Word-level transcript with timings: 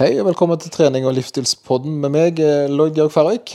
Hei 0.00 0.16
og 0.18 0.26
velkommen 0.26 0.58
til 0.58 0.72
trening- 0.74 1.06
og 1.06 1.14
livsstilspodden 1.14 2.00
med 2.02 2.10
meg, 2.10 2.40
eh, 2.40 2.66
Lloyd 2.70 2.94
Georg 2.96 3.12
Færøyk. 3.14 3.52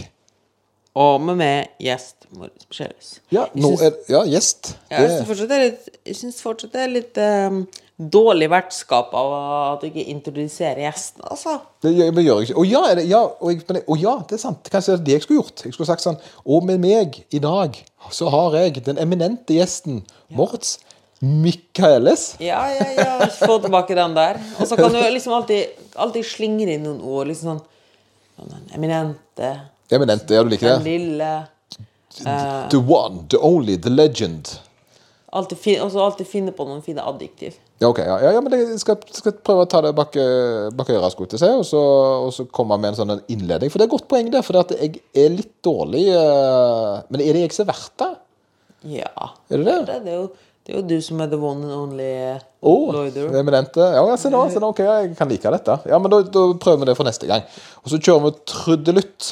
Og 0.96 1.19
med 1.21 1.35
meg 1.39 1.67
gjest 1.83 2.15
Moritz 2.35 2.65
Beskjæres. 2.69 3.09
Ja, 3.31 3.46
nå 3.55 3.73
er, 3.84 3.92
ja, 4.10 4.21
gjest. 4.26 4.75
Ja, 4.91 5.02
jeg 5.04 5.10
syns 5.12 5.28
fortsatt 5.28 5.49
det 5.49 5.57
er 5.57 5.63
litt, 5.65 5.89
jeg 6.07 6.15
synes 6.15 6.41
fortsatt 6.41 6.71
det 6.73 6.81
er 6.81 6.91
litt 6.94 7.17
um, 7.17 7.60
dårlig 7.99 8.49
vertskap 8.49 9.13
av 9.13 9.33
at 9.73 9.81
du 9.81 9.88
ikke 9.89 10.05
introduserer 10.07 10.79
gjesten, 10.86 11.21
altså. 11.29 11.57
det 11.84 11.94
gjør, 11.98 12.12
men 12.16 12.25
gjør 12.25 12.40
jeg 12.42 12.50
ikke. 12.50 12.60
Å 12.60 12.66
ja, 12.70 12.84
det, 12.96 13.06
ja, 13.10 13.21
og 13.28 13.52
jeg, 13.52 13.64
men, 13.68 13.82
jeg- 13.82 14.02
ja, 14.02 14.16
det 14.30 14.38
er 14.40 14.44
sant. 14.46 14.70
Kanskje 14.71 14.92
det 14.96 15.00
er 15.00 15.04
det 15.06 15.14
jeg 15.18 15.21
skulle 15.26 15.42
gjort. 15.44 15.66
Jeg 15.66 15.74
skulle 15.74 15.88
sagt 15.92 16.06
sånn 16.06 16.20
Og 16.46 16.64
med 16.66 16.80
meg 16.80 17.20
i 17.32 17.40
dag 17.44 17.76
så 18.12 18.30
har 18.32 18.56
jeg 18.64 18.84
den 18.86 18.98
eminente 18.98 19.54
gjesten 19.60 20.06
Moritz 20.32 20.78
Michaelis. 21.20 22.36
Ja, 22.39 22.61
ja, 22.71 22.88
ja. 22.95 23.27
Få 23.41 23.59
tilbake 23.59 23.95
den 23.95 24.15
der. 24.15 24.39
Og 24.59 24.68
så 24.68 24.77
kan 24.79 24.93
du 24.93 25.01
liksom 25.15 25.36
alltid, 25.36 25.75
alltid 25.95 26.25
slingre 26.25 26.77
inn 26.77 26.86
noen 26.88 27.01
ord. 27.04 27.27
Liksom 27.27 27.57
sånn, 27.57 27.61
den 28.39 28.73
eminente, 28.77 29.54
Eminente, 29.89 30.36
ja, 30.37 30.43
du 30.46 30.51
liker 30.54 30.68
det? 30.69 30.75
den 30.83 30.86
lille 30.86 31.32
The 32.69 32.77
one, 32.77 33.25
the 33.30 33.38
only, 33.41 33.77
the 33.77 33.89
legend. 33.89 34.59
Og 35.30 35.45
så 35.53 36.02
alltid 36.02 36.27
finne 36.27 36.52
på 36.55 36.66
noen 36.66 36.81
fine 36.81 37.03
adjektiv. 37.05 37.58
Ja, 37.80 37.88
ok, 37.88 37.99
ja, 38.02 38.16
ja, 38.23 38.31
ja 38.36 38.41
men 38.44 38.53
jeg 38.58 38.80
skal, 38.81 38.97
skal 39.13 39.36
prøve 39.45 39.63
å 39.63 39.69
ta 39.69 39.83
det 39.86 39.91
bak, 39.95 40.16
eh, 40.17 40.69
bak 40.75 40.89
øret, 40.89 41.13
skulle 41.13 41.30
til 41.31 41.39
seg, 41.39 41.53
og 41.61 41.67
så, 41.69 41.81
og 42.25 42.31
så 42.36 42.47
komme 42.52 42.80
med 42.81 42.91
en 42.91 42.97
sånn 42.97 43.13
en 43.13 43.22
innledning. 43.31 43.69
For 43.72 43.80
det 43.80 43.86
er 43.86 43.91
et 43.91 43.94
godt 43.94 44.09
poeng, 44.11 44.31
der, 44.33 44.44
For 44.45 44.58
det 44.58 44.66
at 44.66 44.73
jeg 44.81 45.03
er 45.13 45.36
litt 45.36 45.53
dårlig 45.66 46.08
uh, 46.11 47.05
Men 47.13 47.23
er 47.23 47.38
det 47.38 47.45
jeg 47.45 47.55
som 47.55 47.67
er 47.67 47.72
verdt 47.72 47.95
det? 48.02 48.09
Ja. 48.97 49.30
Er 49.52 49.61
det 49.61 49.67
det? 49.69 49.77
Det, 49.86 49.99
det, 50.08 50.16
er 50.16 50.17
jo, 50.17 50.27
det 50.69 50.75
er 50.75 50.81
jo 50.83 50.86
du 50.86 51.00
som 51.02 51.22
er 51.23 51.30
the 51.31 51.38
one 51.41 51.66
and 51.66 51.73
only 51.73 52.08
Oh, 52.61 52.91
Lloyder. 52.94 53.31
eminente. 53.39 53.80
Ja, 53.81 54.03
jeg 54.05 54.19
ser 54.22 54.30
nå, 54.30 54.44
se 54.53 54.59
nå, 54.61 54.67
ok, 54.69 54.80
jeg 54.86 55.16
kan 55.17 55.30
like 55.31 55.50
dette. 55.55 55.77
Ja, 55.89 55.97
men 55.97 56.11
da, 56.11 56.19
da 56.22 56.44
prøver 56.61 56.83
vi 56.83 56.89
det 56.91 56.95
for 57.00 57.08
neste 57.08 57.25
gang. 57.25 57.41
Og 57.81 57.89
så 57.89 57.97
kjører 57.97 58.27
vi 58.27 58.31
trudelutt. 58.52 59.30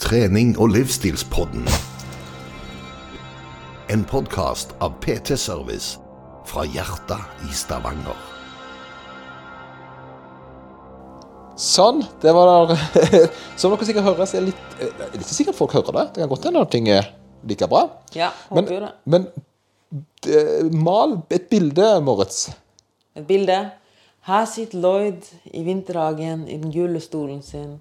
Trening 0.00 0.54
og 0.56 0.70
livsstilspodden. 0.72 1.66
En 3.92 4.04
podkast 4.08 4.72
av 4.80 4.94
PT 5.02 5.36
Service 5.36 5.98
fra 6.48 6.64
hjertet 6.64 7.44
i 7.44 7.52
Stavanger. 7.52 8.16
Sånn, 11.58 12.00
det 12.22 12.32
var 12.32 12.72
Som 13.58 13.74
dere 13.74 13.90
sikkert 13.90 14.06
hører, 14.06 14.24
så 14.30 14.38
er 14.38 14.46
det 14.46 14.54
litt 14.54 14.78
eh, 14.78 14.88
Jeg 14.88 15.10
er 15.10 15.20
ikke 15.20 15.36
sikkert 15.42 15.58
folk 15.58 15.76
hører 15.76 16.00
det. 16.00 16.06
Det 16.14 16.24
kan 16.24 16.32
godt 16.32 16.48
hende 16.48 16.64
ting 16.72 16.88
er 16.94 17.12
like 17.44 17.68
bra. 17.68 17.84
Ja, 18.16 18.30
håper 18.48 18.62
men, 18.62 18.86
det. 18.86 18.94
men 19.04 19.28
eh, 19.28 19.44
mal 20.72 21.18
et 21.30 21.48
bilde, 21.50 22.00
Moritz. 22.04 22.48
Et 23.16 23.24
bilde. 23.26 23.58
Her 24.28 24.44
sitter 24.44 24.78
Lloyd 24.82 25.24
i 25.56 25.62
vinterhagen 25.64 26.42
i 26.48 26.58
den 26.60 26.72
gule 26.74 27.00
stolen 27.00 27.42
sin. 27.42 27.78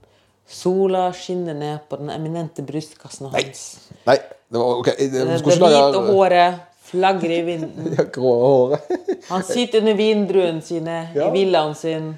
Sola 0.48 1.10
skinner 1.14 1.54
ned 1.58 1.80
på 1.90 1.98
den 2.00 2.10
eminente 2.14 2.64
brystkassen 2.64 3.28
hans. 3.34 3.64
Nei, 4.08 4.16
det 4.48 4.62
var 4.62 4.80
ok. 4.80 4.86
Det, 4.96 5.10
Det, 5.12 5.26
det 5.28 5.42
hvite 5.44 6.04
håret 6.08 6.62
flagrer 6.88 7.34
i 7.40 7.42
vinden. 7.50 7.90
Ja, 7.98 8.06
grå 8.16 8.32
håret. 8.46 8.88
Han 9.28 9.44
sitter 9.44 9.82
under 9.84 9.98
vindruene 10.00 10.62
sine 10.64 11.10
Ja. 11.16 11.28
i 11.28 11.32
villaen 11.36 11.76
sin 11.76 12.14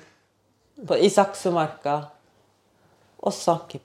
på, 0.88 0.96
i 0.98 1.10
Saksomarka 1.10 2.04
og 3.20 3.34
snakker 3.36 3.80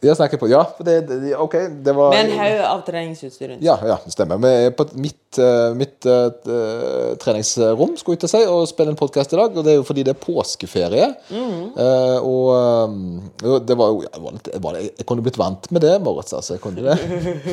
Ja, 0.00 0.14
på 0.40 0.48
Ja, 0.48 0.62
for 0.76 0.84
det, 0.84 0.94
det 1.08 1.34
OK, 1.36 1.54
det 1.84 1.92
var 1.96 2.14
Med 2.14 2.30
en 2.30 2.38
haug 2.38 2.60
av 2.64 2.80
treningsutstyr 2.86 3.50
rundt. 3.52 3.64
Ja, 3.64 3.76
ja, 3.84 3.98
det 4.00 4.12
stemmer. 4.14 4.40
Vi 4.40 4.52
er 4.66 4.70
på 4.76 4.86
mitt, 4.96 5.38
eh, 5.38 5.74
mitt 5.76 6.06
eh, 6.08 6.30
eh, 6.54 7.10
treningsrom 7.20 7.92
skulle 8.00 8.16
jeg 8.16 8.22
til 8.24 8.30
å 8.30 8.32
si, 8.32 8.42
og 8.48 8.68
spille 8.70 8.94
en 8.94 9.00
podkast 9.00 9.34
i 9.34 9.40
dag. 9.40 9.52
Og 9.52 9.66
det 9.66 9.74
er 9.74 9.78
jo 9.82 9.84
fordi 9.84 10.06
det 10.08 10.14
er 10.14 10.22
påskeferie. 10.22 11.10
Eh, 11.28 12.18
og 12.24 12.48
eh, 12.56 13.58
det 13.68 13.76
var 13.76 13.92
jo 13.92 14.00
jeg, 14.06 14.88
jeg, 14.88 15.06
kunne 15.06 15.26
blitt 15.28 15.40
vant 15.40 15.68
med 15.76 15.84
det, 15.84 15.98
Moritz. 16.06 16.32
Altså, 16.32 16.56
jeg 16.56 16.64
kunne 16.64 16.80
det. 16.88 16.96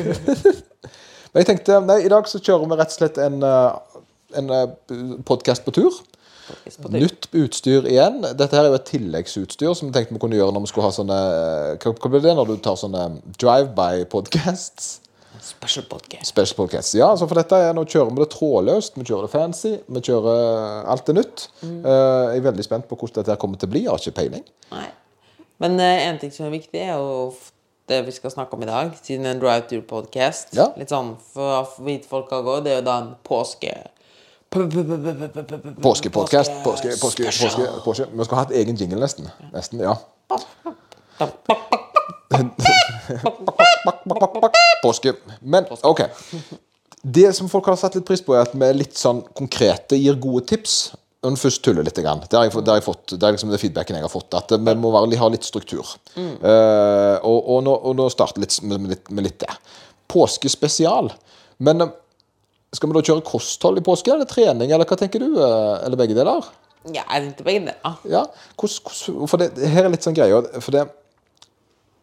Men 1.32 1.42
jeg 1.44 1.50
tenkte 1.50 1.82
nei, 1.84 2.00
i 2.06 2.12
dag 2.12 2.28
så 2.30 2.40
kjører 2.40 2.70
vi 2.70 2.80
rett 2.80 2.94
og 2.94 3.00
slett 3.02 3.20
en, 3.20 3.42
eh, 3.44 4.00
en 4.40 4.54
podkast 5.28 5.66
på 5.68 5.76
tur. 5.76 6.00
Nytt 6.94 7.28
utstyr 7.36 7.88
igjen. 7.88 8.22
Dette 8.38 8.56
her 8.56 8.66
er 8.66 8.72
jo 8.72 8.78
et 8.78 8.88
tilleggsutstyr 8.88 9.74
som 9.76 9.90
vi 9.90 9.96
tenkte 9.96 10.16
vi 10.16 10.22
kunne 10.22 10.38
gjøre 10.38 10.54
når 10.54 10.64
vi 10.64 10.70
skulle 10.70 10.88
ha 10.88 10.94
sånne 10.94 11.18
Hva, 11.82 11.92
hva 11.92 12.10
blir 12.12 12.24
det 12.24 12.34
når 12.38 12.52
du 12.52 12.56
tar 12.64 12.78
sånne 12.80 13.04
drive-by-podcasts? 13.40 14.96
Special 15.48 15.84
podcast. 15.88 16.26
Special 16.26 16.56
podcast. 16.56 16.94
Ja, 16.98 17.10
altså 17.10 17.28
for 17.28 17.38
dette 17.38 17.56
er, 17.56 17.74
nå 17.76 17.84
kjører 17.88 18.10
vi 18.12 18.22
det 18.22 18.30
trådløst, 18.34 18.96
vi 18.98 19.04
kjører 19.06 19.28
det 19.28 19.32
fancy, 19.32 19.74
vi 19.86 20.02
kjører 20.04 20.88
alt 20.92 21.06
det 21.08 21.14
nytt. 21.16 21.44
Mm. 21.62 21.76
Uh, 21.84 21.92
jeg 22.32 22.40
er 22.40 22.48
veldig 22.48 22.66
spent 22.66 22.88
på 22.90 22.98
hvordan 22.98 23.20
dette 23.20 23.32
her 23.32 23.40
kommer 23.40 23.60
til 23.60 23.70
å 23.70 23.72
bli. 23.72 23.84
Jeg 23.86 23.92
har 23.92 24.02
ikke 24.02 24.18
peiling. 24.18 24.44
Nei. 24.74 24.88
Men 25.62 25.78
uh, 25.80 26.08
en 26.08 26.18
ting 26.20 26.34
som 26.34 26.48
er 26.48 26.52
viktig, 26.58 26.82
er 26.82 26.98
jo 26.98 27.30
det 27.88 28.02
vi 28.04 28.12
skal 28.12 28.34
snakke 28.34 28.58
om 28.58 28.64
i 28.66 28.68
dag, 28.68 28.92
siden 29.00 29.24
det 29.24 29.30
er 29.30 29.38
en 29.38 29.44
drive-tour-podkast. 29.44 30.52
Ja. 30.58 30.68
Litt 30.80 30.92
sånn 30.92 31.14
for 31.32 31.62
å 31.62 31.86
vite 31.86 32.10
folk 32.10 32.34
hva 32.34 32.42
går, 32.44 32.66
det 32.66 32.74
er 32.74 32.82
jo 32.82 32.88
da 32.90 32.98
en 33.04 33.14
påske... 33.26 33.72
Påskepodcast. 34.50 36.50
Påske, 36.64 36.96
påske, 37.00 37.24
påske, 37.24 37.66
påske. 37.84 38.06
Vi 38.12 38.24
skulle 38.24 38.40
hatt 38.40 38.52
egen 38.56 38.76
jingle, 38.76 39.00
nesten. 39.02 39.28
Nesten, 39.52 39.80
ja. 39.84 39.96
Påske. 44.82 45.12
Men 45.40 45.64
OK. 45.82 46.00
Det 47.02 47.32
som 47.36 47.48
folk 47.48 47.66
har 47.70 47.76
satt 47.78 47.94
litt 47.98 48.06
pris 48.08 48.22
på, 48.24 48.34
er 48.34 48.46
at 48.46 48.56
vi 48.56 48.64
er 48.66 48.78
litt 48.78 48.96
sånn 48.98 49.20
konkrete, 49.36 49.98
gir 50.00 50.18
gode 50.20 50.46
tips. 50.48 50.78
Når 51.18 51.34
vi 51.34 51.40
først 51.42 51.62
tuller 51.66 51.82
litt. 51.82 51.98
Grann. 51.98 52.20
Det, 52.22 52.36
har 52.38 52.46
jeg, 52.46 52.54
det, 52.62 52.70
har 52.70 52.78
jeg 52.78 52.86
fått, 52.86 53.16
det 53.18 53.26
er 53.26 53.34
liksom 53.34 53.50
det 53.50 53.58
feedbacken 53.58 53.96
jeg 53.98 54.06
har 54.06 54.12
fått. 54.12 54.34
At 54.38 54.52
vi 54.54 54.74
må 54.78 54.92
være, 54.94 55.18
ha 55.18 55.28
litt 55.34 55.46
struktur. 55.46 55.86
Eh, 56.14 57.16
og, 57.26 57.38
og, 57.38 57.58
nå, 57.66 57.72
og 57.74 57.96
nå 57.98 58.06
starter 58.14 58.44
litt 58.44 58.54
med, 58.62 58.86
litt, 58.92 59.10
med 59.10 59.26
litt 59.26 59.40
det. 59.42 59.50
Påskespesial. 60.14 61.10
Men 61.66 61.82
eh, 61.82 61.90
skal 62.76 62.90
vi 62.90 62.98
da 62.98 63.04
kjøre 63.06 63.24
kosthold 63.24 63.80
i 63.80 63.84
påske, 63.84 64.12
eller 64.12 64.28
trening, 64.28 64.72
eller 64.74 64.88
hva 64.88 64.98
tenker 65.00 65.22
du? 65.24 65.30
eh, 65.40 65.86
Eller 65.86 65.96
begge 66.00 66.16
deler? 66.18 66.44
Ja, 66.92 67.04
jeg 67.04 67.24
tenkte 67.24 67.46
begge 67.46 67.64
deler. 67.64 67.96
Ja, 68.08 68.26
hos, 68.60 68.78
hos, 68.84 69.04
for 69.30 69.40
det, 69.40 69.52
her 69.72 69.86
er 69.86 69.92
litt 69.92 70.04
sånn 70.04 70.16
greie. 70.16 70.42
For 70.60 70.76
det, 70.76 70.84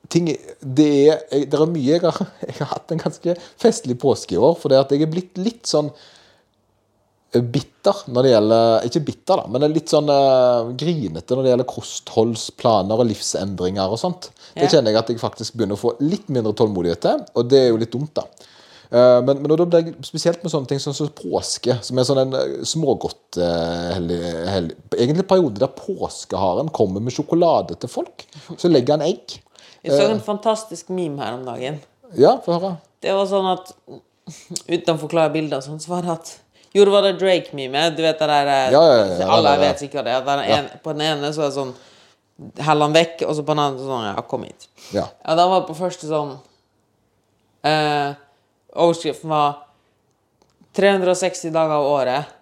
ting, 0.10 0.32
det, 0.62 0.90
er, 0.90 1.22
jeg, 1.30 1.48
det 1.52 1.60
er 1.62 1.72
mye 1.72 1.94
jeg 1.94 2.04
har, 2.06 2.20
jeg 2.50 2.58
har 2.60 2.72
hatt 2.74 2.94
en 2.94 3.02
ganske 3.02 3.38
festlig 3.62 3.98
påske 4.02 4.38
i 4.38 4.42
år. 4.42 4.58
For 4.62 4.74
det 4.74 4.82
at 4.82 4.96
jeg 4.96 5.06
er 5.06 5.12
blitt 5.14 5.38
litt 5.42 5.70
sånn 5.70 5.92
eh, 5.94 7.46
bitter 7.46 8.02
når 8.10 8.26
det 8.26 8.34
gjelder 8.34 8.90
Ikke 8.90 9.04
bitter, 9.12 9.44
da, 9.44 9.46
men 9.54 9.68
litt 9.70 9.94
sånn 9.94 10.10
uh, 10.10 10.74
grinete 10.74 11.38
når 11.38 11.46
det 11.46 11.54
gjelder 11.54 11.70
kostholdsplaner 11.70 13.06
og 13.06 13.10
livsendringer 13.12 13.94
og 13.94 14.02
sånt. 14.02 14.32
Det 14.58 14.72
kjenner 14.74 14.96
jeg 14.96 15.04
at 15.04 15.14
jeg 15.14 15.22
faktisk 15.22 15.54
begynner 15.54 15.78
å 15.78 15.84
få 15.86 15.94
litt 16.02 16.26
mindre 16.34 16.56
tålmodighet 16.58 17.06
til, 17.06 17.26
og 17.38 17.50
det 17.54 17.62
er 17.62 17.70
jo 17.70 17.82
litt 17.82 17.94
dumt, 17.94 18.18
da. 18.18 18.26
Eh, 18.92 19.22
Men, 19.26 19.42
men 19.42 19.50
da 19.52 19.66
blir 19.66 19.82
jeg 19.88 19.96
spesielt 20.06 20.44
med 20.44 20.52
sånne 20.54 20.68
ting 20.70 20.80
som 20.80 20.94
som 20.94 21.10
påske, 21.10 21.78
som 21.82 21.98
er 21.98 22.08
sånn 22.08 22.22
en 22.26 22.34
eh, 22.38 22.56
smågodt 22.68 23.38
eh. 23.42 23.98
Egentlig 24.98 25.28
periode 25.28 25.60
der 25.64 25.72
påskeharen 25.74 26.70
kommer 26.76 27.02
med 27.02 27.14
sjokolade 27.16 27.76
til 27.82 27.90
folk. 27.92 28.26
Så 28.58 28.70
legger 28.72 28.98
han 28.98 29.06
egg. 29.08 29.40
Jeg 29.86 29.94
så 30.00 30.10
en 30.10 30.22
fantastisk 30.24 30.90
meme 30.90 31.22
her 31.22 31.36
om 31.38 31.46
dagen. 31.46 31.80
Ja, 32.18 32.38
få 32.42 32.56
høre. 32.58 32.76
Det 33.02 33.14
var 33.14 33.28
sånn 33.30 33.52
at 33.54 33.74
Uten 34.66 34.96
å 34.96 34.98
forklare 34.98 35.30
bilder 35.36 35.62
sånn, 35.62 35.78
så 35.82 35.92
var 35.92 36.02
det 36.02 36.14
at 36.16 36.30
Jo, 36.74 36.82
det 36.88 36.92
var 36.94 37.04
det 37.06 37.12
Drake-meme. 37.22 37.84
Du 37.94 38.02
vet 38.02 38.18
det 38.18 38.28
der 38.32 38.50
Ja, 38.74 38.82
ja, 38.82 39.04
ja, 39.20 39.28
Alle 39.30 39.52
vet 39.62 39.80
sikkert 39.84 40.08
det. 40.08 40.16
den 40.26 40.40
en, 40.56 40.70
På 40.82 40.94
den 40.98 41.04
ene 41.06 41.30
så 41.36 41.44
er 41.46 41.52
det 41.52 41.58
sånn 41.60 41.76
Heller 42.66 42.90
han 42.90 42.96
vekk, 42.98 43.22
og 43.30 43.36
så 43.38 43.46
på 43.46 43.54
den 43.54 43.62
andre 43.64 43.86
sånn 43.86 44.08
Ja, 44.10 44.24
kom 44.28 44.44
hit. 44.48 44.66
Ja. 44.92 45.06
Ja, 45.22 45.36
den 45.38 45.52
var 45.54 45.62
på 45.70 45.76
første 45.78 46.10
sånn 46.10 46.34
eh, 47.64 48.16
Overskriften 48.76 49.32
var 49.32 49.62
360 50.76 51.54
dager 51.56 51.80
av 51.80 51.88
året 51.88 52.36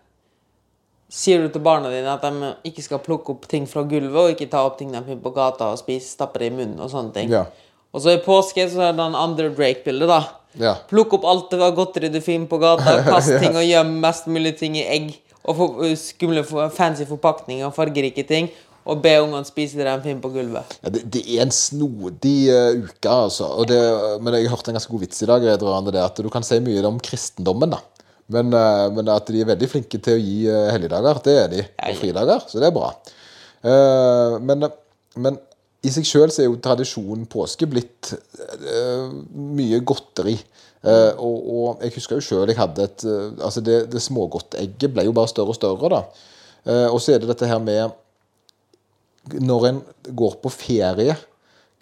sier 1.14 1.44
du 1.44 1.52
til 1.54 1.62
barna 1.64 1.92
dine 1.94 2.10
at 2.10 2.24
de 2.26 2.54
ikke 2.68 2.84
skal 2.86 3.02
plukke 3.04 3.36
opp 3.36 3.46
ting 3.50 3.68
fra 3.70 3.84
gulvet, 3.86 4.18
og 4.18 4.32
ikke 4.34 4.50
ta 4.52 4.64
opp 4.66 4.80
ting 4.80 4.94
de 4.94 5.02
finner 5.06 5.22
på 5.22 5.34
gata 5.36 5.70
og 5.74 5.82
spise, 5.82 6.10
stappe 6.16 6.42
det 6.42 6.50
i 6.50 6.56
munnen 6.56 6.82
og 6.82 6.90
sånne 6.92 7.14
ting. 7.16 7.34
Ja. 7.34 7.46
Og 7.94 8.02
så 8.02 8.16
i 8.16 8.24
påske 8.24 8.66
så 8.72 8.88
er 8.88 8.96
det 8.96 9.04
den 9.04 9.18
andre 9.18 9.52
Drake-bildet, 9.54 10.10
da. 10.10 10.22
Ja. 10.58 10.74
Plukk 10.90 11.14
opp 11.20 11.28
alt 11.30 11.52
det 11.54 11.60
var 11.62 11.76
godteri 11.78 12.10
du 12.14 12.20
finner 12.22 12.50
på 12.50 12.58
gata, 12.62 12.98
kast 13.12 13.36
ting 13.44 13.54
og 13.54 13.66
gjem 13.68 13.94
mest 14.02 14.30
mulig 14.30 14.56
ting 14.58 14.80
i 14.80 14.88
egg. 14.90 15.12
Og 15.44 15.58
få 15.60 15.70
uh, 15.84 15.92
skumle, 16.00 16.42
fancy 16.74 17.06
forpakninger 17.06 17.68
og 17.68 17.76
fargerike 17.76 18.26
ting. 18.26 18.50
Og 18.90 19.00
be 19.04 19.14
ungene 19.22 19.48
spise 19.48 19.80
det 19.80 19.88
de 19.88 19.96
finner 20.04 20.24
på 20.24 20.32
gulvet. 20.34 20.76
Ja, 20.84 20.92
det, 20.92 21.06
det 21.14 21.24
er 21.24 21.46
en 21.46 21.56
snodig 21.56 22.36
uh, 22.52 22.84
uke, 22.84 23.10
altså. 23.10 23.48
Det, 23.70 23.80
men 24.24 24.38
jeg 24.38 24.52
hørte 24.52 24.74
en 24.74 24.80
ganske 24.80 24.92
god 24.92 25.06
vits 25.06 25.24
i 25.24 25.30
dag 25.30 25.46
vedrørende 25.48 25.96
det 25.96 26.04
at 26.04 26.20
du 26.20 26.30
kan 26.34 26.46
si 26.46 26.60
mye 26.64 26.84
om 26.90 27.00
kristendommen, 27.04 27.78
da. 27.78 27.80
Men, 28.34 28.52
uh, 28.52 28.90
men 28.96 29.12
at 29.14 29.32
de 29.32 29.44
er 29.44 29.52
veldig 29.54 29.72
flinke 29.72 30.02
til 30.04 30.18
å 30.18 30.24
gi 30.24 30.38
uh, 30.52 30.68
helligdager, 30.74 31.24
det 31.24 31.38
er 31.40 31.50
de. 31.54 31.66
Og 31.80 32.00
fridager, 32.02 32.46
så 32.50 32.60
det 32.60 32.70
er 32.70 32.76
bra. 32.76 32.94
Men, 34.44 34.66
men 35.24 35.38
i 35.88 35.92
seg 35.96 36.04
sjøl 36.04 36.28
er 36.28 36.50
jo 36.50 36.58
tradisjonen 36.60 37.24
påske 37.32 37.64
blitt 37.72 38.10
mye 39.32 39.80
godteri. 39.88 40.36
Uh, 40.84 41.16
og, 41.16 41.36
og 41.48 41.84
jeg 41.86 41.94
husker 41.96 42.18
jo 42.20 42.24
sjøl 42.26 42.50
jeg 42.52 42.58
hadde 42.60 42.84
et 42.84 43.04
uh, 43.08 43.30
Altså, 43.40 43.62
det, 43.64 43.86
det 43.88 44.02
smågodtegget 44.04 44.92
ble 44.92 45.06
jo 45.08 45.14
bare 45.16 45.32
større 45.32 45.54
og 45.54 45.56
større, 45.56 45.88
da. 45.94 46.02
Uh, 46.68 46.90
og 46.90 46.98
så 47.00 47.14
er 47.14 47.22
det 47.24 47.30
dette 47.30 47.48
her 47.48 47.62
med 47.64 47.94
når 49.32 49.68
en 49.70 49.80
går 50.12 50.42
på 50.44 50.52
ferie, 50.52 51.16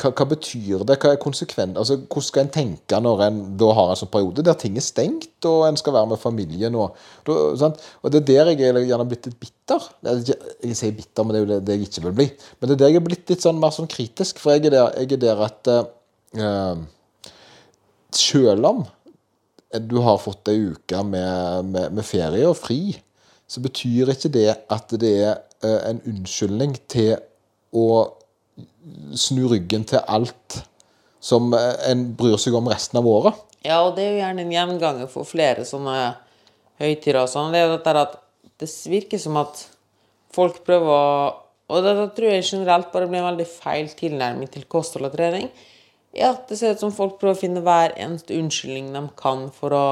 hva, 0.02 0.12
hva 0.18 0.26
betyr 0.32 0.84
det? 0.88 0.98
Hva 1.02 1.14
er 1.14 1.20
konsekvent? 1.22 1.78
Altså, 1.80 1.98
hvordan 2.02 2.28
skal 2.28 2.46
en 2.46 2.54
tenke 2.54 3.00
når 3.04 3.24
en 3.28 3.40
da 3.60 3.72
har 3.78 3.92
en 3.92 4.00
sånn 4.00 4.12
periode 4.14 4.46
der 4.46 4.58
ting 4.60 4.78
er 4.80 4.86
stengt, 4.86 5.34
og 5.48 5.66
en 5.68 5.78
skal 5.80 5.96
være 5.96 6.12
med 6.14 6.22
familien? 6.22 6.78
Og, 6.80 6.96
og 7.28 8.08
det 8.14 8.22
er 8.22 8.30
der 8.30 8.54
jeg 8.54 8.72
er 8.72 8.80
gjerne 8.88 9.08
blitt 9.10 9.30
litt 9.30 9.40
bitter. 9.42 9.90
Jeg, 10.08 10.38
jeg 10.64 10.80
sier 10.80 10.96
bitter, 10.98 11.26
men 11.26 11.36
det 11.36 11.42
er 11.42 11.46
jo 11.46 11.52
det, 11.52 11.60
det 11.68 11.78
jeg 11.78 11.90
ikke 11.90 12.06
vil 12.08 12.18
bli. 12.22 12.30
Men 12.58 12.72
det 12.72 12.78
er 12.78 12.82
der 12.84 12.94
jeg 12.94 13.02
er 13.02 13.06
blitt 13.10 13.36
litt 13.36 13.46
sånn 13.46 13.62
mer 13.62 13.76
sånn 13.76 13.92
kritisk, 13.92 14.42
for 14.42 14.56
jeg 14.56 14.70
er 14.70 14.78
der, 14.78 14.98
jeg 15.04 15.14
er 15.18 15.24
der 15.28 15.46
at 15.50 15.72
uh, 15.76 16.82
selv 18.16 18.72
om 18.72 18.84
du 19.72 20.02
har 20.04 20.20
fått 20.20 20.50
ei 20.52 20.66
uke 20.74 21.00
med, 21.08 21.72
med, 21.72 21.94
med 21.96 22.04
ferie 22.04 22.48
og 22.50 22.58
fri, 22.60 22.98
så 23.48 23.62
betyr 23.64 24.12
ikke 24.12 24.32
det 24.34 24.50
at 24.72 24.96
det 25.00 25.14
er 25.30 25.36
uh, 25.64 25.80
en 25.92 26.02
unnskyldning 26.10 26.76
til 26.92 27.20
å 27.72 27.88
snu 29.18 29.46
ryggen 29.52 29.86
til 29.88 30.02
alt 30.10 30.62
som 31.22 31.54
eh, 31.54 31.76
en 31.92 32.08
bryr 32.18 32.40
seg 32.42 32.56
om 32.58 32.70
resten 32.72 33.00
av 33.02 33.08
året. 33.08 33.38
Ja, 33.62 33.84
og 33.86 33.96
det 33.98 34.06
er 34.06 34.16
jo 34.16 34.22
gjerne 34.24 34.46
en 34.46 34.56
gjenganger 34.56 35.10
for 35.12 35.28
flere 35.28 35.66
sånne 35.68 35.96
høytider 36.82 37.22
og 37.22 37.30
sånn. 37.30 37.54
Det 37.54 37.62
er 37.62 37.68
jo 37.68 37.76
dette 37.76 37.94
at 38.02 38.18
det 38.62 38.70
virker 38.90 39.22
som 39.22 39.38
at 39.42 39.66
folk 40.34 40.64
prøver 40.66 40.96
å 40.96 41.38
Og 41.72 41.86
det 41.86 41.92
tror 42.18 42.34
jeg 42.34 42.44
generelt 42.44 42.90
bare 42.92 43.06
blir 43.08 43.22
en 43.22 43.30
veldig 43.30 43.46
feil 43.48 43.86
tilnærming 43.96 44.50
til 44.52 44.66
kosthold 44.68 45.08
og 45.08 45.14
trening. 45.14 45.46
Ja, 46.12 46.34
det 46.50 46.58
ser 46.60 46.74
ut 46.76 46.82
som 46.84 46.92
folk 46.92 47.14
prøver 47.22 47.38
å 47.38 47.40
finne 47.40 47.62
hver 47.64 47.94
eneste 47.96 48.36
unnskyldning 48.36 48.90
de 48.92 49.06
kan 49.16 49.46
for 49.56 49.72
å 49.72 49.86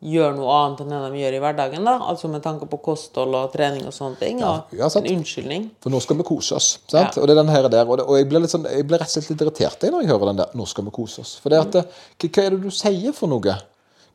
gjøre 0.00 0.32
noe 0.36 0.52
annet 0.56 0.80
enn 0.84 0.92
det 0.94 1.00
de 1.12 1.20
gjør 1.20 1.34
i 1.36 1.40
hverdagen. 1.44 1.84
da, 1.84 1.96
Altså 2.08 2.28
med 2.32 2.42
tanke 2.42 2.66
på 2.70 2.78
kosthold 2.80 3.34
og 3.36 3.52
trening 3.52 3.84
og 3.86 3.92
sånne 3.92 4.16
ting. 4.20 4.40
Og 4.44 4.72
ja, 4.76 4.88
sant. 4.88 5.06
en 5.06 5.18
unnskyldning. 5.20 5.66
For 5.82 5.92
nå 5.92 6.00
skal 6.00 6.16
vi 6.16 6.26
kose 6.30 6.56
oss. 6.56 6.70
sant? 6.88 7.16
Ja. 7.16 7.20
Og 7.20 7.28
det 7.28 7.36
er 7.36 7.42
den 7.42 7.52
her 7.52 7.68
der, 7.68 7.84
og, 7.84 7.98
det, 7.98 8.06
og 8.06 8.16
jeg 8.16 8.28
blir 8.30 8.48
sånn, 8.48 8.64
jeg 8.70 8.86
blir 8.88 9.02
rett 9.02 9.12
og 9.12 9.16
slett 9.18 9.34
litt 9.34 9.44
irritert 9.44 9.84
når 9.90 10.06
jeg 10.06 10.12
hører 10.12 10.32
den 10.32 10.40
der 10.40 10.56
'nå 10.56 10.66
skal 10.66 10.84
vi 10.84 10.90
kose 10.90 11.20
oss'. 11.20 11.36
For 11.40 11.52
det 11.52 11.60
at, 11.60 11.72
hva, 11.74 12.30
hva 12.30 12.46
er 12.46 12.50
det 12.56 12.62
du 12.62 12.70
sier 12.70 13.12
for 13.12 13.28
noe? 13.28 13.40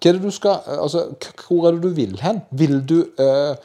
Hva 0.01 0.09
er 0.09 0.17
det 0.17 0.21
du 0.21 0.31
skal, 0.31 0.59
altså, 0.65 1.07
Hvor 1.47 1.67
er 1.67 1.77
det 1.77 1.81
du 1.81 1.89
vil 1.89 2.17
hen? 2.19 2.41
Vil 2.51 2.81
du 2.81 3.05
øh, 3.19 3.55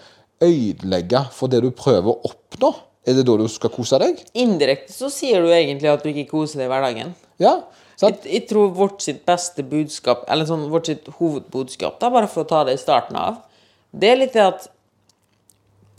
ødelegge 0.43 1.25
for 1.33 1.49
det 1.49 1.63
du 1.63 1.71
prøver 1.71 2.13
å 2.13 2.21
oppnå? 2.31 2.75
Er 3.07 3.17
det 3.17 3.25
da 3.27 3.37
du 3.37 3.49
skal 3.49 3.73
kose 3.73 3.99
deg? 3.99 4.21
Indirekte 4.37 4.93
så 4.93 5.09
sier 5.09 5.41
du 5.41 5.49
egentlig 5.49 5.89
at 5.89 6.03
du 6.05 6.11
ikke 6.13 6.29
koser 6.31 6.61
deg 6.61 6.69
i 6.69 6.73
hverdagen. 6.73 7.15
Ja? 7.41 7.63
Jeg, 8.01 8.43
tror 8.49 8.73
vårt 8.77 9.03
sitt 9.05 9.25
beste 9.29 9.65
budskap, 9.67 10.25
eller 10.33 10.49
sånn 10.49 10.69
vårt 10.73 10.89
sitt 10.89 11.09
hovedbudskap, 11.19 11.99
da, 12.01 12.09
bare 12.13 12.31
for 12.31 12.47
å 12.47 12.49
ta 12.49 12.63
det 12.65 12.79
i 12.79 12.81
starten 12.81 13.19
av, 13.21 13.43
det 13.91 14.13
er 14.13 14.21
litt 14.23 14.37
det 14.37 14.47
at 14.47 14.69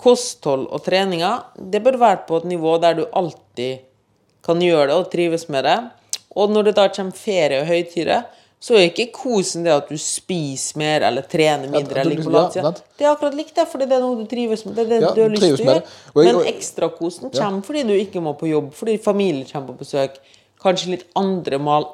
kosthold 0.02 0.66
og 0.74 0.82
treninger, 0.86 1.46
det 1.72 1.84
bør 1.86 2.00
være 2.02 2.24
på 2.28 2.42
et 2.42 2.52
nivå 2.56 2.76
der 2.82 2.98
du 2.98 3.04
alltid 3.14 3.86
kan 4.46 4.62
gjøre 4.64 4.90
det 4.90 4.98
og 4.98 5.10
trives 5.12 5.46
med 5.54 5.68
det. 5.68 5.78
Og 6.34 6.50
når 6.50 6.70
det 6.70 6.78
da 6.80 6.88
kommer 6.90 7.18
ferie 7.18 7.62
og 7.62 7.70
høytider, 7.70 8.24
så 8.62 8.76
er 8.78 8.92
ikke 8.92 9.08
kosen 9.16 9.66
det 9.66 9.72
at 9.74 9.88
du 9.90 9.98
spiser 9.98 10.78
mer 10.78 11.06
eller 11.08 11.26
trener 11.30 11.66
mindre. 11.66 11.98
Ja, 11.98 12.06
eller 12.06 12.22
på 12.22 12.34
ja, 12.60 12.72
det 12.98 13.08
er 13.08 13.10
akkurat 13.10 13.38
likt, 13.38 13.56
det, 13.58 13.66
fordi 13.72 13.88
det 13.90 13.98
er 13.98 14.04
noe 14.04 14.20
du 14.20 14.28
trives 14.30 14.62
med. 14.68 14.76
Det 14.78 14.84
er 14.84 14.92
det 14.92 15.00
Ja, 15.02 15.14
du 15.18 15.22
har 15.24 15.34
lyst 15.34 15.46
til 15.48 15.56
å 15.56 15.66
gjøre. 15.66 15.96
Men 16.20 16.42
ekstrakosen 16.52 17.34
kommer 17.34 17.66
fordi 17.66 17.84
du 17.90 17.96
ikke 17.98 18.22
må 18.22 18.36
på 18.38 18.52
jobb, 18.52 18.70
fordi 18.78 19.00
familie 19.02 19.50
kommer 19.50 19.74
på 19.74 19.82
besøk. 19.82 20.22
Kanskje 20.62 20.92
litt 20.94 21.06
andre 21.18 21.58
mal, 21.62 21.88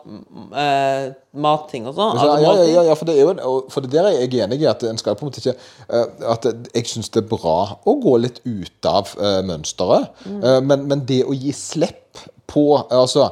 uh, 0.51 1.05
matting 1.39 1.85
og 1.87 1.95
sånn. 1.95 2.17
Altså, 2.17 2.31
altså 2.33 2.43
ja, 2.43 2.55
ja, 2.57 2.65
ja, 2.73 2.81
ja, 2.89 2.95
for 2.99 3.07
det 3.07 3.15
er 3.15 3.21
jo 3.23 3.53
for 3.71 3.85
det 3.85 3.93
der 3.93 4.09
er 4.09 4.17
jeg 4.17 4.41
enig 4.43 4.59
i 4.63 4.67
at 4.67 4.83
en 4.87 4.99
skal 4.99 5.15
på 5.15 5.23
en 5.23 5.29
måte 5.29 5.39
ikke 5.39 5.53
uh, 5.87 6.33
At 6.33 6.47
jeg 6.49 6.89
syns 6.89 7.11
det 7.13 7.23
er 7.23 7.29
bra 7.29 7.59
å 7.87 7.93
gå 8.03 8.17
litt 8.19 8.41
ut 8.43 8.89
av 8.89 9.13
uh, 9.19 9.39
mønsteret, 9.47 10.11
Eh, 10.27 10.59
men, 10.63 10.83
men 10.89 11.01
det 11.07 11.21
å 11.25 11.33
gi 11.35 11.51
slipp 11.55 12.19
på 12.47 12.63
Altså, 12.93 13.25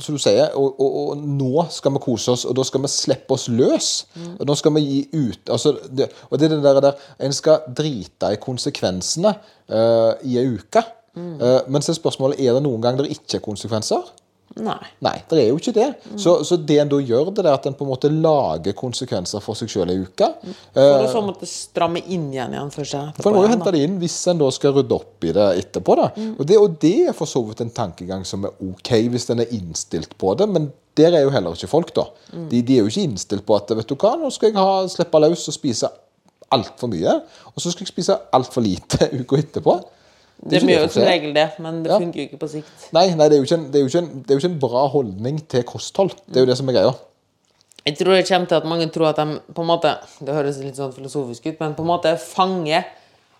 som 0.00 0.16
du 0.16 0.20
sier, 0.22 0.54
og, 0.56 0.78
og, 0.80 0.94
og 1.12 1.22
nå 1.22 1.64
skal 1.72 1.92
vi 1.94 2.00
kose 2.02 2.32
oss, 2.32 2.46
og 2.48 2.56
da 2.56 2.64
skal 2.64 2.82
vi 2.84 2.90
slippe 2.92 3.36
oss 3.36 3.44
løs. 3.52 3.88
Og 4.38 4.44
Nå 4.48 4.56
skal 4.56 4.72
vi 4.78 4.84
gi 4.86 5.00
ut 5.12 5.52
altså, 5.52 5.74
det, 5.84 6.08
Og 6.30 6.40
det 6.40 6.48
er 6.48 6.54
det 6.54 6.62
der, 6.64 6.80
der 6.86 7.26
En 7.26 7.36
skal 7.36 7.66
drite 7.68 8.32
i 8.32 8.40
konsekvensene 8.40 9.34
i 9.68 10.38
ei 10.40 10.46
uke. 10.56 10.82
Eh, 11.18 11.60
men 11.68 11.82
så 11.82 11.92
er 11.92 11.98
spørsmålet 11.98 12.40
er 12.42 12.56
det 12.56 12.64
noen 12.64 12.82
gang 12.84 12.98
der 12.98 13.10
ikke 13.10 13.38
er 13.38 13.44
konsekvenser. 13.44 14.06
Nei. 14.64 14.78
Nei, 15.04 15.14
det 15.30 15.38
er 15.40 15.48
jo 15.50 15.58
ikke 15.60 15.74
det. 15.76 15.86
Så, 16.18 16.34
så 16.46 16.58
det 16.58 16.78
en 16.82 16.90
da 16.90 16.98
gjør, 17.00 17.30
det 17.34 17.44
er 17.44 17.50
at 17.52 17.68
en 17.70 17.76
på 17.78 17.86
en 17.86 17.92
måte 17.92 18.10
lager 18.12 18.74
konsekvenser 18.78 19.42
for 19.44 19.58
seg 19.58 19.70
sjøl 19.72 19.92
ei 19.92 19.98
uke. 20.02 20.28
For 20.74 21.04
å 21.04 21.12
så 21.12 21.22
måtte 21.24 21.48
stramme 21.50 22.02
inn 22.06 22.28
igjen 22.34 22.56
igjen 22.56 22.72
for 22.74 22.88
seg. 22.88 23.12
For 23.20 23.30
en 23.30 23.38
må 23.38 23.46
jo 23.46 23.52
hente 23.52 23.74
det 23.74 23.84
inn 23.86 24.00
hvis 24.02 24.18
en 24.32 24.42
da 24.42 24.50
skal 24.54 24.74
rydde 24.78 24.98
opp 24.98 25.28
i 25.28 25.32
det 25.36 25.46
etterpå. 25.62 25.96
da. 26.00 26.10
Og, 26.34 26.42
det, 26.48 26.58
og 26.58 26.76
det 26.82 26.96
er 27.12 27.16
for 27.16 27.30
så 27.30 27.42
vidt 27.46 27.62
en 27.64 27.72
tankegang 27.74 28.26
som 28.28 28.46
er 28.48 28.58
OK 28.68 28.92
hvis 29.12 29.28
en 29.34 29.44
er 29.44 29.54
innstilt 29.56 30.16
på 30.18 30.34
det, 30.38 30.48
men 30.50 30.70
der 30.98 31.14
er 31.14 31.22
jo 31.22 31.30
heller 31.30 31.54
ikke 31.54 31.70
folk, 31.70 31.94
da. 31.94 32.08
De, 32.50 32.60
de 32.62 32.76
er 32.76 32.82
jo 32.82 32.90
ikke 32.90 33.06
innstilt 33.06 33.46
på 33.46 33.56
at 33.56 33.70
vet 33.78 33.88
du 33.88 33.94
hva, 33.94 34.16
nå 34.18 34.30
skal 34.34 34.50
jeg 34.50 34.58
ha, 34.58 34.82
slippe 34.90 35.20
løs 35.22 35.46
og 35.46 35.54
spise 35.54 35.90
altfor 36.54 36.90
mye, 36.90 37.14
og 37.52 37.62
så 37.62 37.70
skal 37.72 37.84
jeg 37.84 37.92
spise 37.92 38.16
altfor 38.34 38.64
lite 38.64 39.10
uka 39.20 39.38
etterpå. 39.38 39.76
Det 40.38 40.58
er 40.58 40.62
ikke 40.62 40.68
mye 40.70 40.88
som 40.94 41.02
regel 41.02 41.34
det, 41.34 41.46
men 41.58 41.82
det 41.82 41.90
Ja. 41.90 41.98
funker 41.98 42.20
jo 42.20 42.26
ikke 42.28 42.38
på 42.38 42.48
sikt. 42.48 42.88
Nei, 42.94 43.08
nei 43.14 43.28
det, 43.28 43.38
er 43.38 43.42
jo 43.44 43.54
en, 43.56 43.70
det, 43.72 43.80
er 43.80 43.88
jo 43.88 43.98
en, 43.98 44.08
det 44.22 44.30
er 44.30 44.38
jo 44.38 44.42
ikke 44.42 44.52
en 44.52 44.60
bra 44.62 44.84
holdning 44.88 45.40
til 45.48 45.64
kosthold. 45.66 46.14
Det 46.28 46.36
er 46.36 46.46
jo 46.46 46.50
det 46.52 46.56
som 46.60 46.68
er 46.68 46.78
greia. 46.78 46.94
Jeg 47.86 47.96
tror 47.98 48.14
det 48.14 48.28
kommer 48.28 48.46
til 48.46 48.54
at 48.60 48.64
mange 48.68 48.86
tror 48.92 49.08
at 49.08 49.16
de 49.16 49.40
på 49.54 49.62
en 49.64 49.68
måte 49.70 49.94
Det 50.20 50.34
høres 50.34 50.58
litt 50.60 50.76
sånn 50.76 50.92
filosofisk 50.92 51.46
ut, 51.46 51.60
men 51.60 51.74
på 51.74 51.82
en 51.82 51.88
måte 51.90 52.10
er 52.12 52.16
fange 52.20 52.84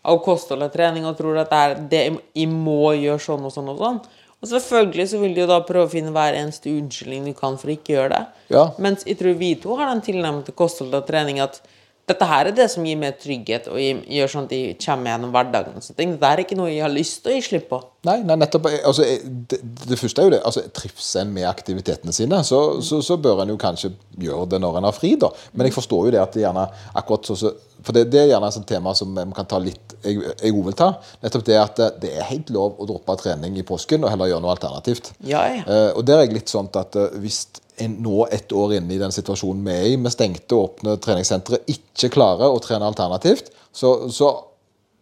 av 0.08 0.20
kosthold 0.24 0.62
og 0.62 0.72
trening 0.72 1.04
og 1.04 1.16
tror 1.18 1.36
at 1.42 1.50
det 1.50 1.58
er 1.58 1.74
det 1.90 2.02
jeg 2.34 2.48
må 2.48 2.94
gjøre 2.96 3.20
sånn 3.20 3.44
og 3.44 3.52
sånn 3.52 3.68
og 3.68 3.78
sånn. 3.82 4.00
Og 4.38 4.48
selvfølgelig 4.48 5.08
så 5.10 5.18
vil 5.18 5.34
de 5.34 5.42
jo 5.42 5.48
da 5.50 5.58
prøve 5.66 5.88
å 5.88 5.90
finne 5.90 6.12
hver 6.14 6.36
eneste 6.38 6.70
unnskyldning 6.70 7.24
de 7.26 7.34
kan 7.34 7.58
for 7.58 7.68
å 7.68 7.74
ikke 7.74 7.96
gjøre 7.96 8.12
det. 8.14 8.24
Ja. 8.54 8.68
Mens 8.78 9.02
jeg 9.04 9.18
tror 9.18 9.34
vi 9.40 9.54
to 9.58 9.74
har 9.76 9.90
den 9.90 10.00
tilnærmede 10.06 10.46
til 10.46 10.54
kosthold 10.54 10.94
og 10.94 11.06
trening 11.10 11.40
at 11.42 11.60
dette 12.08 12.26
her 12.28 12.48
er 12.48 12.56
det 12.56 12.66
som 12.72 12.86
gir 12.86 12.96
meg 12.98 13.18
trygghet 13.20 13.68
og 13.70 13.78
gjør 13.78 14.30
sånn 14.32 14.48
at 14.48 14.54
jeg 14.56 14.76
kommer 14.80 15.12
gjennom 15.12 15.32
hverdagen. 15.34 15.76
og 15.76 15.84
sånne 15.84 15.98
ting. 15.98 16.14
Dette 16.16 16.30
er 16.32 16.42
ikke 16.42 16.58
noe 16.58 16.70
jeg 16.70 16.84
har 16.84 16.92
lyst 16.92 17.20
til 17.22 17.32
å 17.32 17.36
gi 17.36 17.44
slipp 17.44 17.68
på. 17.70 17.80
Nei, 18.08 18.16
nei 18.26 18.38
nettopp. 18.40 18.68
Altså, 18.86 19.04
det, 19.50 19.60
det 19.60 19.98
første 20.00 20.22
er 20.22 20.28
jo 20.28 20.34
det. 20.36 20.42
altså 20.48 20.64
Trives 20.74 21.08
en 21.20 21.32
med 21.34 21.48
aktivitetene 21.48 22.14
sine, 22.14 22.40
så, 22.46 22.60
så, 22.84 23.02
så 23.04 23.18
bør 23.20 23.42
en 23.44 23.52
jo 23.52 23.58
kanskje 23.60 23.92
gjøre 24.18 24.48
det 24.54 24.62
når 24.64 24.80
en 24.80 24.88
har 24.88 24.96
fri, 24.96 25.14
da. 25.20 25.32
Men 25.52 25.68
jeg 25.68 25.76
forstår 25.76 26.08
jo 26.08 26.14
det 26.16 26.22
at 26.22 26.36
det 26.36 26.46
gjerne 26.46 26.66
akkurat 26.98 27.28
så, 27.28 27.38
så 27.38 27.54
For 27.84 27.94
det, 27.94 28.08
det 28.10 28.24
er 28.24 28.32
gjerne 28.32 28.48
et 28.50 28.66
tema 28.66 28.94
som 28.98 29.12
vi 29.14 29.24
kan 29.36 29.46
ta 29.46 29.60
litt 29.62 29.94
Jeg, 30.02 30.18
jeg 30.42 30.54
vil 30.54 30.74
ta. 30.78 30.92
Nettopp 31.22 31.46
det 31.46 31.60
at 31.60 31.78
det, 31.78 31.92
det 32.02 32.16
er 32.16 32.30
helt 32.32 32.50
lov 32.54 32.78
å 32.78 32.88
droppe 32.88 33.16
trening 33.20 33.58
i 33.58 33.66
påsken 33.66 34.04
og 34.04 34.12
heller 34.12 34.32
gjøre 34.32 34.44
noe 34.44 34.54
alternativt. 34.54 35.12
Ja, 35.26 35.44
ja. 35.50 35.62
Uh, 35.66 35.90
og 35.98 36.04
der 36.06 36.22
er 36.22 36.28
jeg 36.28 36.38
litt 36.40 36.52
sånn 36.52 36.70
at 36.78 36.96
uh, 36.98 37.10
hvis 37.18 37.44
nå 37.86 38.26
ett 38.34 38.52
år 38.52 38.76
inne 38.78 38.94
i 38.94 39.00
den 39.00 39.14
situasjonen 39.14 39.64
vi 39.66 39.74
er 39.74 39.88
i, 39.92 39.96
med 40.00 40.14
stengte 40.14 40.56
og 40.56 40.72
åpne 40.72 40.96
treningssentre, 41.02 41.62
ikke 41.70 42.12
klarer 42.14 42.50
å 42.50 42.60
trene 42.62 42.88
alternativt, 42.88 43.52
så, 43.72 43.94
så 44.12 44.32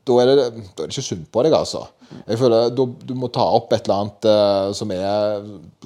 da 0.07 0.17
er, 0.23 0.31
det, 0.31 0.67
da 0.77 0.85
er 0.85 0.91
det 0.91 0.95
ikke 0.95 1.03
synd 1.03 1.25
på 1.35 1.43
deg, 1.43 1.55
altså. 1.57 1.87
Jeg 2.29 2.39
føler 2.39 2.69
da, 2.71 2.85
Du 3.09 3.15
må 3.19 3.27
ta 3.35 3.43
opp 3.57 3.73
et 3.75 3.89
eller 3.89 4.05
annet 4.05 4.29
eh, 4.31 4.69
som 4.79 4.93
er 4.95 5.41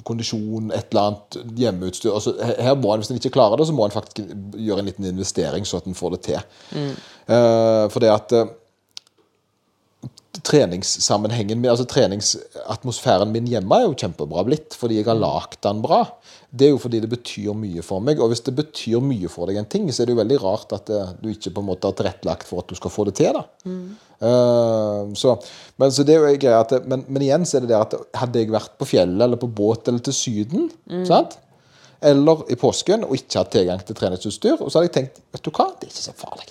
kondisjon, 0.05 0.69
et 0.75 0.91
eller 0.91 1.07
annet 1.09 1.57
hjemmeutstyr. 1.57 2.11
Altså, 2.13 2.35
her 2.37 2.77
må 2.77 2.93
en, 2.93 3.01
Hvis 3.01 3.09
en 3.09 3.17
ikke 3.17 3.33
klarer 3.33 3.57
det, 3.57 3.65
så 3.69 3.73
må 3.73 3.87
en 3.87 3.95
faktisk 3.95 4.29
gjøre 4.61 4.83
en 4.83 4.91
liten 4.91 5.07
investering, 5.09 5.65
så 5.65 5.81
at 5.81 5.89
en 5.89 5.97
får 5.97 6.15
det 6.15 6.21
til. 6.29 6.41
Eh, 6.77 7.85
for 7.89 8.03
det 8.03 8.13
at 8.13 8.37
eh, 8.37 8.53
treningssammenhengen 10.47 11.59
min, 11.59 11.69
altså 11.73 11.83
treningsatmosfæren 11.91 13.31
min 13.33 13.47
hjemme 13.51 13.75
er 13.81 13.87
jo 13.89 13.95
kjempebra 13.99 14.43
blitt, 14.47 14.77
fordi 14.79 15.01
jeg 15.01 15.07
har 15.09 15.17
lagd 15.19 15.57
den 15.65 15.81
bra. 15.83 16.05
Det 16.51 16.67
er 16.67 16.71
jo 16.73 16.79
fordi 16.83 16.99
det 17.03 17.09
betyr 17.11 17.53
mye 17.55 17.83
for 17.83 18.03
meg, 18.03 18.19
og 18.19 18.31
hvis 18.31 18.43
det 18.47 18.53
betyr 18.57 19.03
mye 19.03 19.29
for 19.31 19.47
deg 19.51 19.59
en 19.61 19.67
ting, 19.71 19.85
så 19.91 20.03
er 20.03 20.09
det 20.09 20.15
jo 20.15 20.21
veldig 20.21 20.39
rart 20.43 20.73
at 20.75 20.87
det, 20.91 21.01
du 21.23 21.29
ikke 21.31 21.51
på 21.55 21.63
en 21.63 21.69
måte 21.69 21.87
har 21.87 21.95
tilrettelagt 21.99 22.47
for 22.47 22.63
at 22.63 22.71
du 22.71 22.75
skal 22.79 22.91
få 22.95 23.05
det 23.09 23.15
til. 23.19 23.35
da. 23.37 23.43
Eh, 24.21 25.13
så, 25.19 25.35
men, 25.81 25.91
så 25.95 26.03
det 26.07 26.15
er 26.15 26.25
jo 26.27 26.39
greia 26.43 26.59
at, 26.63 26.73
det- 26.75 26.87
men, 26.91 27.05
men 27.07 27.23
igjen 27.27 27.45
så 27.47 27.57
er 27.59 27.65
det 27.65 27.71
det 27.73 27.79
at 27.79 27.95
hadde 28.23 28.43
jeg 28.43 28.51
vært 28.53 28.75
på 28.79 28.87
fjellet 28.87 29.23
eller 29.27 29.39
på 29.41 29.49
båt 29.51 29.87
eller 29.91 30.03
til 30.05 30.13
Syden, 30.15 30.69
sant? 31.07 31.37
eller 32.01 32.39
i 32.49 32.55
påsken 32.57 33.03
og 33.05 33.11
ikke 33.13 33.37
hatt 33.43 33.51
tilgang 33.53 33.81
til 33.85 33.93
treningsutstyr, 33.99 34.55
og 34.57 34.71
så 34.71 34.79
hadde 34.79 34.87
jeg 34.89 34.95
tenkt 34.95 35.19
vet 35.35 35.43
du 35.45 35.51
hva, 35.53 35.67
det 35.77 35.85
er 35.85 35.91
ikke 35.93 36.07
så 36.07 36.15
farlig. 36.17 36.47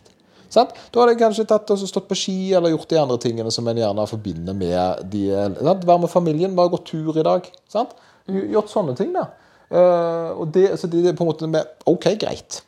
Sant? 0.51 0.73
Da 0.91 1.03
hadde 1.03 1.15
jeg 1.15 1.21
kanskje 1.23 1.47
tatt 1.51 1.71
og 1.71 1.83
stått 1.87 2.09
på 2.11 2.19
ski 2.19 2.39
eller 2.59 2.75
gjort 2.75 2.91
de 2.91 2.99
andre 2.99 3.19
tingene 3.23 3.53
som 3.55 3.69
en 3.71 3.79
gjerne 3.79 4.07
forbinder 4.11 4.57
med 4.57 5.05
de 5.13 5.27
sant? 5.31 5.87
Være 5.87 6.05
med 6.05 6.13
familien, 6.13 6.57
bare 6.59 6.73
gått 6.75 6.89
tur 6.91 7.15
i 7.15 7.27
dag. 7.27 7.47
Sant? 7.71 7.95
Gjort 8.27 8.73
sånne 8.73 8.97
ting, 8.99 9.15
da. 9.15 9.29
Uh, 9.71 10.35
og 10.43 10.51
det, 10.55 10.73
så 10.81 10.91
det 10.91 11.05
er 11.07 11.15
på 11.15 11.23
en 11.23 11.31
måte 11.31 11.47
med 11.51 11.87
OK, 11.91 12.09
greit. 12.19 12.61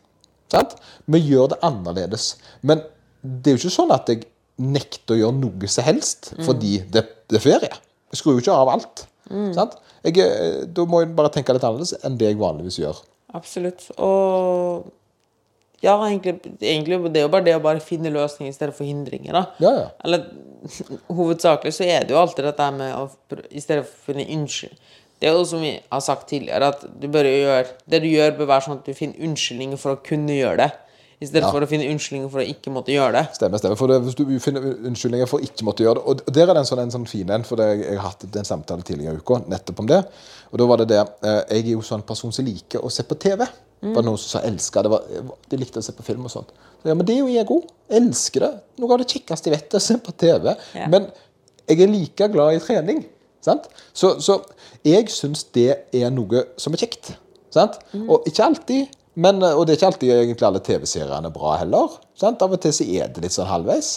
Sant? 0.52 0.76
Vi 1.10 1.22
gjør 1.26 1.52
det 1.54 1.62
annerledes. 1.66 2.36
Men 2.62 2.84
det 3.22 3.50
er 3.50 3.56
jo 3.56 3.64
ikke 3.64 3.78
sånn 3.80 3.94
at 3.94 4.10
jeg 4.10 4.26
nekter 4.62 5.16
å 5.16 5.22
gjøre 5.22 5.38
noe 5.40 5.70
som 5.70 5.86
helst 5.86 6.32
fordi 6.44 6.76
det, 6.92 7.06
det 7.30 7.38
er 7.38 7.42
ferie. 7.42 7.78
Jeg 8.12 8.20
skrur 8.20 8.36
jo 8.36 8.44
ikke 8.44 8.54
av 8.54 8.70
alt. 8.74 9.06
Sant? 9.56 9.78
Jeg, 10.04 10.18
eh, 10.20 10.62
da 10.68 10.84
må 10.88 11.00
jeg 11.02 11.14
bare 11.16 11.30
tenke 11.32 11.54
litt 11.56 11.64
annerledes 11.64 11.94
enn 12.04 12.18
det 12.20 12.32
jeg 12.32 12.40
vanligvis 12.40 12.80
gjør. 12.82 12.98
Absolutt. 13.38 13.86
Og 13.96 14.90
Ja, 15.82 15.96
egentlig, 16.06 16.36
egentlig 16.62 17.00
det 17.12 17.20
er 17.20 17.26
jo 17.26 17.32
bare 17.32 17.44
det 17.48 17.56
å 17.58 17.62
bare 17.64 17.80
finne 17.82 18.12
løsninger 18.14 18.52
i 18.52 18.54
stedet 18.54 18.74
for 18.76 18.86
hindringer. 18.86 19.32
da. 19.34 19.44
Ja, 19.58 19.72
ja. 19.80 19.86
Eller 20.04 20.28
hovedsakelig 21.18 21.72
så 21.74 21.86
er 21.88 22.04
det 22.06 22.14
jo 22.14 22.20
alltid 22.22 22.46
dette 22.46 22.68
med 22.76 22.94
å 22.94 23.08
i 23.50 23.62
stedet 23.62 23.86
for 23.88 24.12
å 24.12 24.12
finne 24.12 24.28
unnskyld. 24.36 24.76
Det 25.22 25.28
er 25.30 25.36
jo 25.38 25.42
som 25.46 25.62
vi 25.62 25.72
har 25.78 26.00
sagt 26.02 26.28
tidligere, 26.30 26.72
at 26.74 26.80
du 26.98 27.04
bør 27.10 27.26
jo 27.28 27.34
gjøre 27.44 27.66
Det 27.86 28.00
du 28.02 28.08
gjør, 28.10 28.32
bør 28.40 28.48
være 28.50 28.64
sånn 28.64 28.80
at 28.80 28.88
du 28.88 28.94
finner 28.98 29.22
unnskyldninger 29.22 29.78
for 29.78 29.94
å 29.94 30.00
kunne 30.02 30.34
gjøre 30.34 30.64
det. 30.64 30.70
I 31.22 31.26
stedet 31.28 31.44
Ja. 31.46 31.50
for 31.54 31.62
å 31.62 31.68
finne 31.70 31.86
unnskyldninger 31.86 32.30
for 32.32 32.42
å 32.42 32.46
ikke 32.50 32.72
måtte 32.74 32.90
gjøre 32.90 33.12
det. 33.14 33.24
Stemmer, 33.36 33.58
stemmer. 33.62 33.78
For 33.78 33.86
det, 33.86 34.00
hvis 34.02 34.16
du 34.18 34.24
finner 34.42 34.64
unnskyldninger 34.90 35.28
for 35.30 35.38
å 35.38 35.46
ikke 35.46 35.62
måtte 35.62 35.84
gjøre 35.84 36.00
det 36.00 36.06
Og 36.10 36.32
der 36.34 36.48
er 36.50 36.54
det 36.54 36.64
en 36.64 36.66
sånn, 36.66 36.80
en 36.82 36.90
sånn 36.90 37.06
fin 37.06 37.30
en, 37.30 37.44
for 37.46 37.56
det, 37.62 37.68
jeg 37.84 37.98
har 38.00 38.08
hatt 38.08 38.24
en 38.26 38.48
samtale 38.48 38.82
tidligere 38.82 39.14
i 39.14 39.22
uka 39.22 39.38
nettopp 39.46 39.78
om 39.84 39.86
det. 39.86 40.00
Og 40.50 40.58
da 40.58 40.66
var 40.66 40.82
det 40.82 40.88
det 40.90 40.98
eh, 41.22 41.42
Jeg 41.54 41.66
er 41.68 41.70
jo 41.76 41.84
sånn 41.86 42.02
person 42.02 42.32
som 42.34 42.44
liker 42.44 42.82
å 42.82 42.90
se 42.90 43.06
på 43.06 43.14
TV. 43.22 43.46
Det 43.82 43.96
var 43.96 44.04
noen 44.06 44.20
som 44.20 44.36
sa 44.36 44.44
elska 44.46 44.84
det. 44.84 44.92
Var, 44.92 45.32
de 45.50 45.58
likte 45.58 45.80
å 45.82 45.84
se 45.84 45.94
på 45.96 46.04
film 46.06 46.28
og 46.28 46.30
sånt. 46.30 46.52
Så, 46.54 46.90
ja, 46.90 46.94
men 46.94 47.06
det 47.08 47.16
er 47.16 47.24
jo 47.24 47.32
jeg 47.32 47.48
òg. 47.50 47.66
Elsker 47.98 48.44
det. 48.46 48.52
Noe 48.82 48.94
av 48.94 49.02
det 49.02 49.08
kjekkeste 49.10 49.50
jeg 49.50 49.56
vet, 49.56 49.68
er 49.74 49.80
å 49.80 49.86
se 49.88 49.96
på 49.98 50.14
TV. 50.22 50.52
Ja. 50.78 50.86
Men 50.92 51.08
jeg 51.66 51.82
er 51.82 51.90
like 51.90 52.28
glad 52.30 52.58
i 52.58 52.62
trening. 52.62 53.02
Sant? 53.42 53.66
Så, 53.90 54.14
så 54.22 54.38
jeg 54.86 55.10
syns 55.10 55.42
det 55.56 55.68
er 55.98 56.14
noe 56.14 56.44
som 56.62 56.74
er 56.76 56.84
kjekt. 56.84 57.14
Sant? 57.52 57.80
Og 58.06 58.28
ikke 58.30 58.46
alltid. 58.46 58.94
Men, 59.18 59.42
og 59.44 59.66
det 59.66 59.74
er 59.74 59.80
ikke 59.80 59.90
alltid 59.90 60.14
egentlig 60.14 60.46
alle 60.48 60.62
TV-seriene 60.64 61.28
er 61.28 61.34
bra 61.34 61.58
heller. 61.60 61.98
Sant? 62.18 62.42
Av 62.44 62.54
og 62.54 62.62
til 62.62 62.74
så 62.76 62.86
er 62.86 63.10
det 63.12 63.26
litt 63.26 63.34
sånn 63.34 63.50
halvveis. 63.50 63.96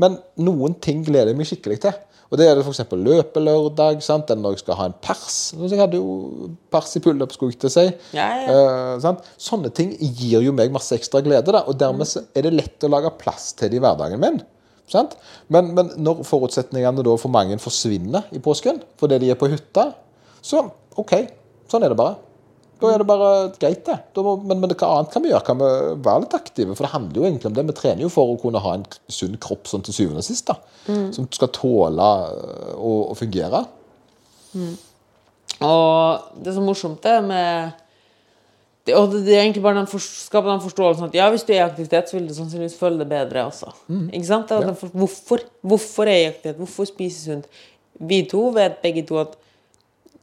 Men 0.00 0.18
noen 0.40 0.74
ting 0.82 1.04
gleder 1.06 1.32
jeg 1.32 1.38
meg 1.38 1.48
skikkelig 1.48 1.78
til. 1.84 2.00
Og 2.26 2.40
det 2.40 2.48
er 2.48 2.58
det 2.58 2.64
f.eks. 2.66 2.82
løpelørdag, 2.90 4.00
sant? 4.02 4.30
eller 4.32 4.42
når 4.42 4.56
jeg 4.56 4.64
skal 4.64 4.78
ha 4.80 4.88
en 4.90 4.96
pers. 5.02 5.36
Så 5.52 5.70
Jeg 5.70 5.78
hadde 5.78 6.00
jo 6.00 6.50
pers 6.74 6.96
i 6.98 7.02
pullup, 7.04 7.34
skulle 7.34 7.54
jeg 7.54 7.62
til 7.62 7.72
seg. 7.72 7.92
Ja, 8.16 8.26
ja. 8.42 8.50
Eh, 8.50 8.92
sant? 9.04 9.22
Sånne 9.38 9.70
ting 9.74 9.94
gir 10.00 10.42
jo 10.42 10.54
meg 10.56 10.74
masse 10.74 10.96
ekstra 10.98 11.22
glede, 11.24 11.54
da. 11.54 11.62
og 11.66 11.78
dermed 11.78 12.10
er 12.34 12.48
det 12.48 12.54
lett 12.54 12.86
å 12.86 12.90
lage 12.92 13.14
plass 13.20 13.52
til 13.58 13.70
det 13.70 13.78
i 13.78 13.84
hverdagen 13.84 14.22
min. 14.22 14.42
Sant? 14.90 15.16
Men, 15.52 15.72
men 15.74 15.94
når 15.98 16.22
forutsetningene 16.26 17.04
da 17.06 17.16
for 17.18 17.32
mange 17.34 17.58
forsvinner 17.62 18.28
i 18.34 18.42
påsken 18.42 18.78
fordi 19.00 19.18
de 19.22 19.32
er 19.34 19.38
på 19.38 19.50
hytta, 19.50 19.90
så 20.42 20.68
OK, 20.98 21.14
sånn 21.70 21.86
er 21.86 21.92
det 21.92 21.98
bare. 21.98 22.18
Da 22.76 22.90
er 22.92 23.00
det 23.00 23.08
bare 23.08 23.28
greit, 23.56 23.86
det. 23.86 23.96
Må, 24.20 24.34
men, 24.44 24.60
men 24.60 24.74
hva 24.74 24.90
annet 24.98 25.12
kan 25.14 25.24
vi 25.24 25.30
gjøre? 25.30 25.46
Kan 25.46 25.60
vi 25.62 25.70
være 26.04 26.24
litt 26.26 26.36
aktive? 26.36 26.74
For 26.76 26.84
det 26.84 26.92
handler 26.92 27.22
jo 27.22 27.28
egentlig 27.28 27.48
om 27.48 27.56
det. 27.56 27.64
Vi 27.70 27.76
trener 27.78 28.04
jo 28.04 28.10
for 28.12 28.34
å 28.34 28.40
kunne 28.42 28.60
ha 28.60 28.74
en 28.76 28.84
sunn 29.12 29.38
kropp 29.40 29.70
sånn 29.70 29.86
til 29.86 29.96
syvende 29.96 30.20
og 30.20 30.28
sist. 30.28 30.50
da. 30.50 30.58
Som 31.16 31.30
skal 31.32 31.52
tåle 31.56 32.10
å, 32.76 32.92
å 33.12 33.16
fungere. 33.16 33.64
Og 35.64 36.28
det 36.36 36.52
er 36.52 36.56
så 36.58 36.64
morsomt 36.64 37.00
det 37.04 37.16
med 37.24 37.74
det, 38.86 38.94
og 38.94 39.10
det, 39.10 39.24
er 39.34 39.40
egentlig 39.42 39.64
bare 39.64 39.80
den 39.80 39.88
for, 39.90 39.98
skaper 39.98 40.52
den 40.52 40.62
forståelsen 40.62 41.08
at 41.08 41.16
ja, 41.16 41.24
hvis 41.32 41.42
du 41.42 41.50
er 41.50 41.58
i 41.58 41.64
aktivitet, 41.64 42.06
så 42.06 42.14
vil 42.14 42.28
du 42.28 42.34
sannsynligvis 42.36 42.76
føle 42.78 43.00
det 43.00 43.08
bedre 43.10 43.42
også. 43.48 43.72
Ikke 44.14 44.28
sant? 44.28 44.52
Er 44.54 44.76
for, 44.78 44.92
hvorfor? 44.94 45.42
Hvorfor 45.66 46.06
er 46.06 46.20
jeg 46.20 46.22
i 46.22 46.28
aktivitet? 46.28 46.60
Hvorfor 46.60 46.86
spise 46.86 47.24
sunt? 47.24 47.48
Vi 47.98 48.20
to 48.30 48.44
vet 48.54 48.78
begge 48.84 49.02
to 49.08 49.18
at 49.24 49.34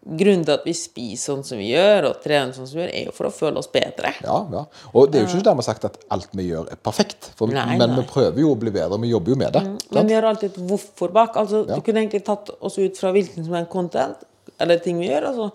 grunnen 0.03 0.43
til 0.43 0.53
at 0.53 0.65
vi 0.67 0.73
spiser 0.75 1.31
sånn 1.31 1.43
som 1.47 1.57
vi 1.61 1.69
gjør, 1.71 2.09
og 2.09 2.17
trener 2.23 2.51
sånn 2.55 2.67
som 2.67 2.79
vi 2.79 2.83
gjør, 2.83 2.93
er 2.99 3.05
jo 3.07 3.13
for 3.15 3.29
å 3.29 3.31
føle 3.33 3.61
oss 3.61 3.69
bedre. 3.71 4.11
Ja, 4.25 4.37
ja. 4.51 4.63
Og 4.91 5.11
det 5.11 5.21
er 5.21 5.25
jo 5.25 5.29
ikke 5.31 5.47
dermed 5.47 5.67
sagt 5.67 5.85
at 5.87 5.97
alt 6.11 6.29
vi 6.35 6.49
gjør, 6.49 6.67
er 6.75 6.79
perfekt. 6.83 7.29
For, 7.39 7.47
Nei, 7.47 7.77
men 7.77 7.93
nei. 7.93 8.01
vi 8.01 8.05
prøver 8.11 8.43
jo 8.43 8.51
å 8.51 8.59
bli 8.59 8.73
bedre. 8.75 8.99
Vi 8.99 9.13
jobber 9.13 9.35
jo 9.35 9.39
med 9.39 9.53
det. 9.55 9.63
Men 9.95 10.11
vi 10.11 10.17
har 10.17 10.27
alltid 10.27 10.51
et 10.51 10.61
hvorfor 10.71 11.13
bak. 11.15 11.37
Altså, 11.39 11.63
Ja. 11.69 11.77
Du 11.79 11.81
kunne 11.85 12.03
egentlig 12.03 12.25
tatt 12.27 12.51
oss 12.59 12.77
ut 12.77 12.97
fra 12.99 13.13
hvilken 13.15 13.45
som 13.45 13.53
er 13.55 13.65
content, 13.71 14.25
eller 14.59 14.81
ting 14.83 14.99
vi 14.99 15.07
gjør. 15.07 15.29
Altså, 15.31 15.51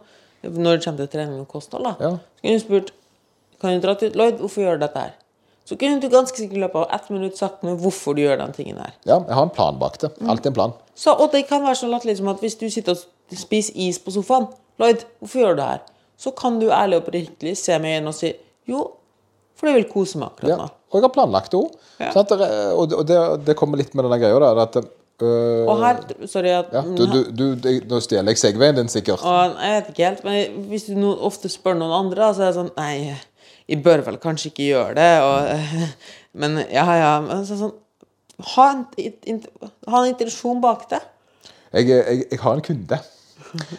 når 0.49 0.79
det 0.79 0.85
kommer 0.85 1.05
til 1.05 1.13
trening 1.19 1.41
og 1.43 1.49
kosthold. 1.49 1.85
da. 1.85 1.97
Ja. 2.01 2.11
Så 2.17 2.43
kunne 2.47 2.59
du 2.59 2.65
spurt 2.65 2.93
kan 3.61 3.75
du 3.75 3.83
dra 3.83 3.95
til 3.99 4.13
Lloyd, 4.15 4.39
hvorfor 4.39 4.63
gjør 4.63 4.79
du 4.79 4.85
dette 4.87 5.01
her? 5.03 5.15
Så 5.69 5.77
kunne 5.77 6.01
du 6.01 6.07
ganske 6.09 6.33
sikkert 6.41 6.57
i 6.57 6.63
løpet 6.63 6.81
av 6.81 6.95
ett 6.97 7.11
minutt 7.13 7.37
sagt 7.37 7.63
med 7.67 7.77
hvorfor 7.83 8.17
du 8.17 8.23
gjør 8.23 8.39
den 8.41 8.55
tingen 8.57 8.79
her. 8.81 8.95
Ja, 9.05 9.19
jeg 9.21 9.37
har 9.37 9.45
en 9.45 9.53
plan 9.53 9.77
bak 9.81 9.99
det. 10.01 10.09
Alltid 10.25 10.51
en 10.55 10.57
plan. 10.57 10.73
Så, 10.97 11.13
og 11.13 11.29
det 11.35 11.45
kan 11.51 11.61
være 11.67 11.77
så 11.83 11.91
latterlig 11.91 12.17
som 12.23 12.31
at 12.33 12.41
hvis 12.41 12.57
du 12.57 12.65
sitter 12.73 12.97
og 12.97 13.37
spiser 13.37 13.77
is 13.77 14.01
på 14.01 14.15
sofaen 14.17 14.49
Lloyd, 14.81 15.03
hvorfor 15.21 15.43
gjør 15.43 15.57
du 15.59 15.61
det 15.61 15.67
her? 15.75 15.83
Så 16.19 16.31
kan 16.39 16.57
du 16.63 16.69
ærlig 16.73 16.97
og 16.99 17.05
oppriktig 17.05 17.53
se 17.59 17.77
meg 17.83 17.93
i 17.93 17.99
øynene 17.99 18.15
og 18.15 18.17
si 18.17 18.33
jo, 18.71 18.85
for 19.59 19.69
det 19.69 19.75
vil 19.77 19.89
kose 19.93 20.19
meg 20.23 20.31
akkurat 20.33 20.55
Ja. 20.55 20.57
nå. 20.63 20.69
Og 20.89 20.97
jeg 20.97 21.05
har 21.05 21.13
planlagt 21.13 21.53
det 21.53 21.59
òg. 21.61 21.75
Ja. 22.01 22.13
Og, 22.79 22.95
det, 23.09 23.19
det 23.45 23.57
kommer 23.59 23.77
litt 23.81 23.93
med 23.99 24.07
denne 24.07 24.17
greia 24.23 24.39
der 24.41 24.61
at 24.63 24.77
øh, 24.81 25.67
Og 25.69 25.83
her 25.83 25.99
Sorry. 26.31 26.49
At, 26.55 26.71
ja, 26.73 26.81
du, 26.81 27.03
du, 27.07 27.19
du, 27.29 27.45
du, 27.61 27.69
Nå 27.91 27.99
stjeler 28.01 28.33
jeg 28.33 28.41
Segwayen 28.41 28.79
din, 28.79 28.89
sikkert. 28.89 29.21
Og 29.27 29.59
jeg 29.61 29.75
vet 29.83 29.91
ikke 29.93 30.07
helt, 30.07 30.25
men 30.25 30.63
hvis 30.71 30.87
du 30.89 30.95
no, 30.97 31.13
ofte 31.29 31.51
spør 31.53 31.77
noen 31.77 31.93
andre, 31.99 32.31
så 32.33 32.47
er 32.47 32.53
det 32.53 32.57
sånn 32.63 32.71
Nei, 32.79 33.17
jeg 33.69 33.83
bør 33.85 34.03
vel 34.07 34.17
kanskje 34.23 34.51
ikke 34.53 34.71
gjøre 34.71 34.97
det, 34.97 35.11
og, 35.23 35.93
Men 36.41 36.59
ja, 36.71 36.87
ja. 36.95 37.13
Men 37.25 37.45
så, 37.49 37.59
sånn, 37.59 37.75
ha, 38.55 38.67
en, 38.71 39.39
ha 39.91 40.03
en 40.03 40.11
intensjon 40.13 40.61
bak 40.63 40.87
det. 40.93 41.01
Jeg, 41.73 41.89
jeg, 41.91 42.27
jeg 42.31 42.43
har 42.43 42.59
en 42.59 42.65
kunde. 42.65 43.01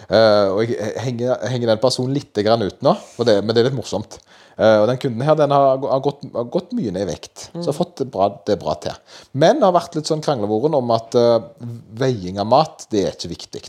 Uh, 0.09 0.47
og 0.55 0.63
jeg 0.65 0.93
henger, 1.03 1.35
henger 1.51 1.71
den 1.71 1.81
personen 1.81 2.15
litt 2.17 2.33
ut 2.33 2.85
nå, 2.85 2.93
det, 3.27 3.35
men 3.43 3.53
det 3.53 3.61
er 3.61 3.69
litt 3.69 3.77
morsomt. 3.77 4.17
Eh, 4.59 4.77
og 4.81 4.89
den 4.91 4.99
kunden 5.01 5.23
her 5.23 5.37
den 5.39 5.55
har, 5.55 5.79
har, 5.79 6.03
gått, 6.03 6.25
har 6.35 6.49
gått 6.51 6.75
mye 6.77 6.91
ned 6.91 7.07
i 7.07 7.11
vekt, 7.13 7.47
så 7.55 7.69
har 7.69 7.77
fått 7.77 7.95
det 8.01 8.09
bra, 8.11 8.27
det 8.47 8.59
bra 8.61 8.75
til. 8.83 8.97
Men 9.31 9.61
det 9.61 9.69
har 9.69 9.77
vært 9.77 9.95
litt 9.95 10.09
sånn 10.11 10.23
kranglevoren 10.25 10.75
om 10.75 10.91
at 10.95 11.15
uh, 11.15 11.39
veiing 11.99 12.41
av 12.41 12.49
mat, 12.51 12.87
det 12.91 13.05
er 13.05 13.15
ikke 13.15 13.33
viktig. 13.33 13.63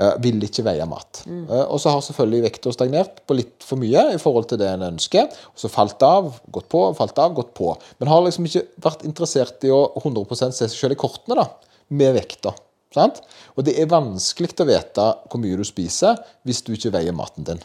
Eh, 0.00 0.14
vil 0.24 0.40
ikke 0.46 0.64
veie 0.64 0.84
mat. 0.88 1.20
Eh, 1.28 1.64
og 1.66 1.76
så 1.82 1.92
har 1.92 2.00
selvfølgelig 2.04 2.46
vekta 2.46 2.72
stagnert 2.72 3.20
på 3.28 3.36
litt 3.36 3.66
for 3.66 3.80
mye 3.80 4.06
i 4.14 4.20
forhold 4.20 4.48
til 4.48 4.60
det 4.62 4.70
en 4.70 4.86
ønsker. 4.86 5.28
Og 5.52 5.60
så 5.60 5.68
falt 5.72 6.00
av, 6.06 6.38
gått 6.54 6.70
på, 6.72 6.86
falt 6.96 7.20
av, 7.20 7.34
gått 7.36 7.52
på. 7.58 7.74
Men 8.00 8.08
har 8.12 8.24
liksom 8.24 8.48
ikke 8.48 8.64
vært 8.80 9.04
interessert 9.08 9.68
i 9.68 9.72
å 9.74 9.82
100% 10.00 10.56
se 10.56 10.70
seg 10.70 10.76
selv 10.76 10.96
i 10.96 11.00
kortene 11.02 11.36
da, 11.42 11.50
med 11.92 12.16
vekta. 12.16 12.54
Sant? 12.94 13.20
Og 13.54 13.66
det 13.66 13.76
er 13.78 13.90
vanskelig 13.90 14.54
å 14.56 14.66
vite 14.70 15.10
hvor 15.28 15.42
mye 15.42 15.60
du 15.60 15.66
spiser 15.68 16.16
hvis 16.48 16.64
du 16.66 16.72
ikke 16.74 16.94
veier 16.96 17.14
maten 17.14 17.46
din. 17.46 17.60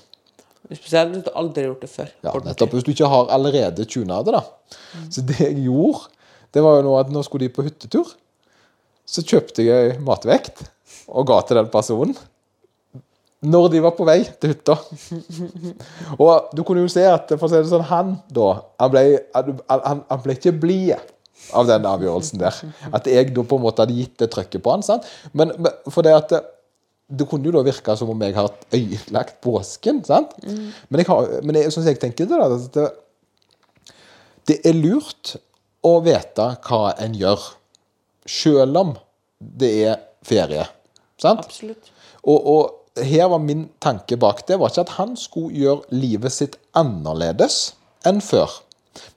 Spesielt 0.73 1.11
hvis 1.13 1.25
du 1.27 1.31
aldri 1.37 1.63
har 1.63 1.71
gjort 1.73 1.83
det 1.85 1.89
før. 1.91 2.11
Ja, 2.25 2.33
nettopp 2.47 2.71
Hvis 2.73 2.85
du 2.87 2.91
ikke 2.95 3.09
har 3.11 3.31
allerede 3.35 3.85
tuna 3.85 4.21
det. 4.25 4.33
da. 4.33 4.43
Så 5.13 5.21
det 5.21 5.39
jeg 5.39 5.65
gjorde, 5.67 6.07
det 6.55 6.63
var 6.63 6.79
jo 6.79 6.85
nå 6.87 6.93
at 6.99 7.11
nå 7.13 7.21
skulle 7.25 7.45
de 7.47 7.53
på 7.53 7.65
hyttetur. 7.67 8.13
Så 9.05 9.21
kjøpte 9.21 9.65
jeg 9.65 9.99
matvekt 10.01 10.63
og 11.07 11.27
ga 11.29 11.41
til 11.45 11.59
den 11.59 11.67
personen. 11.69 12.15
Når 13.45 13.67
de 13.75 13.81
var 13.83 13.93
på 13.93 14.05
vei 14.07 14.23
til 14.41 14.55
hytta. 14.55 14.73
Og 16.17 16.47
du 16.55 16.63
kunne 16.65 16.81
jo 16.85 16.89
se 16.89 17.03
at 17.05 17.29
for 17.35 17.45
å 17.45 17.51
si 17.51 17.59
det 17.59 17.69
sånn, 17.69 17.83
han 17.91 18.15
da 18.33 18.47
Han 18.81 18.93
ble, 18.93 19.03
han, 19.35 20.01
han 20.09 20.23
ble 20.23 20.33
ikke 20.39 20.55
blid 20.57 20.95
av 21.53 21.67
den 21.69 21.85
avgjørelsen 21.85 22.41
der. 22.41 22.57
At 22.95 23.05
jeg 23.11 23.35
da 23.35 23.43
på 23.45 23.59
en 23.59 23.65
måte 23.67 23.83
hadde 23.83 23.97
gitt 23.99 24.15
det 24.23 24.31
trøkket 24.33 24.63
på 24.65 24.71
han. 24.73 24.81
sant? 24.87 25.05
Men, 25.33 25.51
men 25.59 25.93
for 25.93 26.01
det 26.07 26.15
at 26.17 26.33
det 27.07 27.27
kunne 27.29 27.45
jo 27.49 27.53
da 27.53 27.63
virke 27.65 27.95
som 27.97 28.09
om 28.13 28.23
jeg 28.25 28.33
har 28.35 28.53
ødelagt 28.73 29.41
påsken. 29.43 30.03
sant? 30.07 30.33
Men, 30.43 31.01
jeg 31.01 31.09
har, 31.09 31.27
men 31.45 31.59
jeg, 31.59 31.73
sånn 31.73 31.83
som 31.83 31.91
jeg 31.91 32.01
tenker 32.01 32.29
det, 32.29 32.39
da, 32.39 32.57
det, 32.77 33.97
det 34.49 34.57
er 34.65 34.77
lurt 34.77 35.35
å 35.85 35.99
vite 36.05 36.49
hva 36.65 36.95
en 37.01 37.17
gjør, 37.17 37.51
selv 38.25 38.81
om 38.81 38.95
det 39.37 39.71
er 39.85 40.01
ferie. 40.25 40.65
sant? 41.21 41.45
Absolutt. 41.45 41.93
Og, 42.25 42.39
og 42.41 43.05
her 43.05 43.29
var 43.29 43.41
min 43.43 43.67
tanke 43.83 44.17
bak 44.17 44.45
det 44.47 44.57
var 44.57 44.71
ikke 44.71 44.85
at 44.87 44.95
han 44.97 45.17
skulle 45.19 45.53
gjøre 45.53 45.93
livet 45.93 46.33
sitt 46.33 46.55
annerledes 46.79 47.75
enn 48.07 48.21
før. 48.23 48.61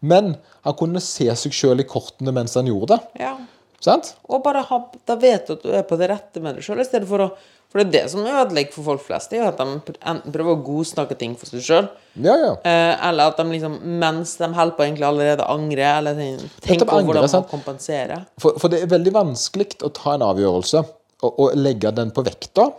Men 0.01 0.35
han 0.67 0.77
kunne 0.77 1.01
se 1.01 1.29
seg 1.39 1.55
sjøl 1.55 1.81
i 1.81 1.87
kortene 1.89 2.35
mens 2.35 2.59
han 2.59 2.69
gjorde 2.69 2.97
det. 2.97 3.23
Ja. 3.25 3.37
Sant? 3.85 4.17
Og 4.27 4.43
bare 4.43 4.65
ha, 4.67 4.81
da 5.07 5.15
vet 5.21 5.47
du 5.47 5.55
at 5.55 5.63
du 5.63 5.71
er 5.71 5.85
på 5.87 5.97
det 6.01 6.11
rette 6.11 6.43
med 6.43 6.59
deg 6.59 6.67
sjøl, 6.67 6.83
i 6.83 6.89
stedet 6.89 7.07
for 7.09 7.23
å 7.23 7.29
For 7.69 7.83
det 7.83 7.85
er 7.85 7.91
det 7.93 8.11
som 8.15 8.23
ødelegger 8.25 8.73
for 8.73 8.87
folk 8.87 9.03
flest, 9.05 9.29
det 9.29 9.43
er 9.43 9.51
at 9.51 9.59
de 9.61 9.95
enten 10.09 10.33
prøver 10.33 10.55
å 10.55 10.61
godsnakke 10.65 11.17
ting 11.21 11.35
for 11.37 11.51
seg 11.51 11.61
sjøl, 11.67 11.89
Ja, 12.17 12.33
ja. 12.41 12.53
eh, 12.65 12.95
eller 13.11 13.29
at 13.29 13.37
de 13.37 13.45
liksom, 13.51 13.75
mens 14.01 14.33
de 14.41 14.49
holder 14.57 14.77
på, 14.79 14.87
egentlig 14.87 15.05
allerede 15.05 15.45
angrer, 15.53 15.99
eller 15.99 16.23
tenker 16.65 16.89
på 16.89 16.97
hvordan 16.97 17.03
angre, 17.03 17.19
de 17.21 17.27
må 17.27 17.33
sant? 17.35 17.51
kompensere. 17.51 18.23
For, 18.41 18.57
for 18.63 18.73
det 18.73 18.81
er 18.87 18.93
veldig 18.95 19.13
vanskelig 19.19 19.67
å 19.85 19.91
ta 19.93 20.15
en 20.17 20.25
avgjørelse 20.31 20.81
og, 20.81 21.29
og 21.45 21.59
legge 21.61 21.93
den 21.99 22.13
på 22.17 22.25
vekta. 22.25 22.71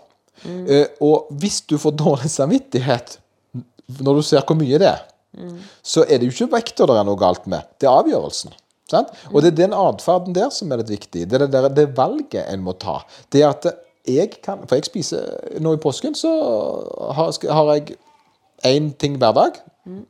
Eh, 0.47 0.87
og 1.05 1.29
hvis 1.37 1.59
du 1.69 1.75
får 1.81 1.93
dårlig 1.99 2.31
samvittighet 2.33 3.17
når 4.05 4.19
du 4.21 4.23
ser 4.25 4.41
hvor 4.47 4.57
mye 4.57 4.79
det 4.81 4.87
er, 4.89 5.05
så 5.85 6.01
er 6.09 6.17
det 6.17 6.29
jo 6.29 6.33
ikke 6.33 6.55
vekta 6.55 6.87
det 6.89 6.95
er 6.97 7.05
noe 7.05 7.19
galt 7.21 7.45
med, 7.51 7.67
det 7.77 7.85
er 7.85 7.93
avgjørelsen. 8.01 8.55
Sant? 8.89 9.11
Og 9.29 9.43
det 9.45 9.51
er 9.51 9.57
den 9.67 9.75
atferden 9.77 10.33
der 10.33 10.49
som 10.53 10.71
er 10.73 10.81
litt 10.81 10.89
viktig. 10.89 11.27
Det 11.29 11.37
er 11.37 11.43
det, 11.45 11.49
der, 11.53 11.67
det 11.77 11.85
valget 11.97 12.47
en 12.49 12.63
må 12.65 12.73
ta. 12.81 12.95
Det 13.29 13.43
er 13.43 13.51
at 13.51 13.67
jeg 14.15 14.39
kan 14.43 14.65
For 14.67 14.79
jeg 14.79 14.89
spiser 14.89 15.59
nå 15.63 15.75
i 15.75 15.81
påsken, 15.81 16.15
så 16.17 16.31
har, 17.15 17.31
har 17.53 17.73
jeg 17.75 17.95
én 18.67 18.91
ting 18.99 19.17
hver 19.21 19.35
dag. 19.37 19.59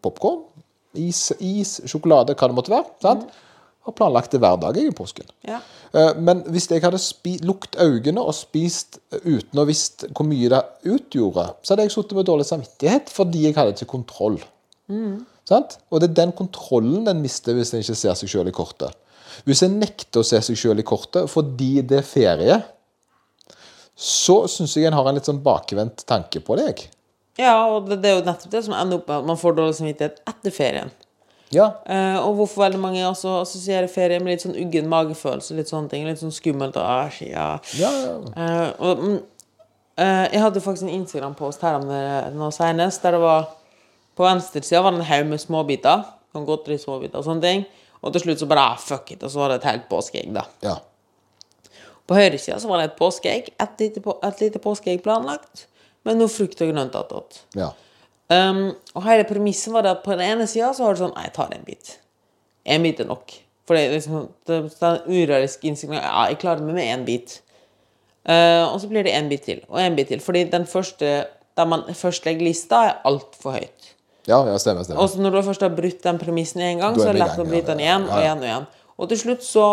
Popkorn, 0.03 0.41
is, 0.98 1.29
is, 1.39 1.77
sjokolade, 1.88 2.36
hva 2.36 2.50
det 2.50 2.58
måtte 2.58 2.74
være. 2.74 2.89
Sant? 3.03 3.27
Har 3.88 3.96
planlagt 3.96 4.34
det 4.34 4.41
hver 4.44 4.58
dag 4.60 4.75
jeg 4.77 4.91
i 4.91 4.96
påsken. 4.96 5.29
Ja. 5.48 5.62
Eh, 5.94 6.13
Men 6.20 6.44
hvis 6.51 6.68
jeg 6.70 6.84
hadde 6.84 7.00
lukt 7.48 7.77
øynene 7.79 8.22
og 8.22 8.36
spist 8.38 9.00
uten 9.24 9.62
å 9.62 9.65
visst 9.70 10.06
hvor 10.12 10.27
mye 10.27 10.50
det 10.51 10.63
utgjorde, 10.89 11.48
så 11.63 11.74
hadde 11.74 11.88
jeg 11.88 11.96
sittet 11.96 12.18
med 12.18 12.27
dårlig 12.27 12.48
samvittighet 12.50 13.13
fordi 13.13 13.48
jeg 13.48 13.58
hadde 13.58 13.77
ikke 13.77 13.94
kontroll. 13.96 14.39
Sant? 15.50 15.77
Og 15.89 16.01
det 16.01 16.10
er 16.10 16.18
den 16.24 16.34
kontrollen 16.38 17.08
en 17.10 17.22
mister 17.22 17.56
hvis 17.58 17.74
en 17.74 17.82
ikke 17.84 17.98
ser 17.98 18.18
seg 18.18 18.29
sjøl 18.29 18.50
i 18.51 18.56
kortet. 18.56 18.94
Hvis 19.48 19.62
en 19.63 19.79
nekter 19.79 20.22
å 20.22 20.27
se 20.27 20.41
seg 20.44 20.58
sjøl 20.60 20.82
i 20.82 20.86
kortet 20.86 21.29
fordi 21.32 21.79
det 21.86 22.01
er 22.01 22.08
ferie, 22.08 22.60
så 24.00 24.46
syns 24.48 24.77
jeg 24.77 24.88
en 24.88 24.96
har 24.96 25.10
en 25.10 25.18
litt 25.18 25.27
sånn 25.27 25.41
bakvendt 25.44 26.06
tanke 26.08 26.39
på 26.39 26.56
det. 26.56 26.88
Ja, 27.39 27.68
og 27.68 27.89
det, 27.89 28.00
det 28.03 28.12
er 28.12 28.18
jo 28.20 28.25
nettopp 28.27 28.53
det 28.53 28.63
som 28.63 28.75
ender 28.75 29.01
opp 29.01 29.10
med 29.10 29.18
at 29.18 29.27
man 29.27 29.39
får 29.39 29.58
dårlig 29.58 29.75
samvittighet 29.75 30.22
etter 30.29 30.56
ferien. 30.56 30.91
Ja, 31.50 31.65
Eh, 31.89 32.18
og 32.22 32.36
hvorfor 32.38 32.62
veldig 32.62 32.79
mange 32.79 33.01
også 33.08 33.39
assosierer 33.41 33.89
ferie 33.89 34.20
med 34.22 34.36
litt 34.36 34.44
sånn 34.46 34.58
uggen 34.60 34.89
magefølelse, 34.91 35.56
litt 35.58 35.72
sånne 35.72 35.89
ting. 35.89 36.06
Litt 36.06 36.22
sånn 36.22 36.34
skummelt 36.34 36.77
og 36.77 36.86
æsj, 36.86 37.24
ja. 37.32 37.48
ja, 37.79 37.89
ja. 38.06 38.15
Eh, 38.44 38.68
og, 38.86 39.01
mm, 39.01 39.15
eh, 39.98 40.25
jeg 40.36 40.44
hadde 40.44 40.62
faktisk 40.63 40.86
en 40.86 40.96
Instagram-post 41.00 41.65
her 41.65 41.79
om 41.79 41.88
det 41.89 42.03
nå 42.38 42.51
senest, 42.56 43.01
der 43.03 43.18
det 43.18 43.24
var 43.24 43.50
På 44.20 44.25
venstresida 44.27 44.82
var 44.84 44.91
det 44.91 45.00
en 45.00 45.08
haug 45.08 45.29
med 45.32 45.39
småbiter. 45.39 46.01
Sånn 46.36 46.46
godterismåbiter 46.46 47.22
og 47.22 47.24
sånne 47.24 47.46
ting. 47.46 47.62
Og 48.03 48.12
til 48.12 48.25
slutt 48.25 48.41
så 48.41 48.48
bare 48.51 48.65
ah, 48.74 48.79
fuck 48.79 49.13
it, 49.13 49.24
og 49.24 49.32
så 49.32 49.39
var 49.39 49.53
det 49.53 49.62
et 49.62 49.68
helt 49.70 49.86
påskeegg, 49.88 50.34
da. 50.36 50.44
ja. 50.63 50.75
På 52.10 52.18
høyresida 52.18 52.58
så 52.62 52.70
var 52.72 52.82
det 52.82 52.89
et 52.89 52.98
påskeegg. 52.98 53.51
Et 53.62 53.84
lite, 53.84 54.01
på- 54.01 54.18
et 54.25 54.42
lite 54.42 54.62
påskeegg 54.63 55.04
planlagt, 55.06 55.68
med 56.08 56.18
noe 56.18 56.32
frukt 56.32 56.62
og 56.66 56.74
grønt 56.74 56.98
attåt. 56.98 57.44
ja. 57.56 57.70
Um, 58.30 58.75
og 58.94 59.01
hele 59.08 59.24
premisset 59.25 59.74
var 59.74 59.82
det 59.82 59.89
at 59.89 60.04
på 60.06 60.13
den 60.13 60.22
ene 60.22 60.46
sida 60.46 60.68
så 60.78 60.84
har 60.86 60.94
du 60.94 61.00
sånn 61.01 61.16
Nei, 61.16 61.24
jeg 61.25 61.34
tar 61.34 61.50
en 61.56 61.63
bit. 61.66 61.96
En 62.70 62.84
bit 62.86 63.00
er 63.01 63.08
nok. 63.10 63.34
For 63.66 63.74
det 63.74 63.88
er 63.88 63.96
liksom 63.96 64.28
det, 64.46 64.60
er 64.70 65.00
en 65.00 65.08
urealistisk 65.10 65.63
innsikt. 65.66 65.96
Ja, 65.98 66.28
jeg 66.30 66.38
klarer 66.38 66.62
meg 66.62 66.75
med 66.78 66.92
én 66.94 67.06
bit. 67.08 67.39
Uh, 68.30 68.68
og 68.70 68.78
så 68.84 68.89
blir 68.92 69.08
det 69.08 69.16
en 69.18 69.32
bit 69.32 69.48
til, 69.48 69.63
og 69.66 69.80
en 69.82 69.98
bit 69.98 70.12
til. 70.13 70.22
Fordi 70.22 70.44
den 70.51 70.68
første 70.70 71.10
der 71.58 71.66
man 71.66 71.88
først 71.89 72.25
legger 72.30 72.46
lista, 72.46 72.84
er 72.92 73.01
altfor 73.10 73.58
høyt. 73.58 73.89
Ja, 74.30 74.44
ja, 74.46 74.58
stemmer. 74.62 74.86
stemmer. 74.86 75.01
Og 75.01 75.10
så 75.10 75.22
når 75.22 75.34
du 75.34 75.42
først 75.50 75.66
har 75.66 75.74
brutt 75.74 76.04
den 76.04 76.20
premissen 76.22 76.62
en 76.62 76.84
gang, 76.84 77.00
så 77.00 77.10
er 77.10 77.18
det 77.18 77.24
lett 77.24 77.42
å 77.42 77.48
bryte 77.50 77.74
den 77.74 77.82
igjen 77.82 78.06
og 78.06 78.20
igjen 78.22 78.44
og 78.44 78.46
igjen. 78.46 78.68
Og 79.00 79.10
til 79.10 79.20
slutt 79.24 79.44
så 79.48 79.66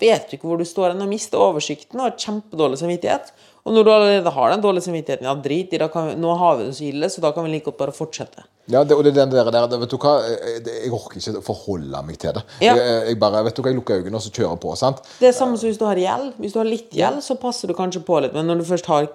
vet 0.00 0.28
du 0.28 0.36
ikke 0.36 0.48
hvor 0.50 0.60
du 0.60 0.64
står 0.68 0.92
hen, 0.92 1.02
og 1.04 1.08
mister 1.08 1.40
oversikten 1.40 2.00
og 2.00 2.10
har 2.10 2.18
kjempedårlig 2.20 2.78
samvittighet. 2.82 3.32
Og 3.62 3.76
når 3.76 3.84
du 3.86 3.90
allerede 3.94 4.30
har 4.34 4.50
den 4.50 4.62
dårlige 4.64 4.84
samvittigheten, 4.88 5.26
ja, 5.28 5.34
drit 5.38 5.72
i, 5.72 5.78
nå 6.18 6.32
har 6.40 6.56
vi 6.58 6.64
det 6.66 6.74
så 6.76 6.84
ille, 6.88 7.08
så 7.08 7.22
da 7.22 7.30
kan 7.32 7.46
vi 7.46 7.52
like 7.54 7.68
godt 7.70 7.78
bare 7.78 7.94
fortsette. 7.94 8.42
Ja, 8.70 8.82
det, 8.84 8.94
og 8.94 9.04
det 9.04 9.12
er 9.12 9.24
den 9.24 9.32
der, 9.34 9.48
der 9.50 9.78
Vet 9.78 9.90
du 9.90 9.96
hva, 10.02 10.16
jeg, 10.26 10.60
jeg 10.66 10.92
orker 10.94 11.18
ikke 11.18 11.42
forholde 11.46 12.02
meg 12.06 12.18
til 12.22 12.34
det. 12.36 12.42
Ja. 12.62 12.74
Jeg, 12.78 13.08
jeg 13.08 13.18
bare, 13.22 13.42
vet 13.46 13.56
du 13.56 13.62
hva, 13.62 13.70
jeg 13.72 13.78
lukker 13.78 14.02
øynene 14.02 14.18
og 14.18 14.22
så 14.22 14.30
kjører 14.34 14.58
på. 14.62 14.74
sant? 14.78 15.02
Det 15.18 15.30
er 15.30 15.34
samme 15.36 15.58
som 15.58 15.70
hvis 15.70 15.80
du 15.80 15.86
har 15.86 15.98
gjeld. 15.98 16.32
Hvis 16.42 16.54
du 16.54 16.60
har 16.62 16.68
litt 16.68 16.94
gjeld, 16.94 17.22
så 17.26 17.38
passer 17.42 17.70
du 17.70 17.74
kanskje 17.78 18.02
på 18.06 18.20
litt, 18.22 18.34
men 18.34 18.50
når 18.50 18.62
du 18.62 18.68
først 18.70 18.90
har 18.92 19.10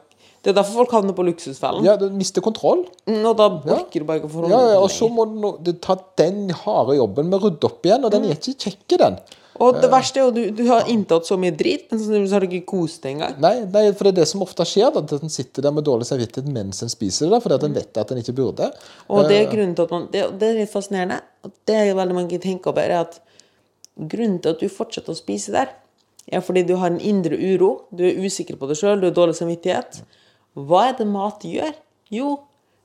Det 0.45 0.51
er 0.53 0.55
derfor 0.61 0.83
folk 0.85 0.91
havner 0.93 1.15
på 1.17 1.23
luksusfellen. 1.27 1.83
Ja, 1.83 1.97
Du 1.97 2.07
mister 2.13 2.41
kontroll. 2.45 2.85
Mm, 3.09 3.25
Og 3.25 3.35
da 3.39 3.47
orker 3.49 3.99
du 3.99 4.05
bare 4.07 4.21
ikke 4.21 4.29
å 4.29 4.35
forholde 4.35 4.53
Ja, 4.53 4.59
ja, 4.61 4.75
deg 4.77 4.83
Og 4.85 4.91
så 4.93 5.09
må 5.11 5.25
du 5.59 5.71
ta 5.73 5.97
den 6.21 6.51
harde 6.63 6.95
jobben 6.95 7.27
med 7.27 7.39
å 7.39 7.49
rydde 7.49 7.67
opp 7.67 7.83
igjen, 7.89 8.05
og 8.05 8.13
den 8.13 8.29
er 8.29 8.37
ikke 8.37 8.53
kjekk, 8.55 8.97
den. 9.01 9.17
Og 9.63 9.79
det 9.81 9.89
verste 9.91 10.21
er 10.21 10.27
jo 10.27 10.33
du, 10.35 10.41
du 10.53 10.63
har 10.69 10.89
inntatt 10.91 11.27
så 11.27 11.37
mye 11.39 11.53
drit, 11.55 11.87
men 11.91 12.01
så 12.01 12.35
har 12.35 12.43
du 12.43 12.51
ikke 12.51 12.69
kost 12.69 13.03
deg 13.03 13.15
engang. 13.15 13.37
Nei, 13.43 13.53
nei, 13.73 13.85
for 13.97 14.07
det 14.07 14.13
er 14.13 14.19
det 14.21 14.27
som 14.31 14.43
ofte 14.45 14.65
skjer, 14.67 14.91
da, 14.93 15.03
at 15.03 15.25
en 15.25 15.33
sitter 15.33 15.65
der 15.65 15.73
med 15.75 15.87
dårlig 15.87 16.07
samvittighet 16.09 16.51
mens 16.53 16.83
en 16.85 16.91
spiser 16.93 17.31
det, 17.33 17.41
fordi 17.43 17.57
at 17.57 17.65
en 17.67 17.77
vet 17.77 18.01
at 18.03 18.13
en 18.13 18.21
ikke 18.21 18.35
burde. 18.37 18.69
Og 19.09 19.29
det 19.29 19.39
er 19.41 19.49
grunnen 19.51 19.75
til 19.77 19.87
at 19.87 19.95
man 19.95 20.07
Det, 20.13 20.23
det 20.39 20.51
er 20.51 20.61
litt 20.61 20.73
fascinerende. 20.73 21.19
Og 21.47 21.53
det 21.69 21.79
er 21.81 21.97
veldig 21.97 22.17
mange 22.17 22.41
tenker 22.43 22.73
over, 22.73 22.85
er 22.85 23.03
at 23.05 23.19
grunnen 23.97 24.39
til 24.43 24.55
at 24.55 24.61
du 24.61 24.69
fortsetter 24.71 25.15
å 25.15 25.17
spise 25.17 25.55
der, 25.55 25.73
er 26.27 26.43
fordi 26.43 26.65
du 26.67 26.75
har 26.77 26.91
en 26.91 27.01
indre 27.01 27.37
uro. 27.39 27.87
Du 27.95 28.03
er 28.05 28.19
usikker 28.19 28.59
på 28.59 28.69
deg 28.69 28.79
sjøl, 28.79 28.99
du 29.01 29.09
har 29.09 29.15
dårlig 29.15 29.37
samvittighet. 29.39 30.01
Hva 30.57 30.89
er 30.89 30.97
det 30.99 31.07
mat 31.09 31.45
gjør? 31.47 31.73
Jo, 32.13 32.33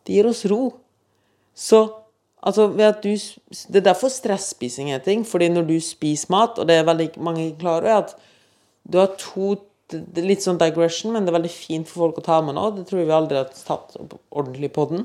det 0.07 0.17
gir 0.17 0.29
oss 0.31 0.45
ro. 0.51 0.63
Så 1.55 1.85
altså, 2.43 2.67
du, 3.03 3.09
Det 3.73 3.77
er 3.81 3.87
derfor 3.93 4.09
stresspising 4.13 4.91
er 4.93 4.99
ting. 4.99 5.25
Fordi 5.27 5.49
når 5.49 5.67
du 5.69 5.77
spiser 5.81 6.31
mat, 6.31 6.59
og 6.59 6.69
det 6.69 6.77
er 6.77 6.85
veldig 6.89 7.11
mange 7.23 7.47
ikke 7.47 7.61
klar 7.61 7.83
over, 7.83 7.99
at 8.05 8.17
du 8.93 8.99
har 8.99 9.13
to 9.19 9.57
det 9.93 10.23
er 10.23 10.25
Litt 10.25 10.41
sånn 10.41 10.57
digression, 10.57 11.13
men 11.13 11.27
det 11.27 11.29
er 11.33 11.37
veldig 11.37 11.51
fint 11.53 11.89
for 11.89 12.07
folk 12.07 12.23
å 12.23 12.25
ta 12.25 12.39
med 12.41 12.55
nå. 12.57 12.63
Det 12.79 12.87
tror 12.89 13.03
jeg 13.03 13.09
vi 13.11 13.13
aldri 13.13 13.37
har 13.37 13.51
tatt 13.53 13.97
ordentlig 14.33 14.71
på 14.73 14.87
den. 14.89 15.03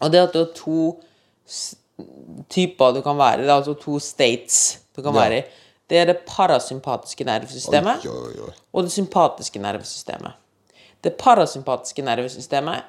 Og 0.00 0.12
det 0.14 0.22
at 0.22 0.32
du 0.32 0.38
har 0.40 0.52
to 0.56 0.76
typer 2.48 2.94
du 2.96 3.02
kan 3.04 3.18
være 3.18 3.42
i, 3.42 3.46
det 3.46 3.52
altså 3.52 3.74
to 3.76 3.98
states 4.00 4.78
du 4.96 5.02
kan 5.02 5.12
Ja. 5.14 5.20
være 5.20 5.38
i. 5.38 5.42
Det 5.90 5.98
er 5.98 6.04
det 6.06 6.18
parasympatiske 6.26 7.24
nervesystemet 7.24 8.04
Oi, 8.06 8.10
oi, 8.10 8.40
oi. 8.46 8.52
og 8.72 8.84
det 8.84 8.92
sympatiske 8.92 9.58
nervesystemet. 9.58 10.32
Det 11.02 11.16
parasympatiske 11.18 12.02
nervesystemet, 12.02 12.82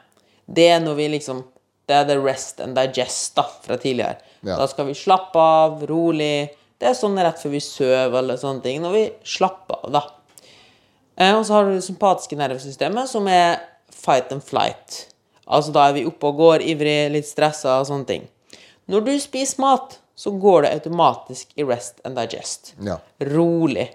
det 0.47 0.69
er 0.69 0.79
når 0.79 0.95
vi 0.95 1.07
liksom 1.07 1.43
Det 1.91 1.97
er 1.97 2.07
the 2.07 2.15
rest 2.23 2.61
and 2.63 2.77
digest 2.79 3.35
da, 3.35 3.43
fra 3.65 3.75
tidligere. 3.75 4.21
Ja. 4.41 4.55
Da 4.55 4.67
skal 4.71 4.87
vi 4.87 4.95
slappe 4.95 5.39
av, 5.43 5.81
rolig. 5.89 6.53
Det 6.79 6.87
er 6.87 6.97
sånn 6.97 7.19
rett 7.19 7.41
før 7.41 7.51
vi 7.53 7.61
sover 7.61 8.21
eller 8.23 8.39
sånne 8.39 8.63
ting. 8.63 8.79
Når 8.81 8.95
vi 8.95 9.05
slapper 9.27 9.83
av, 9.83 9.91
da. 9.99 10.03
Eh, 11.19 11.35
og 11.35 11.43
så 11.45 11.57
har 11.57 11.67
du 11.67 11.75
det 11.75 11.85
sympatiske 11.85 12.37
nervesystemet, 12.39 13.11
som 13.11 13.27
er 13.29 13.59
fight 13.91 14.31
and 14.33 14.43
flight. 14.45 15.05
Altså 15.51 15.73
da 15.75 15.89
er 15.89 15.97
vi 15.99 16.05
oppe 16.07 16.31
og 16.31 16.39
går, 16.39 16.63
ivrig, 16.71 17.11
litt 17.13 17.27
stressa 17.27 17.81
og 17.81 17.89
sånne 17.89 18.07
ting. 18.07 18.29
Når 18.91 19.03
du 19.07 19.11
spiser 19.21 19.61
mat, 19.61 19.97
så 20.15 20.31
går 20.37 20.63
det 20.63 20.75
automatisk 20.77 21.51
i 21.59 21.65
rest 21.67 21.99
and 22.07 22.17
digest. 22.17 22.73
Ja. 22.85 22.99
Rolig. 23.31 23.89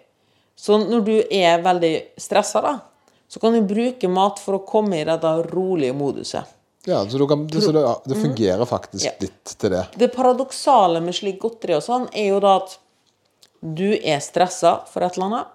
Så 0.57 0.79
når 0.81 1.05
du 1.07 1.15
er 1.23 1.65
veldig 1.65 1.95
stressa, 2.21 2.63
da, 2.65 2.77
så 3.29 3.41
kan 3.43 3.57
du 3.57 3.67
bruke 3.67 4.09
mat 4.11 4.41
for 4.43 4.59
å 4.59 4.65
komme 4.69 5.01
i 5.01 5.07
dette 5.07 5.33
rolige 5.51 5.97
moduset. 5.97 6.53
Ja, 6.87 7.01
så, 7.11 7.27
kan, 7.27 7.45
så 7.51 7.73
det, 7.75 7.83
det 8.07 8.17
fungerer 8.21 8.65
faktisk 8.71 9.05
Ja. 9.09 9.13
litt 9.21 9.55
til 9.59 9.71
det. 9.75 9.85
Det 9.99 10.09
paradoksale 10.15 11.01
med 11.03 11.15
slik 11.19 11.41
godteri 11.43 11.75
og 11.75 11.83
sånn, 11.83 12.09
er 12.15 12.29
jo 12.31 12.41
da 12.45 12.57
at 12.61 12.77
du 13.61 13.89
er 13.97 14.21
stressa 14.23 14.77
for 14.87 15.03
et 15.03 15.17
eller 15.19 15.27
annet. 15.27 15.53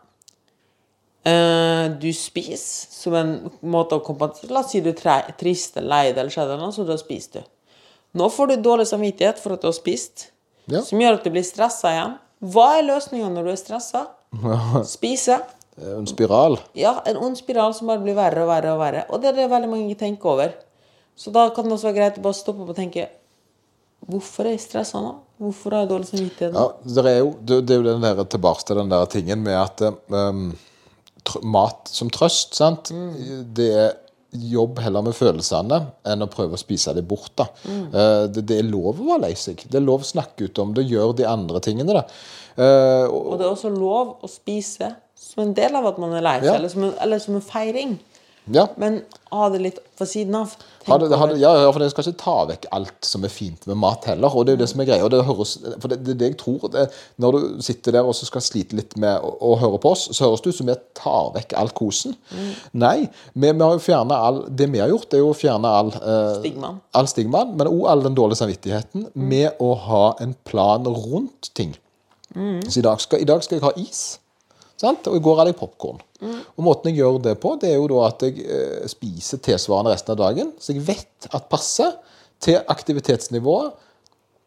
Eh, 1.24 1.86
du 2.02 2.10
spiser 2.18 2.90
som 2.92 3.14
en 3.14 3.34
måte 3.62 3.94
å 3.94 4.02
kompensere 4.02 4.50
La 4.56 4.64
oss 4.64 4.72
si 4.74 4.80
du 4.82 4.90
er 4.90 5.28
trist 5.38 5.76
eller 5.78 5.88
lei 5.92 6.06
deg 6.10 6.18
eller 6.24 6.34
skjedde 6.34 6.58
noe, 6.58 6.74
så 6.74 6.86
da 6.88 6.98
spiser 6.98 7.40
du. 7.44 7.52
Nå 8.18 8.28
får 8.34 8.48
du 8.52 8.56
dårlig 8.66 8.88
samvittighet 8.90 9.38
for 9.40 9.54
at 9.56 9.62
du 9.64 9.70
har 9.70 9.78
spist, 9.78 10.32
Ja. 10.68 10.82
som 10.82 11.00
gjør 11.00 11.20
at 11.20 11.24
du 11.24 11.30
blir 11.34 11.46
stressa 11.46 11.94
igjen. 11.94 12.18
Hva 12.42 12.80
er 12.80 12.88
løsninga 12.90 13.30
når 13.32 13.44
du 13.48 13.52
er 13.54 13.62
stressa? 13.62 14.08
Spise. 14.88 15.38
En 15.82 16.08
spiral. 16.10 16.58
Ja, 16.78 16.98
en 17.06 17.18
ond 17.18 17.38
spiral 17.40 17.74
som 17.78 17.88
bare 17.88 18.02
blir 18.04 18.16
verre 18.18 18.44
og 18.44 18.50
verre 18.52 18.74
og 18.74 18.80
verre. 18.82 19.06
Og 19.10 19.22
det 19.22 19.30
er 19.32 19.38
det 19.40 19.50
veldig 19.52 19.70
mange 19.72 19.96
tenker 19.98 20.30
over. 20.34 20.54
Så 21.22 21.34
da 21.34 21.48
kan 21.54 21.68
det 21.68 21.76
også 21.76 21.90
være 21.92 22.00
greit 22.00 22.18
å 22.18 22.24
bare 22.26 22.38
stoppe 22.38 22.64
opp 22.66 22.74
og 22.74 22.78
tenke 22.80 23.10
Hvorfor 24.10 24.48
er 24.50 24.56
jeg 24.56 24.64
stressa 24.64 24.98
nå? 25.04 25.12
Hvorfor 25.42 25.76
har 25.76 25.84
jeg 25.84 25.92
dårlig 25.92 26.08
samvittighet? 26.10 26.56
Ja, 26.58 26.94
det 26.98 27.12
er 27.12 27.20
jo, 27.20 27.28
det, 27.38 27.60
det 27.70 27.76
er 27.76 27.82
jo 27.84 27.86
den 27.92 28.06
der, 28.06 28.22
tilbake 28.34 28.66
til 28.66 28.80
den 28.82 28.90
der 28.90 29.06
tingen 29.14 29.44
med 29.46 29.58
at 29.60 29.84
um, 30.10 30.48
tr 31.28 31.44
mat 31.46 31.92
som 31.94 32.10
trøst, 32.14 32.58
sant? 32.58 32.90
Det 33.54 33.68
er 33.84 33.92
jobb 34.32 34.80
heller 34.82 35.04
med 35.06 35.14
følelsene 35.18 35.80
enn 36.08 36.24
å 36.26 36.30
prøve 36.32 36.58
å 36.58 36.62
spise 36.62 36.94
dem 36.98 37.06
bort. 37.08 37.30
da. 37.38 37.46
Eh, 37.68 38.26
det, 38.32 38.46
det 38.50 38.58
er 38.62 38.70
lov 38.70 39.02
å 39.02 39.08
være 39.12 39.26
lei 39.28 39.34
seg. 39.38 39.62
Det 39.68 39.78
er 39.78 39.86
lov 39.86 40.06
å 40.06 40.08
snakke 40.12 40.48
ut 40.48 40.62
om 40.64 40.74
det, 40.78 40.88
Gjør 40.90 41.14
de 41.20 41.28
andre 41.30 41.62
tingene. 41.64 41.98
da. 42.00 42.06
Uh, 42.58 43.06
og, 43.06 43.20
Og 43.22 43.36
det 43.40 43.46
er 43.46 43.52
også 43.52 43.72
lov 43.74 44.16
å 44.24 44.30
spise 44.32 44.94
som 45.16 45.46
en 45.46 45.54
del 45.56 45.76
av 45.78 45.86
at 45.92 46.00
man 46.02 46.16
er 46.18 46.26
lei 46.26 46.38
seg, 46.42 46.50
Ja. 46.50 46.58
eller, 46.58 46.96
eller 47.06 47.22
som 47.24 47.38
en 47.38 47.46
feiring. 47.46 48.00
Ja, 48.50 48.68
Men 48.82 49.02
ha 49.30 49.50
det 49.54 49.60
litt 49.62 49.78
på 49.98 50.06
siden 50.10 50.34
av. 50.36 50.56
Tenk 50.82 50.90
Ha 50.90 50.98
det, 50.98 51.10
ha 51.16 51.26
det, 51.30 51.36
ja, 51.40 51.52
ja, 51.62 51.68
for 51.72 51.84
jeg 51.86 51.92
skal 51.94 52.08
ikke 52.10 52.20
ta 52.24 52.34
vekk 52.50 52.64
alt 52.74 53.06
som 53.06 53.24
er 53.24 53.30
fint 53.32 53.68
med 53.70 53.78
mat 53.78 54.08
heller. 54.10 54.34
og 54.34 54.48
Det 54.48 54.54
er 54.54 54.58
jo 54.58 54.62
det 54.64 54.70
som 54.72 54.82
er 54.82 54.88
greia. 54.90 55.10
Det 55.14 55.20
høres, 55.28 55.52
for 55.80 55.92
det, 55.94 56.00
det 56.08 56.16
det 56.18 56.30
jeg 56.32 56.38
tror. 56.42 56.66
Det, 56.74 56.88
når 57.22 57.38
du 57.38 57.62
sitter 57.62 57.96
der 58.00 58.10
og 58.10 58.16
så 58.18 58.26
skal 58.26 58.42
slite 58.42 58.76
litt 58.80 58.98
med 58.98 59.22
å, 59.22 59.30
å 59.52 59.54
høre 59.62 59.78
på 59.84 59.92
oss, 59.94 60.08
så 60.10 60.26
høres 60.26 60.42
det 60.42 60.56
ut 60.56 60.58
som 60.58 60.72
vi 60.72 60.78
tar 60.98 61.30
vekk 61.38 61.54
all 61.62 61.70
kosen. 61.78 62.18
Nei, 62.74 63.06
vi, 63.36 63.46
vi 63.52 63.62
har 63.62 63.78
jo 63.78 63.84
fjernet 63.86 64.18
all, 64.18 64.42
det 64.50 64.72
vi 64.74 64.82
har 64.82 64.90
gjort, 64.90 65.14
er 65.14 65.22
jo 65.22 65.30
å 65.32 65.38
fjerne 65.38 65.76
all 65.82 65.94
eh, 66.02 66.34
Stigmaen. 66.42 66.82
all 66.98 67.12
stigmaen, 67.14 67.54
men 67.62 67.70
òg 67.70 67.86
all 67.94 68.04
den 68.10 68.18
dårlige 68.18 68.42
samvittigheten 68.42 69.08
med 69.14 69.62
å 69.62 69.76
ha 69.86 70.04
en 70.24 70.34
plan 70.50 70.90
rundt 70.90 71.54
ting. 71.54 71.78
Så 72.34 72.80
i 72.80 72.84
dag, 72.86 73.00
skal, 73.04 73.22
i 73.22 73.28
dag 73.28 73.44
skal 73.46 73.60
jeg 73.60 73.66
ha 73.70 73.72
is. 73.78 74.04
Sant? 74.82 75.06
Og 75.12 75.18
i 75.20 75.22
går 75.24 75.38
hadde 75.44 75.52
jeg 75.54 75.60
popkorn. 75.62 76.00
Og 76.22 76.66
måten 76.66 76.92
jeg 76.92 77.02
gjør 77.02 77.20
det 77.26 77.36
på, 77.42 77.56
det 77.62 77.72
er 77.72 77.80
jo 77.80 77.88
da 77.90 78.06
at 78.08 78.26
jeg 78.28 78.44
eh, 78.46 78.88
spiser 78.92 79.42
tilsvarende 79.42 79.94
resten 79.94 80.14
av 80.14 80.20
dagen. 80.22 80.52
Så 80.62 80.76
jeg 80.76 80.86
vet 80.86 81.30
at 81.32 81.50
passer 81.50 81.96
til 82.42 82.60
aktivitetsnivået 82.62 83.72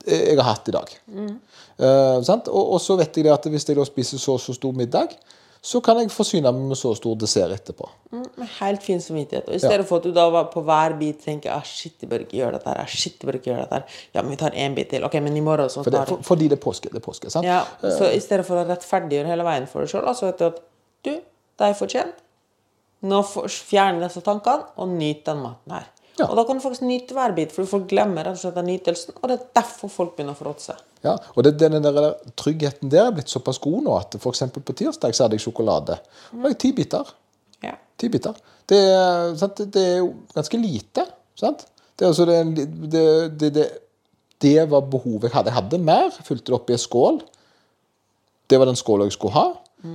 eh, 0.06 0.30
jeg 0.30 0.38
har 0.38 0.50
hatt 0.52 0.70
i 0.70 0.76
dag. 0.76 0.92
Eh, 1.14 2.18
sant? 2.26 2.50
Og, 2.50 2.76
og 2.76 2.82
så 2.82 2.98
vet 3.00 3.16
jeg 3.16 3.26
det 3.26 3.34
at 3.34 3.48
hvis 3.50 3.66
jeg 3.68 3.78
da 3.80 3.87
spiser 3.88 4.22
så 4.22 4.38
så 4.38 4.54
stor 4.54 4.76
middag, 4.76 5.16
så 5.64 5.80
kan 5.80 5.96
jeg 5.96 6.10
forsyne 6.12 6.50
meg 6.52 6.66
med 6.68 6.76
så 6.76 6.90
stor 6.92 7.14
dessert 7.16 7.54
etterpå. 7.54 7.87
Mm, 8.12 8.42
helt 8.58 8.82
fin 8.84 9.00
samvittighet. 9.00 9.46
Og 9.48 9.56
i 9.56 9.62
stedet 9.62 9.87
for 9.88 10.02
at 10.02 10.04
du 10.04 10.12
da 10.12 10.26
var 10.32 10.50
på 10.52 10.60
hver 10.66 10.92
bit 11.00 11.22
tenker 11.24 11.54
ah, 11.54 11.64
shit, 11.64 11.94
jeg 12.02 12.10
bør 12.10 12.26
ikke 12.26 12.37
gjøre 12.37 12.58
dette 12.58 12.68
her. 12.68 12.82
ah, 12.82 12.90
shit, 12.90 13.16
jeg 13.16 13.30
bør 13.30 13.38
ikke 13.38 13.48
gjøre 13.48 13.62
dette 13.64 13.78
her. 13.78 14.02
Ja, 14.12 14.20
men 14.20 14.34
vi 14.34 14.38
tar 14.42 14.58
én 14.60 14.76
bit 14.76 14.92
til. 14.92 15.06
Ok, 15.08 15.16
men 15.24 15.38
i 15.40 15.44
morgen 15.44 15.72
så 15.72 15.80
For 15.80 15.94
det, 15.94 16.02
for, 16.10 16.26
fordi 16.28 16.50
det 16.52 16.58
er 16.58 16.62
påske. 16.66 16.92
Det 16.92 17.00
er 17.00 17.06
påske 17.06 17.32
sant? 17.32 17.48
Ja, 17.48 17.62
så 17.80 18.12
i 18.12 18.20
stedet 18.20 18.44
for 18.44 18.60
å 18.60 18.66
rettferdiggjøre 18.68 19.32
hele 19.32 19.46
veien 19.48 19.70
for 19.70 19.87
deg 19.87 19.94
sjøl, 19.94 20.04
altså 20.12 20.28
vet 20.28 20.42
du 20.42 20.46
at 20.50 20.60
du, 21.08 21.14
det 21.58 21.66
er 21.68 21.78
fortjent. 21.78 22.22
Nå 23.04 23.20
fjerner 23.28 23.58
fjern 23.68 24.00
disse 24.00 24.22
tankene, 24.24 24.70
og 24.80 24.88
nyt 24.94 25.26
den 25.26 25.42
maten 25.44 25.76
her. 25.76 25.90
Ja. 26.14 26.28
Og 26.28 26.36
da 26.38 26.44
kan 26.46 26.58
du 26.58 26.62
faktisk 26.62 26.84
nyte 26.86 27.14
hver 27.16 27.34
bit, 27.34 27.52
for 27.52 27.66
folk 27.66 27.88
glemmer 27.90 28.22
rett 28.22 28.38
og 28.38 28.42
slett 28.44 28.58
den 28.60 28.68
nytelsen. 28.70 29.16
Og 29.18 29.28
det 29.28 29.36
er 29.36 29.48
derfor 29.58 29.90
folk 29.90 30.14
begynner 30.14 30.36
å 30.36 30.38
fråtse. 30.38 30.76
Ja, 31.04 31.16
og 31.34 31.44
det, 31.44 31.56
den 31.60 31.74
der 31.82 32.14
tryggheten 32.38 32.92
der 32.92 33.08
er 33.08 33.16
blitt 33.16 33.32
såpass 33.32 33.58
god 33.62 33.82
nå 33.84 33.96
at 33.98 34.14
f.eks. 34.16 34.44
på 34.54 34.76
tirsdag 34.78 35.16
så 35.16 35.26
hadde 35.26 35.36
jeg 35.36 35.44
sjokolade. 35.44 35.98
Og 36.38 36.46
er 36.48 36.56
ti 36.60 36.70
biter. 36.76 37.10
Ja. 37.66 37.74
Ti 37.98 38.10
biter. 38.14 38.38
Det, 38.70 38.80
sant? 39.40 39.64
det 39.74 39.82
er 39.82 39.98
jo 39.98 40.12
ganske 40.36 40.60
lite. 40.62 41.04
Sant? 41.38 41.66
Det, 41.98 42.06
altså, 42.06 42.24
det, 42.30 43.50
det, 43.58 43.66
det 44.42 44.56
var 44.70 44.86
behovet 44.90 45.28
jeg 45.28 45.34
hadde. 45.34 45.50
Jeg 45.50 45.58
hadde 45.58 45.82
mer. 45.82 46.14
Fulgte 46.24 46.52
det 46.52 46.56
opp 46.56 46.70
i 46.70 46.78
en 46.78 46.84
skål. 46.86 47.20
Det 48.50 48.60
var 48.60 48.70
den 48.70 48.78
skåla 48.78 49.10
jeg 49.10 49.18
skulle 49.18 49.34
ha. 49.34 49.46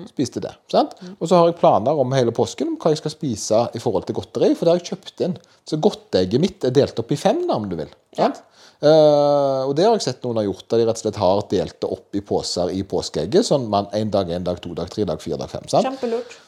Spiste 0.10 0.42
det. 0.44 0.52
Sant? 0.72 0.96
Og 1.18 1.26
så 1.28 1.40
har 1.40 1.50
jeg 1.50 1.58
planer 1.60 1.98
om 1.98 2.14
hele 2.14 2.34
påsken 2.36 2.74
om 2.74 2.78
hva 2.82 2.94
jeg 2.94 3.02
skal 3.02 3.14
spise 3.14 3.62
i 3.76 3.82
forhold 3.82 4.06
til 4.08 4.18
godteri. 4.20 4.52
For 4.54 4.66
det 4.66 4.74
har 4.74 4.82
jeg 4.82 4.92
kjøpt 4.94 5.24
inn. 5.26 5.38
Så 5.70 5.82
godteegget 5.82 6.44
mitt 6.44 6.66
er 6.68 6.76
delt 6.76 7.02
opp 7.02 7.14
i 7.14 7.20
fem, 7.20 7.42
da, 7.48 7.58
om 7.58 7.68
du 7.70 7.76
vil. 7.80 7.92
Sant? 8.18 8.44
Uh, 8.80 9.68
og 9.68 9.74
det 9.76 9.84
har 9.84 9.98
jeg 9.98 10.06
sett 10.06 10.22
noen 10.24 10.38
har 10.40 10.46
gjort, 10.48 10.64
der 10.72 10.80
de 10.80 10.86
rett 10.88 11.00
og 11.02 11.04
slett 11.04 11.18
har 11.20 11.40
delt 11.52 11.76
det 11.84 11.88
opp 11.92 12.16
i 12.16 12.22
poser 12.24 12.70
i 12.72 12.80
påskeegget. 12.88 13.44
Sånn 13.44 13.66
man 13.72 13.90
en 13.96 14.12
dag, 14.14 14.30
en 14.32 14.46
dag, 14.48 14.62
to 14.64 14.72
dag, 14.78 14.88
tre 14.92 15.04
dag, 15.08 15.20
fire 15.20 15.36
dag, 15.42 15.52
fem. 15.52 15.66
Sant? 15.68 16.06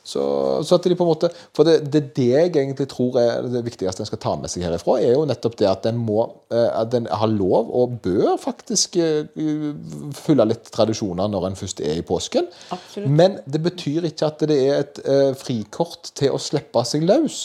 Så, 0.08 0.24
så 0.64 0.78
at 0.78 0.88
de 0.88 0.96
på 0.98 1.06
en 1.06 1.12
måte 1.12 1.28
For 1.54 1.68
det, 1.68 1.92
det, 1.94 2.02
det 2.16 2.30
jeg 2.32 2.50
egentlig 2.50 2.88
tror 2.90 3.20
er 3.22 3.46
det 3.52 3.62
viktigste 3.68 4.02
en 4.02 4.10
skal 4.10 4.22
ta 4.24 4.34
med 4.40 4.50
seg 4.50 4.64
herifra, 4.64 4.96
er 5.04 5.12
jo 5.18 5.26
nettopp 5.28 5.58
det 5.60 5.68
at 5.70 5.90
en 5.92 6.00
må 6.00 6.24
eh, 6.50 6.70
At 6.72 6.96
en 6.98 7.10
har 7.12 7.30
lov, 7.30 7.68
og 7.68 8.00
bør 8.06 8.40
faktisk 8.40 8.96
fylle 8.96 10.16
følge 10.16 10.48
litt 10.48 10.72
tradisjoner 10.72 11.28
når 11.32 11.50
en 11.50 11.58
først 11.60 11.82
er 11.84 12.00
i 12.00 12.06
påsken. 12.06 12.48
Absolutt. 12.72 13.12
Men 13.12 13.38
det 13.44 13.60
betyr 13.66 14.08
ikke 14.08 14.30
at 14.32 14.44
det 14.48 14.58
er 14.58 14.80
et 14.80 15.02
uh, 15.04 15.32
frikort 15.38 16.12
til 16.18 16.32
å 16.36 16.40
slippe 16.42 16.84
seg 16.88 17.04
løs. 17.08 17.42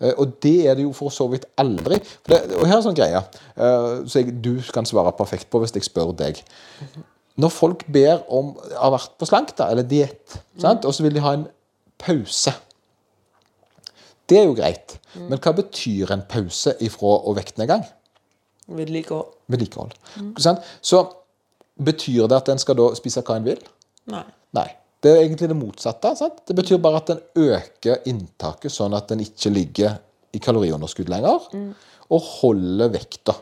Eh, 0.00 0.12
og 0.18 0.34
det 0.42 0.56
er 0.66 0.78
det 0.78 0.86
jo 0.88 0.92
for 0.96 1.14
så 1.14 1.28
vidt 1.30 1.46
aldri. 1.60 2.00
Det, 2.26 2.40
og 2.58 2.66
her 2.66 2.74
er 2.74 2.80
en 2.80 2.86
sånn 2.88 2.98
greie 2.98 3.20
eh, 3.20 3.53
så 3.54 4.20
jeg, 4.20 4.34
du 4.42 4.56
kan 4.74 4.86
svare 4.88 5.12
perfekt 5.14 5.50
på 5.50 5.60
hvis 5.62 5.74
jeg 5.76 5.86
spør 5.86 6.14
deg. 6.18 6.40
Når 7.38 7.50
folk 7.50 7.84
ber 7.92 8.22
om 8.32 8.52
har 8.74 8.94
vært 8.94 9.16
på 9.18 9.28
slank 9.28 9.54
da, 9.58 9.68
eller 9.70 9.86
diett, 9.86 10.36
og 10.62 10.90
så 10.94 11.06
vil 11.06 11.16
de 11.16 11.22
ha 11.24 11.34
en 11.38 11.48
pause 12.02 12.52
Det 14.28 14.38
er 14.40 14.46
jo 14.48 14.54
greit. 14.56 14.96
Men 15.14 15.38
hva 15.38 15.52
betyr 15.54 16.10
en 16.14 16.24
pause 16.26 16.72
ifra 16.82 17.18
å 17.28 17.34
vektnedgang? 17.36 17.84
Vedlikehold. 18.72 19.34
Vedlikehold. 19.52 19.92
Mm. 20.16 20.32
Så 20.80 21.02
betyr 21.76 22.30
det 22.30 22.38
at 22.38 22.48
en 22.48 22.62
skal 22.62 22.78
da 22.78 22.88
spise 22.96 23.22
hva 23.26 23.36
en 23.36 23.46
vil? 23.46 23.60
Nei. 24.10 24.24
Nei. 24.56 24.70
Det 25.04 25.12
er 25.12 25.20
egentlig 25.26 25.50
det 25.50 25.58
motsatte. 25.58 26.14
Sant? 26.16 26.40
Det 26.48 26.56
betyr 26.56 26.80
bare 26.80 27.02
at 27.02 27.12
en 27.12 27.20
øker 27.36 28.06
inntaket, 28.08 28.72
sånn 28.72 28.96
at 28.96 29.12
en 29.12 29.20
ikke 29.20 29.52
ligger 29.52 29.98
i 30.34 30.40
kaloriunderskudd 30.42 31.10
lenger, 31.12 31.50
og 32.10 32.30
holder 32.40 32.92
vekta. 32.94 33.36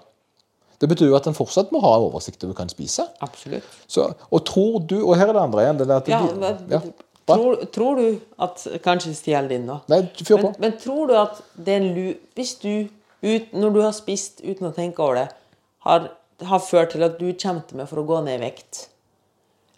Det 0.83 0.88
betyr 0.90 1.12
jo 1.12 1.14
at 1.14 1.28
en 1.31 1.37
fortsatt 1.37 1.70
må 1.70 1.78
ha 1.85 1.92
oversikt 2.02 2.42
over 2.42 2.57
hva 2.59 2.66
en 2.66 2.72
spiser. 2.72 3.11
Absolutt. 3.22 3.66
Så, 3.87 4.09
og 4.31 4.40
tror 4.48 4.81
du 4.90 4.96
Og 5.05 5.14
her 5.14 5.28
er 5.31 5.37
det 5.37 5.42
andre 5.42 5.62
igjen. 5.62 5.78
Det 5.78 5.90
at 5.94 6.09
Ja, 6.11 6.22
men, 6.35 6.64
ja, 6.72 6.81
tror, 7.31 7.61
tror 7.74 8.00
du 8.00 8.07
at 8.42 8.64
Kanskje 8.83 9.14
stjel 9.14 9.50
din, 9.52 9.68
da. 9.70 9.78
Nei, 9.92 10.00
fyr 10.18 10.40
på. 10.40 10.48
Men, 10.48 10.57
men 10.64 10.74
tror 10.83 11.07
du 11.07 11.14
at 11.20 11.38
det 11.55 11.76
er 11.76 11.85
en 11.85 11.94
lu... 11.94 12.09
Hvis 12.35 12.57
du, 12.64 12.88
ut, 13.22 13.55
når 13.55 13.76
du 13.76 13.81
har 13.85 13.94
spist 13.94 14.42
uten 14.42 14.72
å 14.72 14.74
tenke 14.74 15.05
over 15.05 15.20
det, 15.20 15.28
har, 15.87 16.11
har 16.50 16.64
ført 16.66 16.96
til 16.96 17.07
at 17.07 17.14
du 17.20 17.28
kjempet 17.31 17.76
med 17.78 17.87
for 17.90 18.02
å 18.02 18.07
gå 18.09 18.18
ned 18.26 18.40
i 18.40 18.42
vekt 18.48 18.88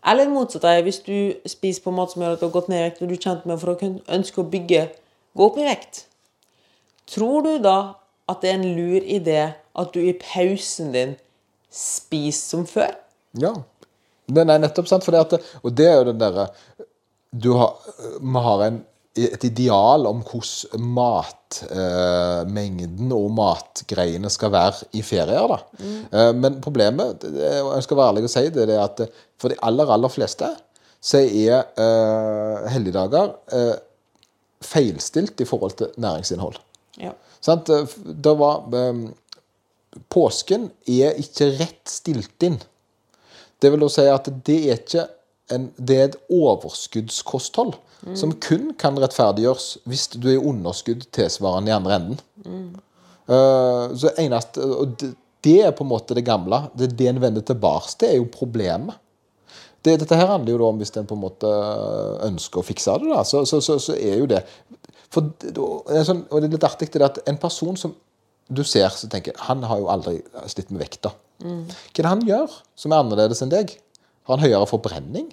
Eller 0.08 0.32
motsatt 0.32 0.64
er 0.68 0.80
hvis 0.88 1.02
du 1.04 1.36
spiser 1.48 1.84
på 1.84 1.92
måte 1.92 2.16
som 2.16 2.24
gjør 2.24 2.38
at 2.38 2.40
du 2.40 2.48
har 2.48 2.56
gått 2.56 2.72
ned 2.72 2.80
i 2.80 2.88
vekt, 2.88 3.04
og 3.04 3.12
du 3.12 3.20
kjempet 3.20 3.48
med 3.52 3.60
for 3.60 3.74
å 3.74 3.92
ønske 4.16 4.40
å 4.40 4.48
bygge 4.48 4.88
Gå 5.34 5.48
opp 5.50 5.56
i 5.58 5.64
vekt. 5.66 6.04
Tror 7.14 7.42
du 7.46 7.54
da 7.62 7.78
at 8.30 8.40
det 8.42 8.50
er 8.50 8.58
en 8.58 8.76
lur 8.76 9.00
idé 9.00 9.52
at 9.54 9.94
du 9.94 10.00
i 10.02 10.18
pausen 10.18 10.92
din 10.94 11.14
spiser 11.74 12.56
som 12.56 12.66
før? 12.68 12.92
Ja. 13.40 13.52
Nei, 14.32 14.44
nei, 14.48 14.58
nettopp 14.62 14.88
sant. 14.88 15.04
For 15.04 15.12
det 15.12 15.20
at, 15.26 15.32
og 15.62 15.70
det 15.76 15.86
er 15.90 15.96
jo 15.98 16.08
den 16.12 16.22
derre 16.22 16.44
Du 17.34 17.52
har 17.58 17.70
har 18.46 18.58
en, 18.68 18.76
et 19.18 19.44
ideal 19.44 20.06
om 20.08 20.22
hvordan 20.24 20.80
matmengden 20.96 23.12
og 23.14 23.30
matgreiene 23.36 24.30
skal 24.30 24.50
være 24.54 24.74
i 24.94 25.02
ferier. 25.02 25.48
da. 25.50 25.58
Eh, 25.84 26.32
men 26.34 26.60
problemet, 26.62 27.24
og 27.24 27.74
jeg 27.74 27.82
skal 27.86 27.96
være 27.98 28.08
ærlig 28.14 28.24
og 28.24 28.30
si, 28.32 28.48
det 28.54 28.70
er 28.70 28.82
at 28.82 29.00
eh, 29.04 29.08
for 29.38 29.48
de 29.50 29.56
aller, 29.62 29.90
aller 29.90 30.08
fleste 30.08 30.56
så 31.04 31.18
er 31.20 31.66
eh, 31.76 32.70
helligdager 32.72 33.34
eh, 33.52 33.76
feilstilt 34.64 35.40
i 35.40 35.44
forhold 35.48 35.72
til 35.76 35.86
næringsinnhold. 36.00 36.56
Ja. 37.00 37.14
Sant? 37.44 37.68
Eh, 37.70 37.86
Det 38.04 38.34
var 38.38 38.68
eh, 38.74 39.04
Påsken 40.10 40.70
er 40.90 41.14
ikke 41.22 41.52
rett 41.60 41.90
stilt 41.90 42.42
inn. 42.42 42.56
Det 43.62 43.70
vil 43.70 43.84
da 43.84 43.88
si 43.92 44.06
at 44.10 44.26
det 44.46 44.56
er 44.66 44.80
ikke 44.80 45.04
en, 45.54 45.68
det 45.78 45.96
er 45.98 46.08
et 46.08 46.16
overskuddskosthold 46.32 47.76
som 48.18 48.32
kun 48.42 48.72
kan 48.76 48.98
rettferdiggjøres 49.00 49.68
hvis 49.88 50.08
du 50.12 50.26
er 50.28 50.34
i 50.34 50.42
underskudd 50.50 51.06
tilsvarende 51.14 51.70
i 51.70 51.76
andre 51.76 51.94
enden. 51.96 52.18
Eh, 53.24 53.94
så 53.96 54.12
eneste, 54.20 54.60
og 54.64 54.98
det, 55.00 55.14
det 55.46 55.54
er 55.64 55.72
på 55.76 55.86
en 55.86 55.92
måte 55.92 56.16
det 56.16 56.26
gamle. 56.26 56.64
Det 56.76 56.90
det 56.98 57.08
en 57.08 57.22
vender 57.22 57.44
tilbake 57.46 57.94
til, 57.94 58.10
er 58.10 58.18
jo 58.18 58.28
problemet. 58.34 58.98
Det, 59.84 59.98
dette 60.00 60.16
her 60.16 60.30
handler 60.32 60.52
jo 60.54 60.60
da 60.60 60.68
om 60.72 60.80
hvis 60.80 60.92
en 60.96 61.08
på 61.08 61.16
en 61.16 61.24
måte 61.24 61.48
ønsker 62.24 62.60
å 62.60 62.64
fikse 62.64 62.98
det, 63.00 63.10
da, 63.12 63.24
så, 63.28 63.44
så, 63.48 63.60
så, 63.64 63.78
så 63.80 63.96
er 63.96 64.20
jo 64.22 64.28
det 64.30 64.42
For 65.14 65.30
sånn, 66.08 66.24
og 66.30 66.42
det 66.42 66.48
er 66.48 66.56
litt 66.56 66.66
artig 66.66 66.90
det 66.94 67.06
at 67.06 67.20
en 67.30 67.38
person 67.40 67.78
som 67.78 67.94
du 68.50 68.64
ser, 68.66 68.90
så 68.92 69.08
tenker 69.08 69.38
han 69.46 69.62
har 69.64 69.80
jo 69.80 69.88
aldri 69.92 70.18
slitt 70.50 70.72
med 70.74 70.82
vekta. 70.84 71.14
Hva 71.40 71.54
er 71.54 72.02
det 72.02 72.10
han 72.10 72.26
gjør 72.26 72.52
som 72.78 72.92
er 72.92 73.02
annerledes 73.02 73.40
enn 73.44 73.52
deg? 73.52 73.72
Har 74.28 74.38
han 74.38 74.44
høyere 74.44 74.68
forbrenning? 74.68 75.30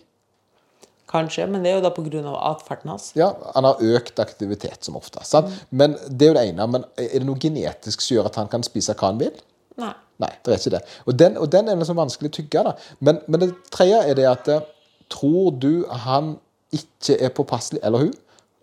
Kanskje, 1.11 1.43
men 1.51 1.63
det 1.63 1.73
er 1.73 1.79
jo 1.79 1.83
da 1.83 1.91
pga. 1.91 2.21
atferden 2.53 2.93
hans. 2.93 3.09
Ja, 3.19 3.33
han 3.55 3.67
har 3.67 3.81
økt 3.83 4.19
aktivitet 4.23 4.85
som 4.87 4.95
oftest. 4.95 5.31
sant? 5.31 5.51
Men 5.69 5.97
Det 6.07 6.27
er 6.27 6.31
jo 6.31 6.37
det 6.37 6.45
ene. 6.53 6.67
Men 6.67 6.85
er 6.95 7.19
det 7.19 7.27
noe 7.27 7.39
genetisk 7.39 8.01
som 8.01 8.15
gjør 8.15 8.29
at 8.31 8.39
han 8.39 8.47
kan 8.47 8.63
spise 8.63 8.95
hva 8.95 9.11
han 9.11 9.19
vil? 9.19 9.33
Nei. 9.81 9.93
Nei, 10.21 10.29
det 10.45 10.53
er 10.53 10.59
ikke 10.59 10.75
det. 10.77 10.81
Og 11.05 11.17
den, 11.17 11.37
og 11.37 11.51
den 11.51 11.67
er 11.67 11.79
liksom 11.79 11.97
vanskelig 11.97 12.29
å 12.31 12.35
tygge. 12.37 12.63
da. 12.63 12.75
Men, 12.99 13.19
men 13.27 13.43
det 13.43 13.49
tredje 13.73 13.99
er 14.05 14.15
det 14.15 14.27
at 14.29 14.47
eh, 14.53 14.67
tror 15.11 15.51
du 15.59 15.85
han 16.05 16.35
ikke 16.71 17.17
er 17.19 17.33
påpasselig, 17.35 17.81
eller 17.83 18.05
hun, 18.05 18.13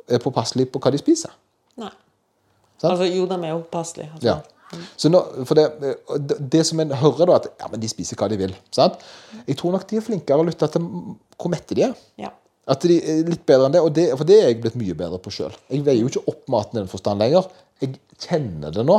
er 0.09 0.23
påpasselige 0.23 0.71
på 0.75 0.81
hva 0.83 0.92
de 0.94 1.01
spiser? 1.01 1.33
Nei. 1.81 1.90
Sånn? 2.79 2.92
Altså, 2.92 3.09
jo, 3.11 3.27
de 3.31 3.38
er 3.42 3.53
jo 3.55 3.61
påpasselige. 3.66 4.11
Altså. 4.14 4.27
Ja. 4.29 4.38
Så 5.01 5.09
nå, 5.09 5.23
for 5.49 5.57
det, 5.57 5.64
det, 6.29 6.37
det 6.53 6.61
som 6.68 6.81
en 6.83 6.90
hører, 7.01 7.25
da, 7.31 7.38
at 7.40 7.47
ja, 7.62 7.71
men 7.73 7.81
de 7.81 7.88
spiser 7.88 8.18
hva 8.21 8.29
de 8.29 8.37
vil. 8.40 8.53
sant? 8.75 8.99
Jeg 9.47 9.57
tror 9.61 9.73
nok 9.73 9.87
de 9.88 9.97
er 9.97 10.05
flinkere 10.05 10.42
å 10.42 10.47
lytte 10.49 10.68
til 10.75 10.85
hvor 11.38 11.53
mette 11.55 11.77
de 11.79 11.87
er. 11.88 11.94
Ja. 12.21 12.35
At 12.68 12.85
de 12.85 12.99
er 13.01 13.23
litt 13.31 13.47
bedre 13.49 13.71
enn 13.71 13.73
det, 13.79 13.81
det, 13.97 14.05
for 14.18 14.29
det 14.29 14.37
er 14.42 14.51
jeg 14.51 14.59
blitt 14.61 14.77
mye 14.77 14.97
bedre 14.99 15.16
på 15.25 15.33
sjøl. 15.33 15.55
Jeg 15.73 15.87
veier 15.87 16.03
jo 16.03 16.11
ikke 16.12 16.25
opp 16.29 16.42
maten 16.53 16.77
i 16.77 16.83
den 16.83 16.90
forstand 16.92 17.25
lenger. 17.25 17.49
Jeg 17.81 17.94
kjenner 18.21 18.75
det 18.75 18.85
nå 18.85 18.99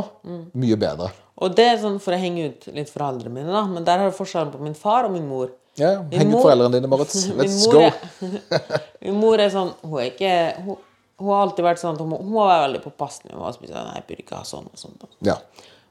mye 0.58 0.78
bedre. 0.80 1.12
Og 1.40 1.54
det 1.56 1.68
er 1.70 1.78
sånn 1.80 2.00
for 2.02 2.16
å 2.16 2.18
henge 2.20 2.48
ut 2.50 2.66
litt 2.74 2.90
foreldrene 2.90 3.32
mine, 3.32 3.52
da. 3.54 3.62
Men 3.70 3.86
der 3.86 4.02
har 4.02 4.10
du 4.10 4.16
forskjellen 4.16 4.50
på 4.52 4.60
min 4.64 4.74
far 4.76 5.06
og 5.06 5.14
min 5.14 5.28
mor. 5.28 5.52
Ja. 5.78 6.00
Heng 6.12 6.34
ut 6.34 6.42
foreldrene 6.42 6.80
dine, 6.80 6.90
Marit. 6.90 7.14
Let's 7.38 7.62
min 7.62 7.76
go. 7.76 7.86
er- 7.86 8.80
min 9.06 9.20
mor 9.22 9.40
er 9.40 9.52
sånn 9.54 9.70
Hun 9.86 10.00
er 10.02 10.10
ikke 10.10 10.32
Hun, 10.66 10.80
hun 11.20 11.30
har 11.30 11.44
alltid 11.44 11.66
vært 11.66 11.82
sånn 11.82 11.94
at 11.94 12.02
hun 12.02 12.16
hun 12.16 12.34
var 12.34 12.64
veldig 12.66 12.82
påpasselig 12.84 13.34
med 13.36 13.44
å 13.44 13.52
spise. 13.54 13.76
Nei, 13.76 13.98
jeg 14.00 14.06
burde 14.08 14.24
ikke 14.24 14.40
ha 14.40 14.46
sånn 14.48 14.68
og 14.70 14.80
sånn. 14.80 14.96
Ja. 15.26 15.36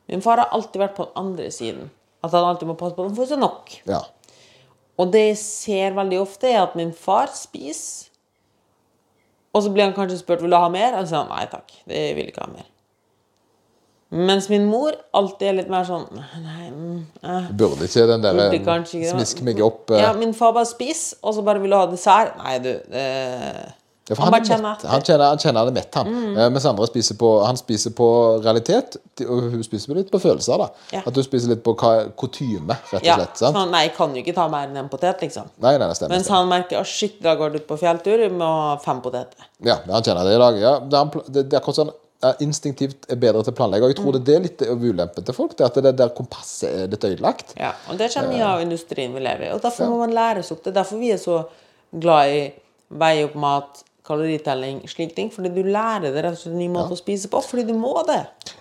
Min 0.09 0.23
far 0.25 0.41
har 0.41 0.53
alltid 0.55 0.81
vært 0.81 0.95
på 0.97 1.05
den 1.05 1.19
andre 1.21 1.51
siden. 1.53 1.91
At 2.25 2.33
han 2.35 2.47
alltid 2.49 2.67
må 2.67 2.75
passe 2.79 2.97
på 2.97 3.05
at 3.05 3.11
han 3.11 3.19
får 3.19 3.33
seg 3.33 3.43
nok. 3.45 3.75
ja. 3.89 4.03
Og 4.99 5.13
det 5.13 5.21
jeg 5.29 5.37
ser 5.39 5.93
veldig 5.95 6.17
ofte, 6.19 6.49
er 6.51 6.65
at 6.65 6.73
min 6.75 6.89
far 6.91 7.29
spiser, 7.31 8.09
og 9.55 9.63
så 9.63 9.71
blir 9.71 9.87
han 9.87 9.95
kanskje 9.95 10.19
spurt 10.19 10.43
vil 10.43 10.51
du 10.51 10.57
ha 10.59 10.67
mer, 10.69 10.97
og 10.97 11.05
så 11.05 11.13
sier 11.13 11.21
han 11.23 11.31
nei 11.31 11.45
takk, 11.49 11.71
det 11.87 12.01
vil 12.17 12.25
jeg 12.25 12.33
ikke 12.33 12.43
ha 12.43 12.51
mer. 12.51 12.67
Mens 14.09 14.47
min 14.49 14.65
mor 14.65 14.95
alltid 15.13 15.47
er 15.51 15.55
litt 15.59 15.67
mer 15.69 15.83
sånn 15.85 16.07
nei, 16.17 16.63
mm, 16.73 17.01
eh, 17.21 17.49
Burde 17.53 17.85
ikke 17.85 18.07
den 18.09 18.23
der 18.23 18.39
smiske 18.89 19.45
meg 19.45 19.59
opp 19.61 19.91
eh, 19.93 20.01
Ja, 20.01 20.15
min 20.17 20.31
far 20.33 20.55
bare 20.55 20.65
spiser, 20.65 21.19
og 21.21 21.35
så 21.37 21.43
bare 21.45 21.61
vil 21.61 21.69
du 21.69 21.77
ha 21.77 21.85
dessert. 21.91 22.33
Nei, 22.41 22.55
du 22.63 22.71
det, 22.89 23.03
ja, 24.09 24.15
han 24.17 24.33
han, 24.33 24.35
er 24.41 24.45
kjenner 24.49 24.65
mett. 24.65 24.83
han, 24.89 25.01
kjenner, 25.05 25.25
han 25.29 25.37
kjenner 25.43 25.69
er 25.69 25.75
mett, 25.75 25.93
han. 25.95 26.07
Eh, 26.35 26.49
mens 26.49 26.65
andre 26.65 26.87
spiser 26.89 27.15
på 27.21 27.29
Han 27.45 27.59
spiser 27.61 27.93
på 27.95 28.07
realitet, 28.43 28.97
og 29.27 29.43
hun 29.53 29.63
spiser 29.63 29.93
litt 29.95 30.09
på 30.11 30.19
følelser. 30.23 30.57
da 30.57 30.69
Ja. 30.97 31.03
At 31.05 31.13
du 31.13 31.21
spiser 31.23 31.53
litt 31.53 31.63
på 31.63 31.75
kutyme, 31.79 32.75
rett 32.91 32.99
og 33.03 33.05
Ja, 33.05 33.15
slett. 33.21 33.37
sant? 33.37 33.55
sånn, 33.55 33.71
nei, 33.71 33.83
jeg 33.87 33.95
kan 33.95 34.15
jo 34.15 34.23
ikke 34.23 34.35
ta 34.35 34.47
mer 34.49 34.67
enn 34.67 34.77
en 34.81 34.89
potet, 34.89 35.21
liksom. 35.21 35.47
Nei, 35.61 35.77
nei, 35.77 35.87
det 35.87 35.95
stemmer. 35.97 36.15
Mens 36.17 36.27
han 36.33 36.49
merker 36.49 36.79
at 36.81 36.87
shit, 36.87 37.21
da 37.21 37.35
går 37.35 37.51
du 37.53 37.57
ut 37.61 37.67
på 37.67 37.77
fjelltur, 37.79 38.17
vi 38.17 38.29
må 38.35 38.45
ha 38.45 38.77
fem 38.83 39.01
poteter. 39.01 39.45
Ja, 39.63 39.77
han 39.87 40.03
kjenner 40.03 40.23
det 40.25 40.35
i 40.35 40.43
dag. 40.43 40.59
Ja, 40.59 40.79
det, 40.79 41.23
det, 41.29 41.49
det 41.49 41.53
er 41.57 41.61
akkurat 41.61 41.75
sånn 41.83 41.91
eh, 42.23 42.33
Instinktivt 42.43 43.05
er 43.11 43.15
bedre 43.15 43.43
til 43.43 43.53
å 43.53 43.55
planlegge. 43.55 43.83
Og 43.87 43.93
jeg 43.93 43.99
tror 44.01 44.17
det 44.19 44.35
er 44.35 44.41
litt 44.43 44.61
av 44.65 44.81
ulempen 44.83 45.23
til 45.27 45.33
folk. 45.37 45.55
Det 45.55 45.65
at 45.67 45.77
det 45.83 45.93
der 45.99 46.09
kompasset 46.17 46.69
er 46.85 46.87
litt 46.91 47.03
ødelagt. 47.07 47.53
Ja, 47.59 47.73
og 47.89 47.97
det 47.99 48.09
kommer 48.13 48.33
mye 48.33 48.47
av 48.55 48.61
industrien 48.65 49.13
vi 49.13 49.19
lever 49.23 49.47
i. 49.47 49.51
Og 49.55 49.61
derfor 49.63 49.87
må 49.91 49.99
man 50.01 50.11
læres 50.17 50.51
opp. 50.51 50.63
Det 50.63 50.73
er 50.73 50.81
derfor 50.81 50.99
vi 50.99 51.11
er 51.15 51.21
så 51.21 51.43
glad 51.95 52.29
i 52.33 52.41
veie 52.99 53.23
opp 53.27 53.35
mat, 53.39 53.83
kaloritelling, 54.09 54.81
slike 54.89 55.15
ting. 55.17 55.29
Fordi 55.33 55.51
du 55.53 55.61
lærer 55.63 56.09
det 56.09 56.23
rett 56.25 56.35
og 56.35 56.41
slett 56.41 56.55
en 56.55 56.61
ny 56.63 56.67
måte 56.73 56.97
å 56.97 56.99
spise 56.99 57.31
på. 57.31 57.41
Fordi 57.45 57.65
du 57.69 57.73
må 57.77 57.93
det. 58.09 58.19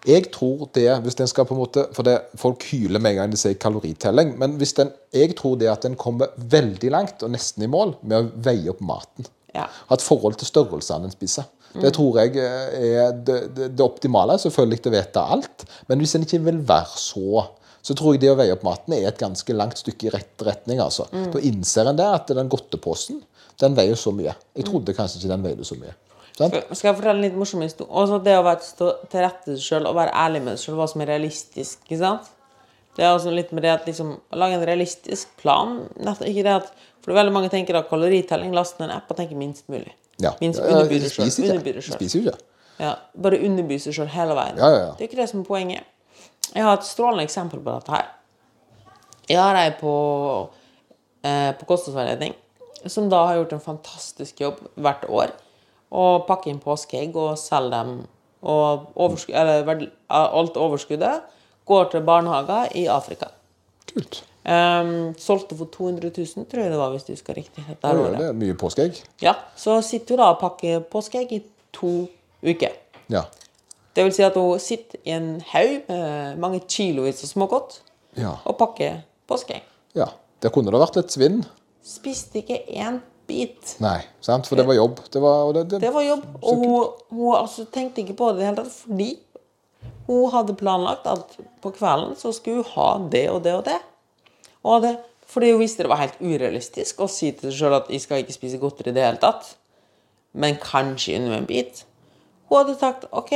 Jeg 0.09 0.29
tror 0.35 0.69
det, 0.77 0.89
hvis 1.05 1.19
den 1.19 1.31
skal 1.31 1.49
på 1.49 1.57
en 1.57 1.63
måte 1.63 1.87
For 1.97 2.07
det, 2.07 2.19
folk 2.39 2.63
hyler 2.71 3.03
med 3.03 3.17
en 3.17 3.23
gang 3.23 3.35
de 3.35 3.41
sier 3.41 3.59
kaloritelling. 3.61 4.37
Men 4.41 4.57
hvis 4.61 4.77
den, 4.79 4.93
jeg 5.17 5.35
tror 5.39 5.59
det 5.61 5.71
at 5.73 5.87
den 5.89 5.99
kommer 5.99 6.35
veldig 6.37 6.95
langt, 6.95 7.23
og 7.25 7.35
nesten 7.35 7.67
i 7.67 7.71
mål, 7.71 7.97
med 8.03 8.19
å 8.21 8.43
veie 8.49 8.71
opp 8.73 8.85
maten. 8.85 9.29
Ja. 9.57 9.67
Ha 9.67 9.97
et 9.97 10.05
forhold 10.05 10.39
til 10.39 10.51
størrelsene 10.51 11.09
en 11.09 11.15
spiser. 11.15 11.49
Det 11.79 11.91
tror 11.95 12.17
jeg 12.23 12.39
eh, 12.41 12.97
er 13.05 13.13
det, 13.13 13.39
det, 13.57 13.73
det 13.77 13.85
optimale. 13.85 14.39
Selvfølgelig 14.41 14.83
til 14.83 14.93
å 14.93 14.97
vite 14.97 15.29
alt. 15.37 15.65
Men 15.91 16.03
hvis 16.03 16.17
en 16.17 16.25
ikke 16.27 16.45
vil 16.47 16.61
være 16.69 17.01
så 17.01 17.47
så 17.89 17.95
tror 17.97 18.17
jeg 18.17 18.25
det 18.25 18.33
å 18.33 18.37
veie 18.37 18.53
opp 18.53 18.65
maten 18.67 18.93
er 18.97 19.07
et 19.09 19.21
ganske 19.21 19.55
langt 19.57 19.79
stykke 19.81 20.09
i 20.09 20.13
rett 20.13 20.45
retning. 20.45 20.81
altså. 20.83 21.07
Da 21.33 21.41
innser 21.41 21.89
en 21.89 21.97
det 21.97 22.09
at 22.11 22.33
den 22.37 22.51
godteposen 22.53 23.23
den 23.61 23.75
veier 23.79 23.99
så 23.99 24.13
mye. 24.15 24.35
Jeg 24.57 24.67
trodde 24.69 24.95
kanskje 24.95 25.21
ikke 25.21 25.33
den 25.33 25.47
veide 25.47 25.67
så 25.67 25.77
mye. 25.79 25.95
Sånn? 26.39 26.53
Skal 26.71 26.93
jeg 26.93 26.97
fortelle 27.01 27.17
en 27.19 27.25
litt 27.25 27.39
morsom 27.39 27.63
historie? 27.65 27.91
Også 27.91 28.21
det 28.23 28.37
å 28.39 28.45
være 28.47 28.63
stå 28.63 28.91
til 29.11 29.25
rette 29.25 29.57
seg 29.57 29.65
sjøl 29.65 29.89
og 29.91 29.97
være 29.99 30.13
ærlig 30.15 30.43
med 30.47 30.59
seg 30.59 30.69
sjøl, 30.69 30.77
hva 30.79 30.87
som 30.91 31.03
er 31.03 31.11
realistisk. 31.11 31.81
ikke 31.89 31.99
sant? 32.03 32.29
Det 32.99 33.07
er 33.07 33.15
også 33.15 33.33
litt 33.35 33.51
med 33.55 33.63
det 33.67 33.73
at 33.75 33.87
liksom, 33.87 34.13
å 34.19 34.39
lage 34.39 34.59
en 34.59 34.67
realistisk 34.67 35.35
plan 35.39 35.81
ikke 35.99 36.43
det 36.47 36.55
at, 36.61 36.71
For 37.03 37.15
veldig 37.15 37.33
mange 37.33 37.49
tenker 37.51 37.77
at 37.79 37.87
kaloritelling, 37.89 38.51
laste 38.55 38.83
ned 38.83 38.91
en 38.91 38.97
app 38.99 39.11
og 39.11 39.17
tenker 39.17 39.39
minst 39.39 39.69
mulig. 39.71 39.95
Ja. 40.21 40.33
Minst 40.43 40.61
Ja, 40.61 40.83
det 40.83 40.99
sjøl. 41.13 41.31
spiser 41.31 42.21
ikke. 42.21 42.35
Ja, 42.79 42.97
bare 43.19 43.39
underby 43.47 43.79
seg 43.83 43.95
sjøl 43.97 44.11
hele 44.13 44.35
veien. 44.39 44.59
Ja, 44.59 44.69
ja, 44.71 44.81
ja. 44.83 44.91
Det 44.99 45.07
er 45.07 45.11
ikke 45.11 45.21
det 45.23 45.29
som 45.31 45.41
er 45.41 45.47
poenget. 45.49 45.87
Jeg 46.55 46.63
har 46.67 46.77
et 46.79 46.87
strålende 46.87 47.25
eksempel 47.27 47.63
på 47.63 47.75
dette 47.75 47.95
her. 47.95 48.11
Jeg 49.29 49.39
har 49.39 49.59
ei 49.61 49.71
på, 49.79 49.95
eh, 51.23 51.53
på 51.59 51.67
kostholdsveiledning 51.71 52.35
som 52.87 53.09
da 53.11 53.25
har 53.27 53.41
gjort 53.41 53.53
en 53.57 53.65
fantastisk 53.65 54.41
jobb 54.41 54.61
hvert 54.77 55.05
år. 55.09 55.33
Og 55.91 56.27
pakker 56.29 56.53
inn 56.53 56.61
påskeegg 56.63 57.17
og 57.17 57.39
selger 57.41 57.71
dem. 57.85 58.07
Og 58.43 58.93
oversk 58.95 59.31
eller, 59.35 59.89
alt 60.09 60.57
overskuddet 60.61 61.23
går 61.69 61.89
til 61.93 62.05
barnehager 62.07 62.71
i 62.79 62.87
Afrika. 62.93 63.31
Kult. 63.89 64.23
Um, 64.49 65.13
solgte 65.21 65.57
for 65.59 65.69
200 65.75 66.09
000, 66.17 66.47
tror 66.49 66.63
jeg 66.63 66.71
det 66.73 66.79
var, 66.81 66.93
hvis 66.95 67.05
du 67.05 67.13
husker 67.13 67.37
riktig. 67.37 67.65
Dette 67.69 67.91
det 68.15 68.29
er 68.29 68.37
mye 68.37 68.55
påskeegg. 68.57 69.01
Ja, 69.21 69.35
så 69.57 69.81
sitter 69.85 70.15
hun 70.17 70.23
da 70.23 70.29
og 70.33 70.39
pakker 70.41 70.85
påskeegg 70.93 71.35
i 71.37 71.43
to 71.77 71.91
uker. 72.47 72.73
Ja. 73.13 73.25
Det 73.97 74.07
vil 74.07 74.15
si 74.15 74.23
at 74.25 74.37
hun 74.39 74.61
sitter 74.63 75.01
i 75.05 75.13
en 75.17 75.29
haug 75.51 75.89
med 75.91 76.39
mange 76.41 76.61
kilovis 76.71 77.25
av 77.27 77.33
smågodt 77.33 77.81
Ja. 78.17 78.37
og 78.45 78.57
pakker 78.61 79.03
påskeegg. 79.29 79.63
ja. 79.99 80.09
Det 80.39 80.53
kunne 80.55 80.71
da 80.71 80.79
vært 80.79 80.95
litt 80.95 81.11
svinn. 81.11 81.41
Spiste 81.89 82.43
ikke 82.43 82.61
én 82.69 83.01
bit. 83.29 83.77
Nei, 83.85 84.01
sant? 84.25 84.49
for 84.49 84.61
det 84.61 84.67
var 84.69 84.77
jobb. 84.77 85.01
Det 85.13 85.23
var, 85.23 85.53
det, 85.57 85.65
det, 85.71 85.81
Det 85.85 85.93
var 85.95 86.05
jobb. 86.05 86.25
Og 86.43 86.63
hun, 86.63 86.91
hun 87.13 87.37
altså, 87.37 87.65
tenkte 87.73 88.03
ikke 88.05 88.17
på 88.19 88.33
det 88.33 88.39
i 88.39 88.41
det 88.43 88.51
hele 88.51 88.63
tatt 88.63 88.79
fordi 88.83 89.11
hun 90.09 90.31
hadde 90.33 90.57
planlagt 90.57 91.05
at 91.09 91.35
på 91.61 91.71
kvelden 91.77 92.15
så 92.17 92.33
skulle 92.33 92.63
hun 92.65 92.73
ha 92.77 92.89
det 93.13 93.27
og 93.31 93.43
det 93.45 93.55
og 93.59 93.65
det. 93.67 93.79
Og 94.65 94.83
det 94.85 94.97
fordi 95.29 95.51
hun 95.53 95.61
visste 95.61 95.85
det 95.85 95.93
var 95.93 96.01
helt 96.01 96.21
urealistisk 96.25 97.03
å 97.05 97.09
si 97.13 97.35
til 97.37 97.51
seg 97.51 97.59
sjøl 97.59 97.75
at 97.77 97.91
jeg 97.93 98.01
skal 98.01 98.23
ikke 98.23 98.37
spise 98.37 98.61
godteri 98.61 98.95
i 98.95 98.97
det 98.97 99.05
hele 99.05 99.21
tatt, 99.21 99.51
men 100.33 100.57
kanskje 100.63 101.19
under 101.19 101.37
en 101.37 101.49
bit. 101.49 101.83
Hun 102.49 102.63
hadde 102.63 102.79
sagt 102.81 103.05
OK, 103.13 103.35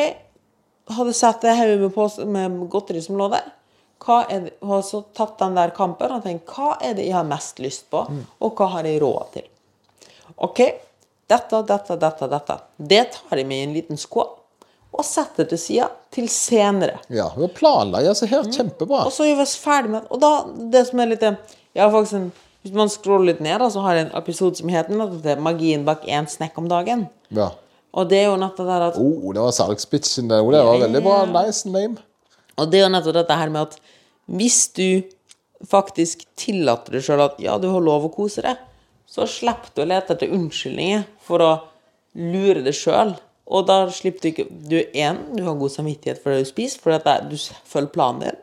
hadde 0.97 1.12
satt 1.17 1.45
det 1.45 1.53
hodet 1.59 2.25
med, 2.25 2.55
med 2.57 2.71
godteri 2.73 3.03
som 3.05 3.21
lå 3.21 3.29
der. 3.35 3.45
Det, 4.03 4.53
har 4.67 4.83
så 4.83 5.03
tatt 5.15 5.38
den 5.38 5.55
der 5.55 5.71
kampen 5.77 6.12
og 6.17 6.25
tenkt 6.25 6.51
hva 6.51 6.77
er 6.83 6.97
det 6.99 7.07
jeg 7.07 7.15
har 7.15 7.27
mest 7.29 7.61
lyst 7.62 7.88
på, 7.93 8.05
og 8.43 8.59
hva 8.59 8.71
har 8.77 8.88
jeg 8.88 9.01
råd 9.03 9.35
til? 9.37 9.49
OK, 10.43 10.61
dette, 11.31 11.62
dette, 11.69 11.97
dette, 11.97 12.29
dette. 12.29 12.57
Det 12.77 13.03
tar 13.15 13.38
jeg 13.38 13.47
med 13.47 13.61
i 13.61 13.67
en 13.69 13.77
liten 13.77 14.01
skål 14.01 14.31
og 14.93 15.05
setter 15.09 15.47
til 15.49 15.61
sida 15.61 15.88
til 16.12 16.29
senere. 16.29 16.99
ja, 17.09 17.31
hun 17.33 17.49
planlegger 17.49 18.12
altså 18.12 18.29
her. 18.29 18.45
Kjempebra. 18.53 19.07
Og 19.07 19.12
så 19.15 19.25
er 19.25 19.38
vi 19.38 19.47
ferdig 19.47 19.91
med 19.95 20.11
Og 20.11 20.21
da, 20.21 20.33
det 20.75 20.87
som 20.91 21.01
er 21.01 21.15
litt 21.15 21.23
Jeg 21.23 21.81
har 21.81 21.91
faktisk 21.91 22.19
en 22.19 22.33
Hvis 22.62 22.75
man 22.77 22.91
scroller 22.93 23.33
litt 23.33 23.41
ned, 23.41 23.59
da, 23.59 23.71
så 23.73 23.81
har 23.83 23.97
jeg 23.97 24.07
en 24.07 24.17
episode 24.21 24.57
som 24.57 24.69
heter 24.69 25.41
'Magien 25.41 25.85
bak 25.85 26.05
én 26.07 26.29
snekk 26.31 26.59
om 26.59 26.69
dagen'. 26.69 27.09
Ja. 27.31 27.51
Og 27.93 28.09
det 28.09 28.19
er 28.19 28.29
jo 28.31 28.37
nettopp 28.37 28.67
det 28.69 28.77
at 28.87 28.99
Oh, 28.99 29.33
det 29.35 29.43
var 29.43 29.51
salgspitchen. 29.51 30.29
Det 30.29 30.38
var 30.45 30.79
veldig 30.79 31.03
bra. 31.03 31.25
Nice 31.27 31.69
name. 31.69 31.97
Og 32.61 32.71
det 32.71 32.81
er 32.81 32.87
jo 32.87 32.93
nettopp 32.93 33.19
dette 33.21 33.38
her 33.38 33.53
med 33.53 33.69
at 33.69 33.79
hvis 34.33 34.61
du 34.77 35.03
faktisk 35.69 36.25
tillater 36.38 36.97
deg 36.97 37.05
sjøl 37.07 37.25
at 37.25 37.41
ja, 37.43 37.57
du 37.61 37.69
har 37.73 37.85
lov 37.85 38.09
å 38.09 38.15
kose 38.15 38.45
deg, 38.45 38.61
så 39.07 39.27
slipper 39.29 39.75
du 39.75 39.85
å 39.85 39.88
lete 39.91 40.15
etter 40.15 40.33
unnskyldninger 40.33 41.05
for 41.23 41.45
å 41.45 41.53
lure 42.19 42.62
deg 42.65 42.77
sjøl. 42.77 43.15
Og 43.53 43.67
da 43.69 43.83
slipper 43.93 44.23
du 44.23 44.29
ikke 44.31 44.47
Du 44.49 44.77
er 44.79 44.95
én, 44.97 45.19
du 45.37 45.43
har 45.45 45.59
god 45.59 45.75
samvittighet 45.75 46.23
for 46.23 46.33
det 46.33 46.47
du 46.47 46.51
spiser, 46.53 46.81
for 46.81 46.95
at 46.97 47.29
du 47.29 47.37
følger 47.69 47.93
planen 47.93 48.25
din. 48.25 48.41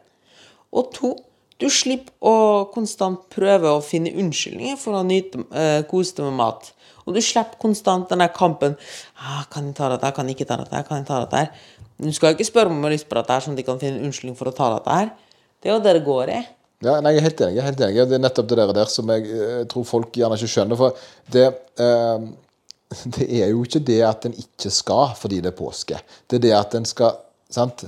Og 0.76 0.92
to, 0.94 1.14
du 1.60 1.68
slipper 1.74 2.14
å 2.22 2.68
konstant 2.74 3.26
prøve 3.34 3.72
å 3.72 3.84
finne 3.84 4.14
unnskyldninger 4.14 4.78
for 4.80 5.00
å 5.00 5.06
nyte, 5.08 5.42
eh, 5.56 5.82
kose 5.90 6.16
deg 6.16 6.30
med 6.30 6.38
mat. 6.44 6.70
Og 7.08 7.16
du 7.18 7.22
slipper 7.26 7.58
konstant 7.62 8.12
den 8.12 8.22
der 8.22 8.30
kampen 8.30 8.78
ah, 9.18 9.44
'Kan 9.50 9.72
jeg 9.72 9.76
ta 9.76 9.90
dette? 9.90 10.14
Kan 10.14 10.28
jeg 10.28 10.38
ikke 10.38 10.48
ta 10.48 10.58
dette? 10.58 10.88
Kan 10.88 10.98
jeg 10.98 11.08
ta 11.08 11.26
dette?' 11.26 11.50
Du 12.00 12.12
skal 12.16 12.36
ikke 12.36 12.48
spørre 12.48 12.72
om 12.72 12.86
lyst 12.88 13.10
på 13.10 13.18
dette, 13.18 13.36
her, 13.36 13.44
sånn 13.44 13.58
at 13.58 13.60
de 13.60 13.68
kan 13.68 13.80
finne 13.82 14.00
en 14.00 14.08
unnskyldning 14.08 14.38
for 14.40 14.52
å 14.52 14.56
ta 14.56 14.72
dette 14.78 14.96
her. 14.96 15.12
Det 15.60 15.70
er 15.70 15.76
jo 15.76 15.84
det 15.84 15.96
det 15.98 16.06
går 16.06 16.32
i. 16.32 16.42
Ja, 16.86 17.00
nei, 17.04 17.12
jeg 17.18 17.20
er 17.20 17.26
helt 17.28 17.42
enig. 17.44 17.56
jeg 17.58 17.62
er 17.62 17.68
helt 17.68 17.82
enig. 17.84 18.04
Det 18.08 18.16
er 18.16 18.22
nettopp 18.24 18.50
det 18.50 18.58
der, 18.62 18.76
der 18.78 18.92
som 18.92 19.10
jeg 19.12 19.26
jeg 19.28 19.66
tror 19.74 19.88
folk 19.88 20.14
gjerne 20.16 20.38
ikke 20.40 20.52
skjønner. 20.54 20.80
For 20.80 21.02
det, 21.36 21.48
eh, 21.84 22.28
det 23.18 23.28
er 23.42 23.52
jo 23.52 23.66
ikke 23.68 23.84
det 23.92 24.00
at 24.08 24.30
en 24.30 24.38
ikke 24.40 24.72
skal 24.72 25.12
fordi 25.20 25.42
det 25.44 25.52
er 25.52 25.58
påske. 25.60 26.00
Det 26.30 26.40
er 26.40 26.46
det 26.48 26.56
at 26.56 26.80
en 26.80 26.88
skal 26.88 27.20
sant, 27.52 27.84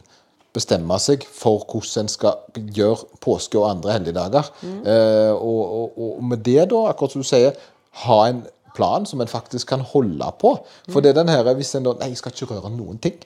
bestemme 0.52 0.98
seg 1.00 1.24
for 1.24 1.64
hvordan 1.64 2.04
en 2.04 2.12
skal 2.12 2.64
gjøre 2.76 3.22
påske 3.24 3.60
og 3.60 3.70
andre 3.70 3.96
helligdager. 3.96 4.52
Eh, 4.68 5.32
og, 5.32 5.62
og, 5.80 6.02
og 6.18 6.24
med 6.28 6.44
det, 6.44 6.66
da, 6.74 6.90
akkurat 6.92 7.16
som 7.16 7.24
du 7.24 7.32
sier, 7.32 7.56
ha 8.04 8.20
en 8.28 8.44
plan 8.76 9.08
som 9.08 9.24
en 9.24 9.32
faktisk 9.32 9.72
kan 9.72 9.84
holde 9.94 10.28
på. 10.40 10.58
For 10.92 11.00
det 11.00 11.14
er 11.14 11.22
den 11.22 11.32
her, 11.32 11.48
hvis 11.56 11.76
en 11.80 11.88
da 11.88 11.96
Nei, 12.00 12.12
jeg 12.12 12.20
skal 12.20 12.36
ikke 12.36 12.58
røre 12.58 12.72
noen 12.76 13.00
ting. 13.04 13.20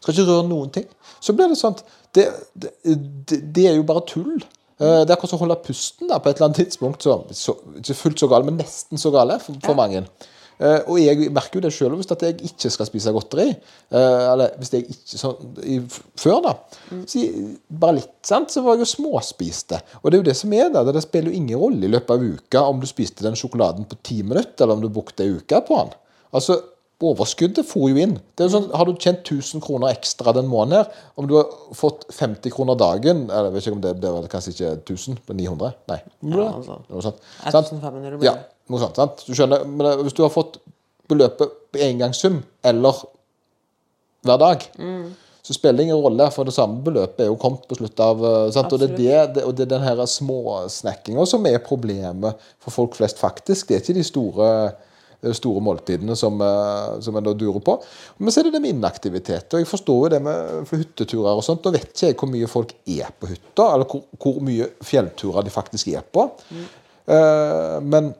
Skal 0.00 0.14
ikke 0.16 0.28
røre 0.30 0.48
noen 0.48 0.72
ting. 0.74 0.88
Så 1.20 1.36
blir 1.36 1.50
det 1.52 1.60
sånn 1.60 1.76
Det, 2.16 2.24
det, 2.58 2.72
det, 3.54 3.66
er 3.70 3.76
jo 3.76 3.84
bare 3.86 4.02
tull. 4.08 4.40
Eh, 4.80 5.02
Det 5.04 5.10
er 5.12 5.14
akkurat 5.14 5.30
som 5.30 5.38
å 5.38 5.44
holde 5.44 5.60
pusten 5.62 6.08
da, 6.10 6.18
på 6.18 6.30
et 6.30 6.40
eller 6.40 6.48
annet 6.50 6.64
tidspunkt. 6.64 7.04
Så, 7.06 7.20
så, 7.36 7.54
ikke 7.78 7.98
fullt 8.00 8.22
så 8.24 8.28
gale, 8.32 8.48
men 8.48 8.58
nesten 8.58 8.98
så 8.98 9.12
gale 9.14 9.36
for, 9.44 9.60
for 9.62 9.78
mange. 9.78 10.02
Eh, 10.60 10.80
og 10.92 10.98
jeg 11.00 11.30
merker 11.32 11.56
jo 11.56 11.62
det 11.64 11.70
sjøl 11.72 11.94
hvis 11.96 12.10
at 12.12 12.20
jeg 12.26 12.34
ikke 12.50 12.68
skal 12.74 12.88
spise 12.88 13.12
godteri. 13.16 13.46
eh, 13.96 14.24
eller 14.32 14.56
hvis 14.60 14.72
jeg 14.74 14.88
ikke 14.92 15.20
sånn 15.22 15.54
i, 15.64 15.78
Før, 16.20 16.40
da. 16.44 16.52
Så, 17.08 17.22
bare 17.70 17.96
litt, 18.00 18.10
sant, 18.28 18.52
så 18.52 18.64
var 18.66 18.76
jeg 18.76 18.84
jo 18.84 18.90
småspiste. 18.96 19.78
Og 20.02 20.10
det 20.10 20.18
er 20.18 20.24
jo 20.24 20.28
det 20.32 20.36
som 20.36 20.52
er 20.52 20.68
det. 20.74 20.84
Det 20.96 21.04
spiller 21.06 21.30
jo 21.32 21.38
ingen 21.40 21.62
rolle 21.62 21.86
i 21.88 21.92
løpet 21.94 22.12
av 22.16 22.26
uka 22.26 22.66
om 22.72 22.82
du 22.82 22.88
spiste 22.90 23.24
den 23.24 23.38
sjokoladen 23.40 23.88
på 23.88 24.00
ti 24.04 24.20
minutter, 24.26 24.66
eller 24.66 24.76
om 24.76 24.84
du 24.84 24.90
brukte 24.92 25.24
ei 25.24 25.38
uke 25.38 25.62
på 25.68 25.80
den. 25.80 25.96
Altså, 26.36 26.58
Overskuddet 27.00 27.64
for 27.64 27.88
jo 27.88 27.96
inn. 27.96 28.18
Det 28.36 28.44
er 28.44 28.48
jo 28.50 28.58
sånn, 28.58 28.66
Har 28.76 28.84
du 28.84 28.92
tjent 29.00 29.22
1000 29.24 29.62
kroner 29.64 29.88
ekstra 29.94 30.34
den 30.36 30.48
måneden, 30.50 30.84
her, 30.84 31.04
om 31.16 31.26
du 31.30 31.36
har 31.38 31.46
fått 31.72 32.02
50 32.12 32.52
kroner 32.52 32.76
dagen 32.76 33.22
eller 33.30 33.48
jeg 33.48 33.54
vet 33.54 33.66
ikke 33.66 33.76
om 33.78 33.84
det, 33.86 33.94
blir 34.02 34.28
kanskje 34.28 34.52
ikke 34.52 34.72
1000, 34.84 35.16
men 35.30 35.36
900? 35.40 35.70
Nei. 35.88 36.00
Ja, 36.34 36.50
altså. 36.58 36.76
Noe 36.90 37.06
sånt. 37.06 37.22
1500 37.46 38.10
Ja, 38.10 38.18
blir 38.18 38.28
det. 38.36 38.44
noe 38.68 38.82
sånt. 38.82 39.00
sant? 39.00 39.24
Du 39.26 39.32
skjønner, 39.32 39.64
men 39.64 39.78
det- 39.86 40.04
Hvis 40.04 40.14
du 40.18 40.22
har 40.22 40.30
fått 40.34 40.58
beløpet 41.08 41.50
engangssum 41.80 42.42
eller 42.62 42.92
hver 44.22 44.38
dag, 44.38 44.66
så 45.42 45.54
spiller 45.56 45.78
det 45.78 45.84
ingen 45.88 45.96
rolle, 46.04 46.30
for 46.30 46.44
det 46.44 46.52
samme 46.52 46.82
beløpet 46.84 47.20
er 47.24 47.30
jo 47.30 47.36
kommet 47.40 47.66
på 47.66 47.76
slutt 47.78 47.98
av 48.04 48.20
eh, 48.22 48.50
sant? 48.52 48.70
Og 48.72 48.78
det 48.78 48.90
er, 49.08 49.26
det, 49.32 49.42
og 49.48 49.54
det 49.56 49.64
er 49.64 49.78
den 49.78 49.82
her 49.82 49.96
småsnekkinga 50.04 51.26
som 51.26 51.46
er 51.46 51.58
problemet 51.64 52.36
for 52.60 52.70
folk 52.70 52.94
flest, 52.94 53.16
faktisk. 53.18 53.66
Det 53.68 53.76
er 53.76 53.80
ikke 53.80 53.94
de 53.96 54.04
store 54.04 54.50
eh, 54.66 54.72
store 55.36 55.60
måltidene 55.64 56.16
som, 56.16 56.40
eh, 56.40 57.00
som 57.04 57.16
en 57.16 57.26
da 57.26 57.34
durer 57.36 57.60
på. 57.64 57.76
Men 58.18 58.32
så 58.32 58.40
er 58.40 58.48
det 58.48 58.54
det 58.56 58.62
med 58.64 58.74
inaktivitet. 58.76 59.52
og 59.52 59.60
Jeg 59.60 59.68
forstår 59.68 60.00
jo 60.04 60.12
det 60.14 60.22
med 60.22 60.66
for 60.68 60.80
hytteturer 60.80 61.36
og 61.36 61.44
sånt. 61.44 61.62
Da 61.64 61.74
vet 61.74 61.90
ikke 61.90 62.06
jeg 62.06 62.16
hvor 62.16 62.32
mye 62.32 62.50
folk 62.50 62.74
er 62.86 63.12
på 63.20 63.30
hytta, 63.30 63.68
eller 63.74 63.84
hvor, 63.90 64.04
hvor 64.18 64.40
mye 64.40 64.70
fjellturer 64.82 65.44
de 65.44 65.50
faktisk 65.54 65.88
er 65.88 66.02
på. 66.02 66.30
Eh, 67.10 67.78
men 67.82 68.14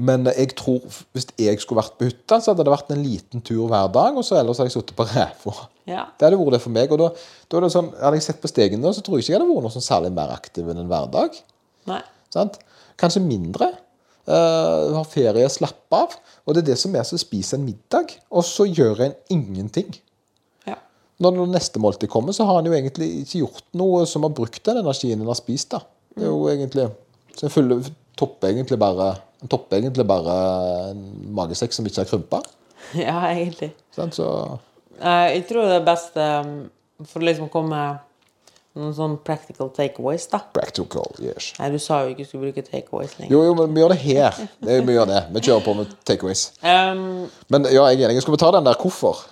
men 0.00 0.24
jeg 0.32 0.54
tror 0.56 0.80
hvis 1.12 1.26
jeg 1.36 1.60
skulle 1.60 1.82
vært 1.82 1.98
på 1.98 2.06
hytta, 2.08 2.38
så 2.40 2.52
hadde 2.52 2.64
det 2.64 2.72
vært 2.72 2.92
en 2.94 3.02
liten 3.04 3.42
tur 3.44 3.66
hver 3.68 3.90
dag, 3.92 4.16
og 4.16 4.24
så 4.24 4.38
ellers 4.38 4.56
hadde 4.56 4.70
jeg 4.70 4.78
sittet 4.78 4.96
på 4.96 5.04
ræva. 5.04 5.54
Ja. 5.84 6.06
Det 6.16 6.24
hadde 6.24 6.38
vært 6.40 6.56
det 6.56 6.60
for 6.64 6.72
meg. 6.72 6.94
Og 6.94 7.02
da, 7.02 7.10
da 7.52 7.58
er 7.58 7.66
det 7.66 7.72
sånn, 7.74 7.90
hadde 8.00 8.16
jeg 8.16 8.24
sett 8.24 8.40
på 8.40 8.48
stegene, 8.48 8.94
så 8.96 9.04
tror 9.04 9.18
jeg 9.18 9.26
ikke 9.26 9.34
jeg 9.34 9.42
hadde 9.42 9.50
vært 9.50 9.66
noe 9.66 9.74
sånn 9.74 9.84
særlig 9.84 10.14
mer 10.16 10.32
aktiv 10.32 10.70
enn 10.72 10.80
en 10.80 10.88
hverdag. 10.88 11.36
Nei. 11.90 12.00
Sant? 12.32 12.56
Kanskje 13.00 13.20
mindre. 13.26 13.74
Uh, 14.24 14.94
har 14.96 15.04
ferie, 15.10 15.48
slappe 15.52 15.98
av. 15.98 16.14
Og 16.44 16.56
det 16.56 16.64
er 16.64 16.70
det 16.72 16.78
som 16.80 16.94
er 16.96 17.06
så 17.08 17.18
spiser 17.20 17.58
en 17.58 17.66
middag, 17.66 18.16
og 18.32 18.44
så 18.46 18.66
gjør 18.68 19.04
en 19.06 19.16
ingenting. 19.32 19.90
Ja. 20.68 20.78
Når 21.20 21.38
det 21.42 21.48
neste 21.54 21.82
måltid 21.82 22.12
kommer, 22.12 22.36
så 22.36 22.46
har 22.48 22.60
han 22.60 22.68
jo 22.68 22.76
egentlig 22.76 23.10
ikke 23.22 23.42
gjort 23.44 23.66
noe 23.76 24.04
som 24.08 24.26
har 24.26 24.34
brukt 24.36 24.64
den 24.64 24.80
energien 24.80 25.20
en 25.20 25.32
har 25.32 25.40
spist. 25.40 25.74
da. 25.76 25.82
Det 26.14 26.24
er 26.24 26.32
jo 26.32 26.48
egentlig 26.48 26.90
Så 27.34 27.48
en 27.50 27.86
topper 28.14 28.52
egentlig 28.52 28.78
bare 28.78 29.16
en 29.42 29.50
topper 29.50 29.80
egentlig 29.80 30.04
bare 30.06 30.34
en 30.92 31.00
magesekk 31.34 31.74
som 31.74 31.86
ikke 31.86 32.04
har 32.04 32.12
krympa. 32.12 32.44
Ja, 32.94 33.16
egentlig. 33.32 33.72
Sånn, 33.96 34.12
Så 34.12 34.28
Eh, 35.00 35.28
jeg 35.38 35.46
tror 35.48 35.66
det 35.68 35.78
er 35.80 35.86
best 35.86 36.18
um, 36.20 36.52
for 37.02 37.22
å 37.22 37.28
liksom 37.28 37.50
komme 37.52 37.80
noen 38.74 38.94
sånn 38.96 39.14
practical 39.26 39.70
takeaways, 39.74 40.26
da. 40.32 40.40
practical, 40.56 41.12
yes. 41.22 41.52
Nei, 41.60 41.70
du 41.74 41.78
sa 41.82 42.00
jo 42.02 42.14
ikke 42.14 42.24
du 42.24 42.30
skulle 42.30 42.48
bruke 42.48 42.64
takeaways 42.66 43.14
lenger. 43.20 43.30
Jo, 43.36 43.44
jo, 43.46 43.54
men 43.60 43.76
vi 43.76 43.84
gjør 43.84 43.94
det 43.94 44.00
her. 44.02 44.42
Det, 44.58 44.80
vi 44.88 44.96
gjør 44.96 45.08
det. 45.12 45.22
Vi 45.36 45.44
kjører 45.46 45.64
på 45.68 45.76
med 45.78 45.94
takeaways. 46.08 46.48
Um, 46.62 47.06
Men 47.52 47.70
ja, 47.70 47.86
jeg 47.92 48.02
er 48.02 48.10
enig. 48.10 48.24
Skal 48.24 48.34
vi 48.34 48.42
ta 48.42 48.50
den 48.56 48.66
der 48.66 48.78
hvorfor? 48.80 49.22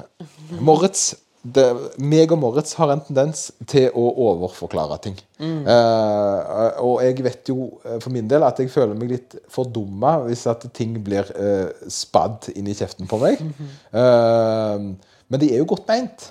Moritz 0.63 1.13
det, 1.43 1.65
meg 1.99 2.31
og 2.31 2.39
Moritz 2.39 2.77
har 2.79 2.93
en 2.93 3.01
tendens 3.03 3.49
til 3.67 3.89
å 3.99 4.05
overforklare 4.29 4.99
ting. 5.03 5.17
Eh, 5.43 6.77
og 6.79 7.01
jeg 7.03 7.25
vet 7.27 7.51
jo 7.51 7.81
eh, 7.83 7.97
for 7.99 8.15
min 8.15 8.29
del 8.31 8.47
at 8.47 8.61
jeg 8.63 8.71
føler 8.71 8.95
meg 8.99 9.11
litt 9.11 9.35
fordumma 9.51 10.21
hvis 10.29 10.45
at 10.51 10.69
ting 10.77 10.95
blir 11.03 11.27
uh, 11.35 11.67
spadd 11.91 12.53
inn 12.55 12.71
i 12.71 12.77
kjeften 12.79 13.11
på 13.11 13.19
meg. 13.23 13.43
Eh, 13.43 14.87
men 15.33 15.43
de 15.43 15.51
er 15.51 15.59
jo 15.65 15.67
godt 15.75 15.91
meint. 15.91 16.31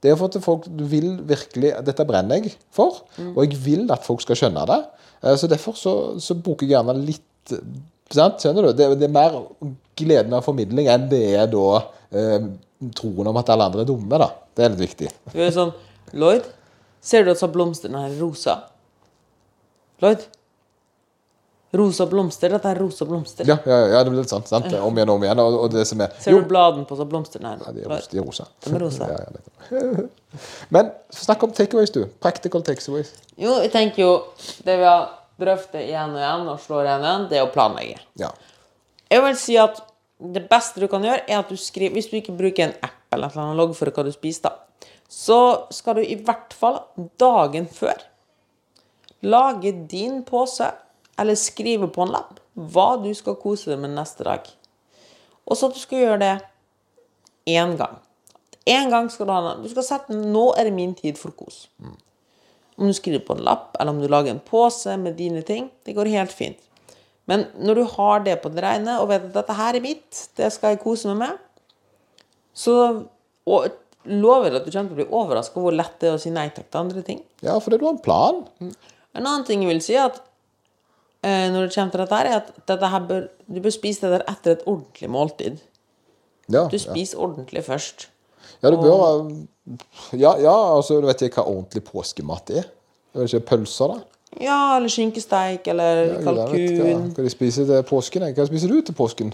Det 0.00 0.10
er 0.10 0.16
for 0.16 0.32
at 0.32 0.40
folk 0.44 0.64
vil 0.90 1.10
virkelig 1.28 1.74
Dette 1.84 2.06
brenner 2.08 2.40
jeg 2.40 2.54
for, 2.72 3.02
og 3.34 3.42
jeg 3.44 3.58
vil 3.60 3.84
at 3.92 4.06
folk 4.06 4.22
skal 4.24 4.38
skjønne 4.38 4.64
det. 4.70 4.80
Eh, 5.24 5.36
så 5.36 5.50
derfor 5.50 5.76
så, 5.76 5.94
så 6.22 6.36
bruker 6.38 6.66
jeg 6.66 6.76
gjerne 6.76 6.96
litt 7.04 7.54
sant? 8.10 8.40
Skjønner 8.40 8.70
du? 8.70 8.72
Det, 8.76 8.88
det 9.00 9.08
er 9.08 9.14
mer 9.14 9.36
gleden 10.00 10.34
av 10.36 10.46
formidling 10.46 10.88
enn 10.90 11.08
det 11.10 11.22
er 11.36 11.50
da 11.52 11.66
eh, 12.16 12.48
troen 12.96 13.28
om 13.28 13.38
at 13.40 13.52
alle 13.52 13.68
andre 13.68 13.84
er 13.84 13.90
dumme. 13.90 14.20
da. 14.22 14.30
Det 14.56 14.64
er 14.64 14.74
litt 14.74 14.84
viktig. 14.86 15.12
Du 15.34 15.40
er 15.44 15.52
sånn 15.54 15.72
Lloyd, 16.16 16.48
ser 17.04 17.26
du 17.26 17.30
at 17.34 17.52
blomstene 17.52 18.00
her 18.02 18.14
er 18.14 18.22
rosa? 18.22 18.56
Lloyd? 20.02 20.24
Rosa 21.72 22.06
blomster. 22.10 22.50
Dette 22.50 22.70
er 22.72 22.78
rosa 22.82 23.06
blomster. 23.06 23.46
Ja, 23.46 23.56
ja, 23.66 23.78
ja 23.92 24.00
det 24.02 24.10
blir 24.10 24.24
litt 24.24 24.32
sant. 24.32 24.48
sant? 24.50 24.66
Om 24.74 24.96
igjen 24.98 25.12
og 25.12 25.20
om 25.20 25.26
igjen. 25.26 25.42
Og, 25.42 25.58
og 25.64 25.74
det 25.74 25.84
som 25.86 26.00
er 26.02 26.16
Ser 26.18 26.34
du 26.34 26.48
bladene 26.50 26.86
på 26.88 26.98
så 26.98 27.06
blomstene 27.06 27.52
her? 27.52 27.62
Ja, 27.62 27.74
de 27.76 27.84
er, 27.86 28.08
de 28.10 28.18
er 28.18 28.26
rosa. 28.26 28.48
De 28.64 28.74
er 28.74 28.84
rosa. 28.86 29.10
Ja, 29.70 29.84
ja. 29.86 30.06
Men 30.74 30.90
snakk 31.14 31.44
om 31.46 31.52
takeaways, 31.54 31.92
du. 31.94 32.04
Practical 32.22 32.64
takeaways. 32.66 33.12
Jo, 33.38 33.60
jeg 33.62 33.70
tenker 33.74 34.02
jo 34.02 34.10
Det 34.66 34.76
vi 34.80 34.86
har 34.88 35.06
drøftet 35.40 35.84
igjen 35.84 36.16
og 36.16 36.20
igjen 36.20 36.50
og 36.50 36.58
slår 36.64 36.88
igjen 36.88 37.04
og 37.04 37.08
igjen, 37.08 37.28
det 37.30 37.38
er 37.38 37.46
å 37.46 37.52
planlegge. 37.54 38.02
Ja. 38.20 38.32
Jeg 39.10 39.24
vil 39.24 39.38
si 39.40 39.56
at 39.60 39.78
det 40.20 40.42
beste 40.50 40.82
du 40.82 40.88
kan 40.90 41.06
gjøre, 41.06 41.22
er 41.24 41.38
at 41.40 41.48
du 41.48 41.56
skriver 41.56 41.96
Hvis 41.96 42.10
du 42.10 42.18
ikke 42.18 42.36
bruker 42.36 42.66
en 42.66 42.74
app 42.84 43.14
eller 43.14 43.32
noe, 43.38 43.56
logg 43.58 43.72
for 43.78 43.90
hva 43.94 44.04
du 44.06 44.12
spiser, 44.14 44.50
da, 44.50 44.90
så 45.10 45.40
skal 45.74 45.98
du 45.98 46.04
i 46.04 46.18
hvert 46.18 46.54
fall 46.54 46.82
dagen 47.18 47.66
før 47.72 48.04
lage 49.22 49.72
din 49.90 50.22
pose, 50.24 50.68
eller 51.20 51.38
skrive 51.38 51.88
på 51.92 52.04
en 52.04 52.14
lapp 52.14 52.38
hva 52.54 52.94
du 53.00 53.10
skal 53.16 53.38
kose 53.40 53.70
deg 53.70 53.80
med 53.82 53.94
neste 53.94 54.26
dag. 54.26 54.46
Og 55.46 55.56
så 55.58 55.68
at 55.68 55.76
du 55.76 55.82
skal 55.82 56.04
gjøre 56.04 56.20
det 56.22 56.36
én 57.50 57.76
gang. 57.78 57.98
Én 58.68 58.90
gang 58.92 59.08
skal 59.10 59.28
du 59.28 59.32
ha. 59.32 59.54
Du 59.60 59.68
skal 59.68 59.86
sette 59.86 60.14
'Nå 60.14 60.52
er 60.56 60.64
det 60.64 60.72
min 60.72 60.94
tid 60.94 61.18
for 61.18 61.30
kos'. 61.30 61.68
Om 62.78 62.86
du 62.86 62.92
skriver 62.92 63.24
på 63.26 63.36
en 63.36 63.44
lapp, 63.44 63.76
eller 63.80 63.92
om 63.92 64.00
du 64.00 64.08
lager 64.08 64.30
en 64.30 64.40
pose 64.40 64.96
med 64.96 65.16
dine 65.16 65.42
ting. 65.42 65.70
Det 65.84 65.94
går 65.94 66.08
helt 66.08 66.32
fint. 66.32 66.58
Men 67.26 67.46
når 67.58 67.74
du 67.74 67.84
har 67.84 68.20
det 68.20 68.40
på 68.42 68.48
det 68.48 68.62
rene, 68.62 69.00
og 69.00 69.08
vet 69.08 69.28
at 69.28 69.34
dette 69.34 69.52
her 69.52 69.74
er 69.74 69.80
mitt, 69.80 70.28
det 70.36 70.52
skal 70.52 70.74
jeg 70.74 70.80
kose 70.80 71.08
meg 71.08 71.16
med, 71.16 71.38
så 72.54 73.04
og, 73.46 73.68
lover 74.04 74.50
det 74.50 74.60
at 74.60 74.66
du 74.66 74.72
kommer 74.72 74.88
til 74.88 74.96
å 74.96 75.00
bli 75.02 75.18
overraska 75.20 75.60
over 75.60 75.68
hvor 75.68 75.76
lett 75.76 76.00
det 76.00 76.08
er 76.08 76.16
å 76.16 76.22
si 76.22 76.32
nei 76.32 76.48
takk 76.48 76.70
til 76.70 76.80
andre 76.80 77.02
ting. 77.02 77.20
ja, 77.42 77.58
fordi 77.60 77.78
du 77.78 77.84
har 77.84 77.92
en 77.92 78.02
plan. 78.02 78.42
En 78.60 79.26
annen 79.26 79.44
ting 79.44 79.62
jeg 79.62 79.70
vil 79.70 79.82
si 79.84 79.94
er 79.94 80.08
at 80.08 80.22
når 81.22 81.66
det 81.66 81.74
kommer 81.74 81.90
til 81.92 82.00
dette 82.00 82.18
er 82.20 82.36
at 82.38 82.46
dette 82.68 83.00
bør, 83.08 83.26
du 83.54 83.60
bør 83.60 83.74
spise 83.74 84.00
det 84.06 84.10
der 84.20 84.22
etter 84.32 84.54
et 84.56 84.62
ordentlig 84.66 85.10
måltid. 85.10 85.58
Ja, 86.50 86.64
Du 86.66 86.76
ja. 86.76 86.78
spiser 86.78 87.18
ordentlig 87.20 87.64
først. 87.64 88.08
ja, 88.62 88.70
du 88.70 88.76
bør 88.80 89.30
Ja, 90.12 90.32
ja 90.40 90.54
altså, 90.76 91.00
du 91.00 91.06
vet 91.06 91.22
ikke 91.22 91.42
hva 91.42 91.50
ordentlig 91.52 91.84
påskemat 91.84 92.50
er. 92.50 92.64
Er 93.14 93.20
det 93.20 93.32
ikke 93.34 93.46
pølser, 93.52 93.92
da? 93.94 94.00
Ja, 94.40 94.76
eller 94.76 94.88
skinkesteik, 94.88 95.66
eller 95.68 96.04
Ja, 96.06 96.18
kalkun. 96.22 96.52
vet. 96.56 96.80
Hva, 96.80 96.98
hva 97.14 97.22
de 97.26 97.30
spiser 97.30 97.66
til 97.66 97.82
påsken? 97.82 98.22
Hva 98.34 98.46
spiser 98.46 98.68
du 98.68 98.80
til 98.80 98.94
påsken? 98.94 99.32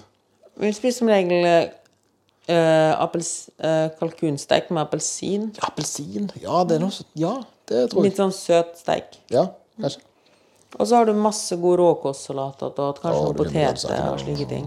Vi 0.56 0.72
spiser 0.72 0.98
som 0.98 1.08
regel 1.12 1.44
eh, 1.44 2.92
appels, 3.02 3.50
eh, 3.60 3.88
kalkunsteik 3.98 4.70
med 4.70 4.82
appelsin. 4.86 5.50
Appelsin. 5.62 6.30
Ja, 6.42 6.62
det 6.64 6.78
er 6.78 6.84
noe 6.84 6.94
sånt. 6.94 7.08
Ja, 7.14 7.34
det 7.68 7.90
tror 7.92 8.02
jeg. 8.04 8.10
Litt 8.10 8.20
sånn 8.22 8.32
søt 8.32 8.76
steik. 8.80 9.18
Ja, 9.30 9.46
kanskje. 9.80 10.00
Og 10.76 10.86
så 10.86 10.98
har 10.98 11.08
du 11.08 11.12
masse 11.16 11.56
god 11.56 11.78
råkostsalat 11.80 12.62
og 12.66 13.00
kanskje 13.00 13.22
noen 13.22 13.38
poteter 13.38 14.10
og 14.10 14.20
slike 14.20 14.48
ting. 14.50 14.66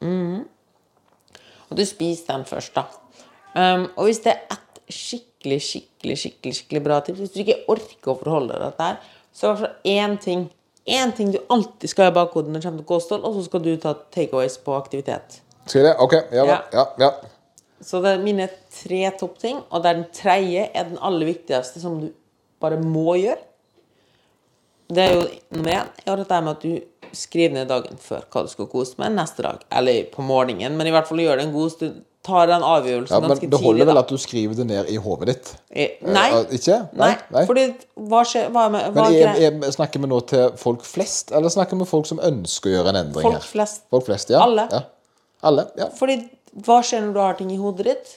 Mhm. 0.00 0.44
Og 1.70 1.78
du 1.78 1.84
spiser 1.86 2.32
den 2.34 2.44
først, 2.48 2.74
da. 2.74 2.86
Um, 3.54 3.88
og 3.96 4.06
hvis 4.06 4.22
det 4.24 4.32
er 4.34 4.54
et 4.54 4.80
skikkelig, 4.94 5.58
skikkelig, 5.62 6.16
skikkelig 6.18 6.54
skikkelig 6.54 6.82
bra 6.84 7.00
tips 7.02 7.18
Hvis 7.18 7.32
du 7.34 7.40
ikke 7.42 7.56
orker 7.72 8.12
å 8.12 8.14
forholde 8.20 8.54
deg 8.54 8.60
til 8.60 8.70
dette, 8.70 9.16
så 9.34 9.48
er 9.48 9.56
det 9.56 9.62
hvert 9.64 9.88
én 9.90 10.14
ting 10.22 10.44
Én 10.86 11.12
ting 11.14 11.32
du 11.34 11.38
alltid 11.52 11.90
skal 11.90 12.08
ha 12.08 12.10
i 12.10 12.14
bakhodet 12.14 12.50
når 12.50 12.62
det 12.62 12.66
kommer 12.68 12.82
til 12.82 12.88
kosthold, 12.88 13.26
og 13.26 13.34
så 13.36 13.42
skal 13.44 13.62
du 13.62 13.74
ta 13.78 13.92
takeaways 14.14 14.56
på 14.64 14.74
aktivitet. 14.74 15.40
Skal 15.66 15.82
jeg 15.82 15.90
det? 15.90 15.96
OK. 16.02 16.14
Ja, 16.32 16.46
Ja. 16.46 16.56
ja. 16.72 16.84
ja. 16.98 17.10
Så 17.84 18.00
det 18.04 18.14
er 18.14 18.24
mine 18.24 18.48
tre 18.74 19.10
toppting, 19.20 19.60
og 19.70 19.82
der 19.84 20.00
den 20.00 20.06
tredje 20.12 20.66
er 20.74 20.88
den 20.88 20.98
aller 21.00 21.26
viktigste, 21.28 21.80
som 21.80 22.00
du 22.00 22.08
bare 22.60 22.80
må 22.80 23.14
gjøre. 23.20 23.38
Det 24.90 25.02
er 25.06 25.14
jo 25.14 25.24
nummer 25.54 25.70
én 25.76 25.90
er 26.10 26.16
dette 26.24 26.40
med 26.44 26.56
at 26.56 26.62
du 26.66 27.16
skriver 27.16 27.54
ned 27.56 27.68
dagen 27.70 27.98
før 27.98 28.22
hva 28.30 28.44
du 28.46 28.50
skal 28.52 28.66
kose 28.70 28.98
med 28.98 29.14
neste 29.16 29.42
dag. 29.46 29.62
Eller 29.74 30.04
på 30.12 30.22
morgenen, 30.22 30.76
men 30.78 30.86
i 30.86 30.92
hvert 30.94 31.08
fall 31.08 31.22
gjør 31.22 31.40
det 31.40 31.48
en 31.48 31.52
god 31.56 31.74
stund. 31.74 31.98
Tar 32.20 32.50
den 32.50 32.60
avgjørelsen 32.60 33.14
ja 33.16 33.18
men 33.24 33.30
ganske 33.32 33.48
det 33.48 33.58
holder 33.62 33.78
tidlig. 33.78 33.86
vel 33.88 33.98
at 34.02 34.10
du 34.12 34.18
skriver 34.20 34.54
det 34.58 34.66
ned 34.68 34.90
i 34.92 34.96
hodet 35.00 35.28
ditt? 35.30 35.52
I, 35.72 35.86
Nei. 36.04 36.26
Eh, 36.36 36.50
Ikke? 36.58 36.76
Nei, 37.00 37.14
Nei? 37.32 37.44
fordi 37.48 37.62
hva 38.10 38.20
skjer 38.28 38.50
hva 38.52 38.66
med, 38.74 38.90
hva 38.92 39.06
Men 39.06 39.14
jeg, 39.16 39.30
jeg, 39.40 39.54
er, 39.56 39.72
snakker 39.72 40.02
vi 40.04 40.10
nå 40.10 40.18
til 40.28 40.50
folk 40.60 40.84
flest, 40.84 41.32
eller 41.32 41.48
snakker 41.48 41.80
vi 41.80 41.86
folk 41.88 42.04
som 42.10 42.20
ønsker 42.20 42.68
å 42.68 42.74
gjøre 42.74 42.92
en 42.92 42.98
endring 43.06 43.24
Folk 43.24 43.38
her? 43.38 43.46
flest. 43.54 43.86
Folk 43.90 44.04
flest, 44.10 44.34
ja. 44.36 44.42
Alle. 44.44 44.66
Ja. 44.68 44.82
Alle, 45.48 45.64
ja. 45.80 45.88
Fordi 45.96 46.18
hva 46.66 46.82
skjer 46.84 47.06
når 47.06 47.16
du 47.16 47.20
har 47.24 47.40
ting 47.40 47.54
i 47.56 47.56
hodet 47.62 47.88
ditt? 47.88 48.12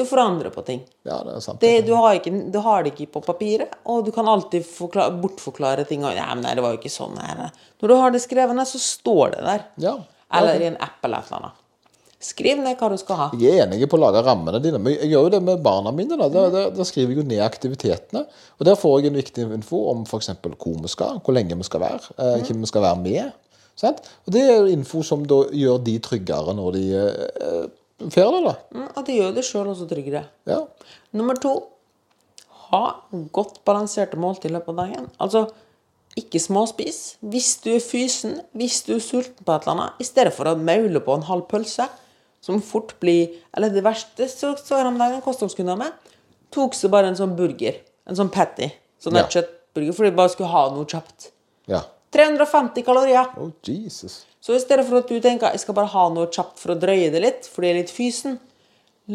Du 0.00 0.06
forandrer 0.08 0.48
på 0.54 0.62
ting. 0.64 0.78
ja, 1.04 1.18
det 1.26 1.34
er 1.36 1.42
sant. 1.44 1.60
Det, 1.60 1.72
du, 1.84 1.92
har 1.92 2.16
ikke, 2.16 2.32
du 2.48 2.56
har 2.64 2.84
det 2.86 2.94
ikke 2.94 3.10
på 3.18 3.20
papiret, 3.26 3.74
og 3.84 4.06
du 4.06 4.12
kan 4.16 4.28
alltid 4.32 4.64
forklare, 4.64 5.12
bortforklare 5.20 5.84
ting. 5.84 6.06
Og, 6.08 6.14
ja, 6.16 6.30
men 6.32 6.46
det 6.48 6.64
var 6.64 6.72
jo 6.72 6.80
ikke 6.80 6.92
sånn 6.92 7.18
her. 7.20 7.50
Når 7.82 7.92
du 7.92 7.96
har 8.00 8.14
det 8.14 8.22
skrevet 8.24 8.56
ned, 8.56 8.68
så 8.70 8.80
står 8.80 9.34
det 9.34 9.42
der. 9.44 9.66
Ja. 9.84 9.98
Eller 10.40 10.62
i 10.62 10.70
en 10.70 10.78
app 10.80 11.04
eller 11.04 11.20
et 11.20 11.28
eller 11.28 11.42
annet. 11.42 11.58
Skriv 12.20 12.58
ned 12.60 12.76
hva 12.76 12.90
du 12.92 12.96
skal 13.00 13.16
ha. 13.16 13.26
Jeg 13.40 13.56
er 13.56 13.66
enig 13.66 13.86
på 13.88 13.96
å 13.96 14.02
lage 14.02 14.20
rammene 14.24 14.60
dine, 14.60 14.80
men 14.80 14.92
jeg 14.92 15.08
gjør 15.08 15.26
jo 15.26 15.32
det 15.32 15.40
med 15.44 15.62
barna 15.64 15.92
mine. 15.96 16.18
Da, 16.20 16.28
da, 16.32 16.46
da, 16.52 16.64
da 16.76 16.84
skriver 16.84 17.14
jeg 17.14 17.22
jo 17.22 17.24
ned 17.28 17.40
aktivitetene. 17.44 18.26
Og 18.56 18.68
Der 18.68 18.76
får 18.76 18.98
jeg 19.00 19.10
en 19.10 19.20
viktig 19.20 19.46
info 19.56 19.82
om 19.92 20.02
f.eks. 20.04 20.32
hvor 20.44 20.80
vi 20.84 20.92
skal, 20.92 21.20
hvor 21.24 21.36
lenge 21.36 21.56
vi 21.56 21.68
skal 21.68 21.84
være, 21.84 22.16
eh, 22.16 22.40
hvem 22.44 22.64
vi 22.64 22.68
skal 22.72 22.84
være 22.84 23.00
med. 23.04 23.36
Sant? 23.80 24.00
Og 24.28 24.32
Det 24.36 24.42
er 24.48 24.68
info 24.68 25.00
som 25.04 25.24
gjør 25.24 25.80
de 25.84 25.96
tryggere 26.04 26.56
når 26.56 26.76
de 26.76 26.84
eh, 27.00 27.68
ferier, 28.08 28.44
da. 28.46 28.54
Mm, 28.74 28.88
Og 28.96 29.04
det 29.06 29.14
gjør 29.18 29.34
det 29.34 29.44
sjøl 29.44 29.66
også 29.68 29.88
tryggere. 29.90 30.24
Ja. 30.46 30.60
Nummer 31.12 31.34
to 31.40 31.54
ha 32.70 32.82
godt 33.32 33.64
balanserte 33.66 34.16
måltid 34.16 34.50
i 34.50 34.54
løpet 34.54 34.68
av 34.68 34.76
dagen. 34.84 35.10
Altså 35.20 35.48
ikke 36.16 36.40
småspis. 36.42 37.16
Hvis 37.20 37.56
du 37.64 37.70
er 37.74 37.80
fysen, 37.84 38.40
hvis 38.56 38.82
du 38.86 38.94
er 38.96 39.02
sulten 39.04 39.44
på 39.44 39.52
et 39.54 39.66
eller 39.66 39.76
annet, 39.76 40.00
i 40.00 40.04
stedet 40.08 40.32
for 40.34 40.50
å 40.50 40.56
maule 40.58 41.00
på 41.04 41.14
en 41.14 41.26
halv 41.28 41.46
pølse, 41.50 41.86
som 42.40 42.60
fort 42.64 42.94
blir 43.00 43.34
Eller 43.52 43.68
det 43.68 43.82
verste 43.84 44.24
så, 44.28 44.54
så 44.56 44.78
er 44.78 44.84
det 44.86 44.92
om 44.94 44.98
dagen 44.98 45.18
en 45.18 45.22
kostholdskunde 45.22 45.72
av 45.72 45.82
tok 46.50 46.74
seg 46.74 46.90
bare 46.90 47.10
en 47.10 47.18
sånn 47.18 47.36
burger. 47.36 47.76
En 48.08 48.16
sånn 48.16 48.30
patty. 48.32 48.70
Sånn 49.02 49.14
Ja. 49.16 49.26
kjøttburger, 49.28 49.92
fordi 49.94 50.10
de 50.10 50.16
bare 50.16 50.28
skulle 50.32 50.48
ha 50.50 50.70
noe 50.74 50.84
kjapt. 50.86 51.30
ja. 51.68 51.82
350 52.10 52.82
kalorier. 52.82 53.28
Oh, 53.38 53.52
Jesus. 53.62 54.24
Så 54.40 54.54
i 54.56 54.60
stedet 54.62 54.86
for 54.88 55.02
at 55.02 55.08
du 55.10 55.18
tenker 55.20 55.52
jeg 55.52 55.60
skal 55.60 55.76
bare 55.76 55.92
ha 55.92 56.06
noe 56.12 56.30
kjapt 56.32 56.58
for 56.62 56.72
å 56.72 56.78
drøye 56.80 57.10
det 57.12 57.20
litt, 57.20 57.48
fordi 57.52 57.68
jeg 57.68 57.74
er 57.76 57.80
litt 57.82 57.92
fysen, 57.92 58.38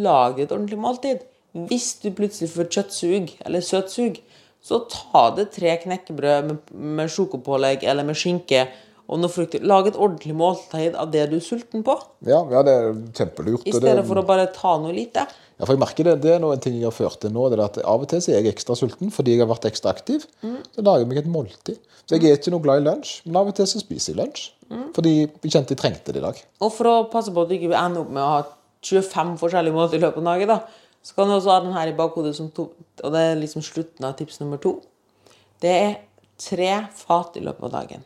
lag 0.05 0.39
et 0.39 0.51
ordentlig 0.53 0.77
måltid. 0.81 1.23
Hvis 1.69 1.95
du 2.03 2.09
plutselig 2.11 2.51
får 2.51 2.67
kjøttsug 2.75 3.31
eller 3.47 3.63
søtsug, 3.63 4.19
så 4.65 4.81
ta 4.89 5.29
det 5.37 5.51
tre 5.55 5.75
knekkebrød 5.83 6.49
med, 6.49 6.73
med 6.73 7.09
sjokopålegg 7.13 7.85
eller 7.85 8.05
med 8.07 8.17
skinke 8.19 8.65
og 9.05 9.19
noe 9.21 9.29
frukt. 9.29 9.53
Lag 9.61 9.87
et 9.87 9.97
ordentlig 10.01 10.33
måltid 10.37 10.95
av 10.97 11.11
det 11.13 11.27
du 11.29 11.35
er 11.37 11.43
sulten 11.45 11.83
på, 11.85 11.93
Ja, 12.25 12.39
ja, 12.49 12.63
det 12.65 12.73
er 12.73 12.87
kjempelurt. 13.13 13.65
i 13.65 13.71
stedet 13.73 13.95
det- 14.01 14.05
for 14.09 14.17
å 14.21 14.25
bare 14.25 14.47
ta 14.53 14.77
noe 14.81 14.91
lite. 14.93 15.27
Ja, 15.59 15.63
for 15.65 15.73
jeg 15.75 15.79
merker 15.79 16.03
det, 16.03 16.21
det 16.21 16.31
er 16.35 16.39
noe 16.39 16.53
en 16.53 16.59
ting 16.59 16.73
jeg 16.73 16.83
har 16.83 16.91
ført 16.91 17.19
til 17.21 17.29
nå. 17.31 17.49
det 17.49 17.59
er 17.59 17.63
at 17.63 17.77
Av 17.85 18.01
og 18.01 18.09
til 18.09 18.19
så 18.19 18.33
er 18.33 18.41
jeg 18.41 18.55
ekstra 18.55 18.75
sulten 18.75 19.11
fordi 19.13 19.37
jeg 19.37 19.47
har 19.47 19.47
vært 19.55 19.69
ekstra 19.71 19.93
aktiv. 19.93 20.25
Så 20.41 20.83
lager 20.83 21.05
jeg 21.05 21.07
meg 21.07 21.17
et 21.19 21.31
måltid. 21.31 21.77
Så 22.05 22.19
jeg 22.19 22.25
er 22.25 22.35
ikke 22.37 22.51
noe 22.51 22.61
glad 22.65 22.81
i 22.81 22.89
lunsj, 22.89 23.21
men 23.25 23.37
av 23.37 23.47
og 23.47 23.55
til 23.55 23.65
så 23.65 23.79
spiser 23.79 24.13
jeg 24.13 24.25
lunsj. 24.25 24.49
Fordi 24.95 25.13
vi 25.41 25.51
kjente 25.51 25.75
vi 25.75 25.79
trengte 25.79 26.13
det 26.13 26.21
i 26.21 26.25
dag. 26.25 26.39
Og 26.63 26.71
for 26.73 26.89
å 26.89 26.95
passe 27.11 27.33
på 27.33 27.43
at 27.43 27.51
du 27.51 27.55
ikke 27.57 27.75
ender 27.77 28.01
opp 28.01 28.11
med 28.13 28.23
å 28.23 28.31
ha 28.31 28.41
25 28.85 29.35
forskjellige 29.41 29.75
måter 29.75 29.99
i 29.99 30.03
løpet 30.03 30.21
av 30.21 30.29
dagen, 30.31 30.51
da, 30.53 30.59
så 31.05 31.17
kan 31.17 31.29
du 31.29 31.35
også 31.35 31.53
ha 31.53 31.59
den 31.65 31.75
her 31.75 31.91
i 31.91 31.97
bakhodet 31.97 32.33
som 32.37 32.49
to, 32.53 32.69
og 33.03 33.13
det 33.13 33.21
er 33.21 33.39
liksom 33.41 33.63
slutten 33.65 34.07
av 34.07 34.15
tips 34.17 34.39
nummer 34.41 34.61
to. 34.61 34.77
Det 35.61 35.73
er 35.73 35.91
tre 36.41 36.71
fat 36.97 37.37
i 37.37 37.43
løpet 37.45 37.67
av 37.69 37.75
dagen. 37.79 38.05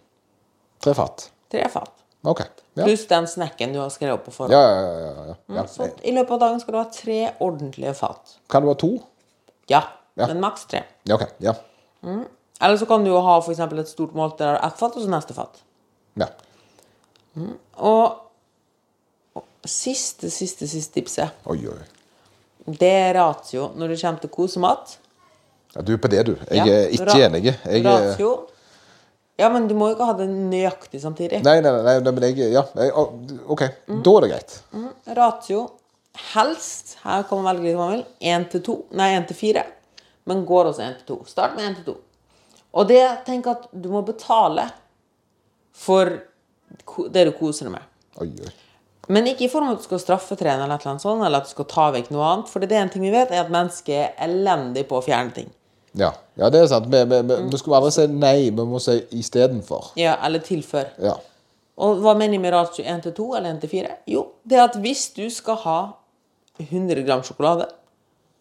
Tre 0.84 0.96
fat. 0.96 1.30
Tre 1.52 1.64
fat. 1.72 1.96
OK. 2.28 2.42
Ja. 2.76 2.84
Pluss 2.84 3.06
den 3.08 3.28
snacken 3.28 3.72
du 3.74 3.80
har 3.80 3.92
skrevet 3.92 4.18
opp 4.18 4.26
på 4.28 4.34
forhånd. 4.36 4.54
Ja, 4.56 4.60
ja, 4.68 4.82
ja, 4.82 5.00
ja, 5.00 5.30
ja. 5.32 5.38
ja. 5.60 5.64
Så 5.72 5.88
i 6.04 6.12
løpet 6.16 6.36
av 6.36 6.44
dagen 6.44 6.60
skal 6.64 6.76
du 6.76 6.80
ha 6.82 6.90
tre 6.92 7.22
ordentlige 7.40 7.96
fat. 7.98 8.36
Kan 8.52 8.64
du 8.64 8.72
ha 8.72 8.76
to? 8.80 8.92
Ja, 9.72 9.86
men 10.20 10.44
maks 10.44 10.68
tre. 10.68 10.84
Ja, 11.08 11.16
OK. 11.16 11.26
Ja. 11.44 11.56
Eller 12.60 12.78
så 12.80 12.88
kan 12.88 13.04
du 13.04 13.12
jo 13.14 13.24
ha 13.24 13.40
for 13.44 13.56
et 13.56 13.92
stort 13.92 14.16
måltid 14.16 14.44
der 14.44 14.60
ett 14.60 14.80
fat, 14.80 14.96
og 14.96 15.04
så 15.04 15.12
neste 15.12 15.36
fat. 15.36 15.64
ja. 16.20 16.28
Og, 17.78 18.20
og 19.36 19.44
siste, 19.70 20.30
siste, 20.34 20.68
siste 20.68 20.94
tipset, 21.00 21.30
Oi, 21.50 21.58
oi. 21.68 21.80
det 22.80 22.90
er 22.92 23.14
ratio 23.20 23.70
når 23.76 23.94
det 23.94 24.00
kommer 24.02 24.24
til 24.24 24.30
kosemat. 24.34 24.98
Ja, 25.76 25.82
du 25.86 25.92
er 25.94 26.00
på 26.02 26.10
det, 26.10 26.24
du. 26.26 26.32
Jeg 26.50 26.58
Ja, 26.58 26.66
er 26.80 26.88
ikke 26.96 27.06
ra- 27.12 27.26
enig. 27.28 27.44
Jeg, 27.66 27.84
Ratio 27.86 28.32
Ja, 29.40 29.48
men 29.50 29.68
du 29.70 29.76
må 29.78 29.88
jo 29.88 29.96
ikke 29.96 30.06
ha 30.10 30.14
det 30.20 30.26
nøyaktig 30.28 31.00
samtidig. 31.00 31.44
nei, 31.46 31.60
nei, 31.62 31.72
nei, 31.72 32.00
nei, 32.04 32.12
men 32.12 32.24
jeg 32.24 32.52
Ja, 32.52 32.64
jeg, 32.76 32.92
OK. 33.48 33.62
Da 33.88 34.16
er 34.18 34.22
det 34.26 34.30
greit. 34.34 34.56
Ratio 35.16 35.62
helst 36.34 36.98
Her 37.04 37.24
kan 37.24 37.40
man 37.44 37.56
velge 37.56 37.70
litt 37.70 37.78
man 37.78 37.92
vil. 37.94 38.06
1 38.20 38.50
til 38.52 38.62
2. 38.62 38.76
Nei, 39.00 39.12
1 39.16 39.28
til 39.30 39.36
4. 39.38 39.64
Men 40.26 40.46
går 40.46 40.66
også 40.74 40.82
1 40.84 40.98
til 41.06 41.16
2. 41.16 41.26
Start 41.32 41.56
med 41.56 41.70
1 41.70 41.76
til 41.76 41.86
2. 41.94 41.98
Og 42.74 42.88
det 42.90 43.06
tenk 43.26 43.48
at 43.48 43.70
du 43.72 43.88
må 43.90 44.02
betale 44.06 44.66
for 45.74 46.12
det 47.14 47.28
du 47.30 47.32
koser 47.38 47.70
deg 47.70 47.78
med. 47.78 47.86
Oi, 48.24 48.32
oi. 48.44 48.56
Men 49.10 49.26
ikke 49.26 49.48
i 49.48 49.50
form 49.50 49.72
av 49.72 49.78
at 49.78 49.82
du 49.82 49.88
skal 49.88 50.02
straffetrene 50.04 50.68
eller 50.68 50.78
eller 50.78 51.00
sånt, 51.02 51.24
eller 51.26 51.42
at 51.42 51.48
du 51.48 51.54
skal 51.56 51.66
ta 51.70 51.88
vekk 51.96 52.12
noe 52.14 52.26
annet. 52.28 52.50
For 52.52 52.62
det 52.62 52.76
er 52.76 52.84
en 52.84 52.92
ting 52.94 53.02
vi 53.02 53.14
vet, 53.14 53.32
er 53.34 53.42
at 53.42 53.54
mennesket 53.54 53.96
er 53.96 54.28
elendig 54.28 54.86
på 54.90 55.00
å 55.00 55.06
fjerne 55.06 55.34
ting. 55.34 55.50
Ja, 55.98 56.12
ja 56.38 56.52
det 56.54 56.62
er 56.62 56.70
sant. 56.70 56.92
Vi, 56.92 57.00
vi, 57.10 57.22
vi, 57.26 57.40
vi 57.50 57.62
skulle 57.62 57.80
aldri 57.80 57.96
si 57.96 58.06
nei, 58.12 58.52
vi 58.54 58.68
må 58.70 58.82
si 58.84 59.00
istedenfor. 59.18 59.96
Ja, 60.00 60.20
eller 60.26 60.44
tilfør. 60.46 60.92
Ja. 61.02 61.16
Og 61.80 62.04
hva 62.04 62.14
mener 62.20 62.36
jeg 62.36 62.44
med 62.44 62.54
ratio 62.54 62.84
1 62.84 63.06
til 63.08 63.16
2 63.18 63.26
eller 63.40 63.56
1 63.56 63.64
til 63.64 63.74
4? 63.74 63.96
Jo, 64.14 64.26
det 64.44 64.60
er 64.60 64.68
at 64.68 64.78
hvis 64.84 65.08
du 65.16 65.26
skal 65.34 65.58
ha 65.64 65.80
100 66.60 67.06
gram 67.08 67.24
sjokolade, 67.26 67.70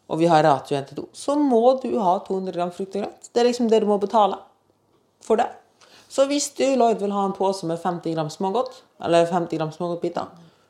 og 0.09 0.21
vi 0.21 0.29
har 0.29 0.45
ratio 0.45 0.77
1 0.77 0.91
til 0.91 1.01
2, 1.01 1.07
så 1.15 1.39
må 1.39 1.63
du 1.81 1.93
ha 2.03 2.19
200 2.27 2.57
gram 2.57 2.75
frukt 2.75 2.97
og 2.97 3.07
grønt. 3.07 3.31
Det 3.33 3.41
er 3.41 3.49
liksom 3.49 3.71
det 3.71 3.81
du 3.85 3.89
må 3.89 4.01
betale 4.03 4.41
for 5.25 5.41
det. 5.41 5.49
Så 6.09 6.25
hvis 6.27 6.49
du 6.57 6.65
Lloyd 6.77 6.99
vil 7.03 7.13
ha 7.13 7.25
en 7.29 7.33
pose 7.37 7.67
med 7.69 7.79
50 7.83 8.15
gram 8.15 8.31
smågodt, 8.33 8.83
eller 9.05 9.27
50 9.27 9.59
gram 9.59 9.71
smågodtbiter, 9.75 10.27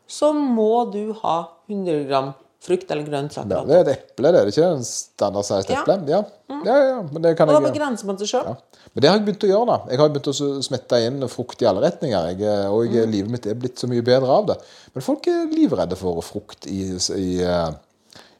så 0.09 0.33
må 0.35 0.91
du 0.93 1.13
ha 1.23 1.39
100 1.69 2.05
gram 2.09 2.33
frukt 2.61 2.91
eller 2.91 3.05
grønnsaker. 3.07 3.53
ja. 3.55 3.63
Det 3.65 3.75
er 3.77 3.81
et 3.85 3.93
eple, 4.11 4.33
det. 4.35 4.41
Er 4.41 4.49
ikke 4.51 4.65
en 4.73 4.83
standard-sized 4.85 5.71
Ja. 5.71 5.81
eple? 5.83 5.95
Ja. 6.11 6.23
Ja, 6.51 6.75
ja, 6.77 6.87
ja. 6.89 7.03
Men 7.13 7.23
det 7.23 7.37
kan 7.39 7.49
Og 7.49 7.55
da 7.55 7.61
jeg 7.69 7.73
begrenser 7.73 8.07
man 8.07 8.19
seg 8.19 8.27
sjøl. 8.33 8.45
ja. 8.49 8.55
Men 8.95 9.01
det 9.03 9.11
har 9.11 9.19
jeg 9.19 9.27
begynt 9.27 9.45
å 9.45 9.51
gjøre. 9.53 9.67
da 9.67 9.91
Jeg 9.93 9.99
har 10.01 10.09
begynt 10.09 10.27
å 10.33 10.63
smette 10.63 11.07
inn 11.07 11.29
frukt 11.29 11.63
i 11.63 11.67
alle 11.67 11.81
retninger. 11.85 12.27
Jeg, 12.33 12.41
er- 12.43 12.69
og 12.73 12.91
jeg, 12.93 13.07
livet 13.07 13.31
mitt 13.31 13.47
er 13.47 13.55
blitt 13.55 13.77
så 13.79 13.87
mye 13.87 14.03
bedre 14.03 14.27
av 14.29 14.47
det. 14.47 14.57
Men 14.95 15.03
folk 15.03 15.27
er 15.29 15.47
livredde 15.55 15.97
for 15.97 16.21
frukt 16.21 16.67
i, 16.67 16.97
i, 17.15 17.43
eh, 17.45 17.71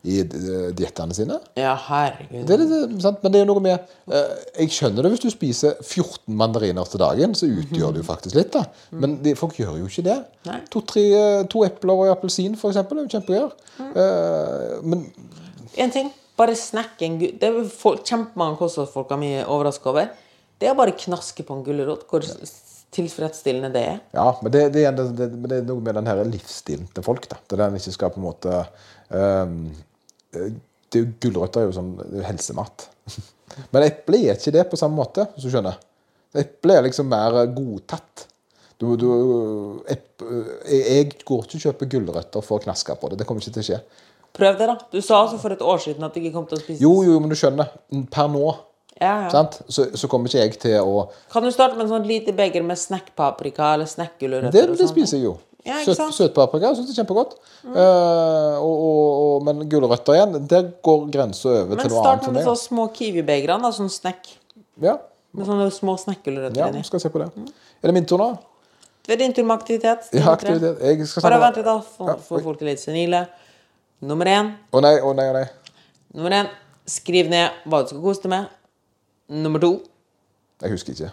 i 0.09 0.19
eh, 0.23 0.69
diettene 0.77 1.17
sine. 1.17 1.39
Ja, 1.59 1.75
herregud. 1.89 2.45
Det 2.49 2.55
er 2.55 2.63
litt, 2.63 2.95
sant? 3.05 3.21
Men 3.25 3.35
det 3.35 3.43
er 3.43 3.49
noe 3.49 3.63
med 3.65 3.75
eh, 3.77 4.37
Jeg 4.63 4.75
skjønner 4.77 5.05
det 5.05 5.13
hvis 5.15 5.25
du 5.25 5.29
spiser 5.33 5.75
14 5.85 6.37
mandariner 6.39 6.89
til 6.89 7.03
dagen, 7.03 7.35
så 7.39 7.49
utgjør 7.49 7.97
det 7.97 8.03
jo 8.03 8.09
faktisk 8.09 8.39
litt. 8.39 8.55
da 8.55 8.65
Men 9.03 9.19
de, 9.25 9.35
folk 9.39 9.59
gjør 9.59 9.81
jo 9.81 9.91
ikke 9.91 10.07
det. 10.07 10.19
To, 10.73 10.83
tre, 10.83 11.05
eh, 11.19 11.43
to 11.51 11.65
epler 11.67 11.95
og 11.95 12.07
en 12.07 12.15
appelsin, 12.15 12.57
eksempel, 12.57 13.03
er 13.03 13.09
jo 13.09 13.13
kjempegøy. 13.17 13.51
Eh, 13.89 14.79
men 14.85 15.11
En 15.79 15.93
ting. 15.95 16.15
Bare 16.39 16.55
snakke 16.55 17.03
en 17.03 17.19
gud... 17.19 17.35
Det 17.41 17.49
er 17.51 17.65
folk, 17.67 18.05
kjempemange 18.07 18.61
kostholdsfolk 18.61 19.11
er 19.11 19.19
mye 19.19 19.45
overraska 19.51 19.91
over. 19.91 20.13
Det 20.59 20.69
er 20.71 20.77
bare 20.79 20.95
knaske 20.95 21.43
på 21.47 21.57
en 21.57 21.65
gulrot. 21.67 22.05
Hvor 22.07 22.23
tilfredsstillende 22.95 23.71
det 23.75 23.83
er. 23.85 23.99
Ja, 24.17 24.29
men 24.43 24.53
det, 24.53 24.63
det, 24.75 24.85
det, 24.97 25.09
det, 25.19 25.59
er 25.59 25.67
noe 25.69 25.83
med 25.85 25.99
den 25.99 26.09
her 26.09 26.23
livsstilen 26.25 26.89
til 26.95 27.05
folk. 27.05 27.29
da 27.29 27.41
Det 27.45 27.59
er 27.59 27.65
den 27.67 27.81
ikke 27.81 27.95
skal 27.95 28.15
på 28.15 28.21
en 28.21 28.27
måte 28.29 28.55
ehm, 29.13 29.59
det 30.89 31.03
jo 31.03 31.11
Gulrøtter 31.21 31.63
er 31.63 31.69
jo 31.69 31.77
sånn 31.77 31.93
er 32.07 32.27
helsemat. 32.29 32.89
Men 33.73 33.85
eple 33.87 34.23
er 34.25 34.39
ikke 34.39 34.55
det 34.55 34.65
på 34.71 34.81
samme 34.81 34.99
måte, 34.99 35.29
hvis 35.35 35.47
du 35.47 35.53
skjønner. 35.53 35.79
Eple 36.39 36.77
er 36.77 36.85
liksom 36.87 37.09
mer 37.11 37.41
godtatt. 37.53 38.27
Du, 38.79 38.93
du, 38.95 39.09
eh, 39.91 39.99
jeg 40.71 41.09
går 41.27 41.47
ikke 41.47 41.59
og 41.59 41.65
kjøper 41.65 41.91
gulrøtter 41.91 42.45
for 42.47 42.61
å 42.61 42.63
knaske 42.63 42.95
på 43.01 43.11
det. 43.11 43.19
Det 43.19 43.27
kommer 43.27 43.43
ikke 43.43 43.57
til 43.57 43.65
å 43.65 43.69
skje. 43.73 43.81
Prøv 44.39 44.59
det, 44.61 44.69
da. 44.71 44.77
Du 44.93 45.01
sa 45.03 45.23
altså 45.25 45.41
for 45.43 45.55
et 45.55 45.65
år 45.65 45.81
siden 45.83 46.07
at 46.07 46.15
du 46.15 46.21
ikke 46.21 46.37
kom 46.37 46.47
til 46.47 46.61
å 46.61 46.63
spise 46.63 46.83
Jo, 46.85 46.93
jo, 47.03 47.17
men 47.19 47.33
du 47.33 47.37
skjønner. 47.39 47.73
Per 48.13 48.31
nå 48.31 48.45
Ja, 49.01 49.31
ja. 49.31 49.43
Så, 49.67 49.89
så 49.99 50.11
kommer 50.11 50.31
ikke 50.31 50.45
jeg 50.45 50.61
til 50.63 50.79
å 50.83 51.09
Kan 51.33 51.47
du 51.47 51.51
starte 51.55 51.79
med 51.79 51.87
en 51.87 51.93
sånn 51.97 52.07
lite 52.07 52.35
beger 52.37 52.63
med 52.67 52.79
snackpaprika 52.79 53.73
eller 53.75 53.91
snackgulrøtter? 53.91 54.55
Det, 54.55 54.79
det 54.79 54.89
spiser 54.91 55.19
jeg 55.19 55.27
jo. 55.31 55.35
Ja, 55.69 55.79
Søt, 55.85 55.99
sant? 55.99 56.15
søtpaprika 56.17 56.71
syns 56.75 56.89
jeg 56.89 56.95
er 56.97 57.03
kjempegodt. 57.03 57.35
Uh, 57.65 57.75
og, 57.77 58.73
og, 58.73 59.09
og, 59.23 59.43
men 59.49 59.63
gulrøtter 59.71 60.17
igjen, 60.17 60.37
der 60.49 60.71
går 60.87 61.07
grensa 61.13 61.51
over 61.53 61.75
Men 61.77 61.83
til 61.85 61.93
noe 61.93 62.03
annet. 62.03 62.25
Men 62.25 62.25
start 62.25 62.35
med 62.39 62.47
meg. 62.49 62.61
små 62.63 62.87
kiwi-begerne. 62.97 63.73
Sånn 63.77 63.91
snack. 63.93 64.31
Ja, 64.81 64.97
Med 65.37 65.45
sånne 65.51 65.67
små 65.75 65.97
snackgulrøtter 66.01 66.63
ja, 66.63 66.69
inni. 66.73 66.81
skal 66.89 67.03
se 67.03 67.11
på 67.13 67.21
det. 67.21 67.29
Er 67.83 67.91
det 67.91 67.95
min 67.99 68.07
tur 68.09 68.21
nå? 68.23 68.31
Det 69.05 69.15
er 69.17 69.21
din 69.23 69.33
tur 69.37 69.45
med 69.49 69.57
aktivitet. 69.59 70.09
Ja, 70.17 70.31
aktivitet. 70.33 70.81
Jeg 70.85 71.07
skal 71.09 71.25
Bare 71.27 71.41
vent 71.43 71.61
litt, 71.61 71.69
da. 71.69 71.77
Ja, 71.81 72.15
Få 72.17 72.39
få 72.39 72.41
folk 72.45 72.59
til 72.61 72.69
litt 72.73 72.81
senile. 72.83 73.27
Nummer 74.05 74.29
én. 74.31 74.51
Å 74.73 74.83
nei, 74.85 74.95
å 75.05 75.13
nei, 75.17 75.29
å 75.33 75.37
nei. 75.37 75.45
Nummer 76.17 76.35
én. 76.43 76.51
Skriv 76.89 77.29
ned 77.33 77.57
hva 77.69 77.83
du 77.85 77.93
skal 77.93 78.03
kose 78.05 78.25
deg 78.25 78.33
med. 78.33 78.49
Nummer 79.45 79.61
to. 79.65 79.71
Jeg 80.65 80.73
husker 80.73 80.97
ikke. 80.97 81.13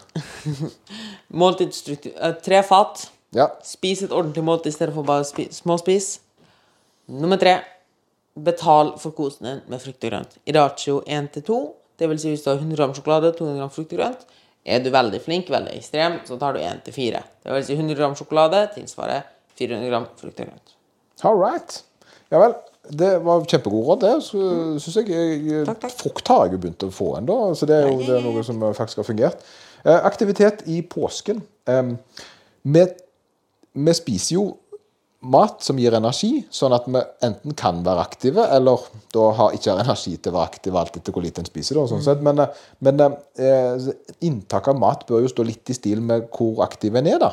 Måltidsstruktur. 1.42 2.12
eh, 2.16 2.34
tre 2.44 2.62
fat. 2.66 3.06
Ja. 3.34 3.48
Spis 3.66 4.04
et 4.04 4.14
ordentlig 4.14 4.44
måltid 4.46 4.70
i 4.70 4.76
stedet 4.76 4.94
for 4.94 5.06
bare 5.06 5.26
spi 5.26 5.48
småspis. 5.52 6.20
Nummer 7.10 7.40
tre. 7.40 7.58
Betal 8.36 8.92
for 9.00 9.16
kosen 9.16 9.48
din 9.48 9.60
med 9.72 9.80
frukt 9.80 10.04
og 10.04 10.12
grønt. 10.12 10.36
I 10.44 10.52
ratio 10.52 11.00
1 11.06 11.30
til 11.34 11.46
2. 11.46 11.60
Det 11.96 12.08
vil 12.10 12.20
si 12.20 12.32
hvis 12.34 12.44
du 12.44 12.50
har 12.50 12.60
100 12.60 12.76
gram 12.76 12.92
sjokolade, 12.94 13.32
200 13.38 13.62
gram 13.62 13.72
frukt 13.72 13.94
og 13.96 14.02
grønt. 14.02 14.26
Er 14.66 14.82
du 14.82 14.90
veldig 14.90 15.20
flink, 15.22 15.50
veldig 15.50 15.76
ekstrem, 15.78 16.18
så 16.26 16.36
tar 16.40 16.56
du 16.56 16.60
1 16.60 16.82
til 16.84 16.96
4. 16.96 17.22
Det 17.44 17.54
vil 17.54 17.66
si 17.68 17.76
100 17.78 17.98
gram 17.98 18.16
sjokolade 18.18 18.64
tilsvarer 18.74 19.24
400 19.56 19.90
gram 19.92 20.08
frukt 20.20 20.40
og 20.42 20.50
grønt. 20.50 20.74
All 21.24 21.38
right. 21.40 21.78
Ja 22.34 22.42
vel. 22.42 22.56
Det 22.86 23.12
var 23.24 23.46
kjempegode 23.50 23.86
råd, 23.86 24.02
det. 24.04 24.12
Syns 24.82 24.98
jeg, 25.00 25.08
jeg 25.10 25.64
Takk, 25.66 25.80
takk. 25.82 25.94
Frukt 26.02 26.28
har 26.30 26.44
jeg 26.44 26.54
jo 26.54 26.60
begynt 26.62 26.84
å 26.86 26.90
få 26.94 27.08
ennå, 27.18 27.38
så 27.58 27.66
det 27.66 27.80
er 27.80 27.88
jo 27.88 27.96
det 28.04 28.18
er 28.18 28.26
noe 28.26 28.44
som 28.46 28.60
faktisk 28.76 29.02
har 29.02 29.08
fungert. 29.08 29.42
Eh, 29.82 29.98
aktivitet 30.06 30.62
i 30.70 30.82
påsken. 30.86 31.40
Um, 31.66 31.96
vi, 33.76 33.94
spiser 33.96 34.34
jo 34.38 34.46
mat 35.26 35.62
som 35.64 35.78
gir 35.80 35.94
energi, 35.96 36.44
sånn 36.54 36.74
at 36.76 36.86
vi 36.90 37.00
enten 37.26 37.56
kan 37.58 37.80
være 37.86 38.04
aktive, 38.04 38.44
eller 38.56 38.84
da 39.14 39.30
har, 39.38 39.56
ikke 39.56 39.72
har 39.72 39.82
energi 39.82 40.14
til 40.16 40.32
å 40.32 40.36
være 40.36 40.50
aktive 40.52 40.80
alt 40.80 40.98
etter 40.98 41.14
hvor 41.14 41.24
lite 41.24 41.42
en 41.42 41.48
spiser. 41.48 41.78
Da, 41.78 41.86
sånn 41.90 42.04
sett. 42.04 42.22
Men, 42.24 42.44
eh, 42.44 42.60
men 42.84 43.02
eh, 43.02 43.88
inntak 44.26 44.70
av 44.72 44.78
mat 44.80 45.06
bør 45.08 45.24
jo 45.24 45.32
stå 45.32 45.46
litt 45.46 45.72
i 45.72 45.76
stil 45.78 46.04
med 46.04 46.28
hvor 46.36 46.62
aktiv 46.66 46.96
en 46.96 47.10
er. 47.10 47.18
da. 47.22 47.32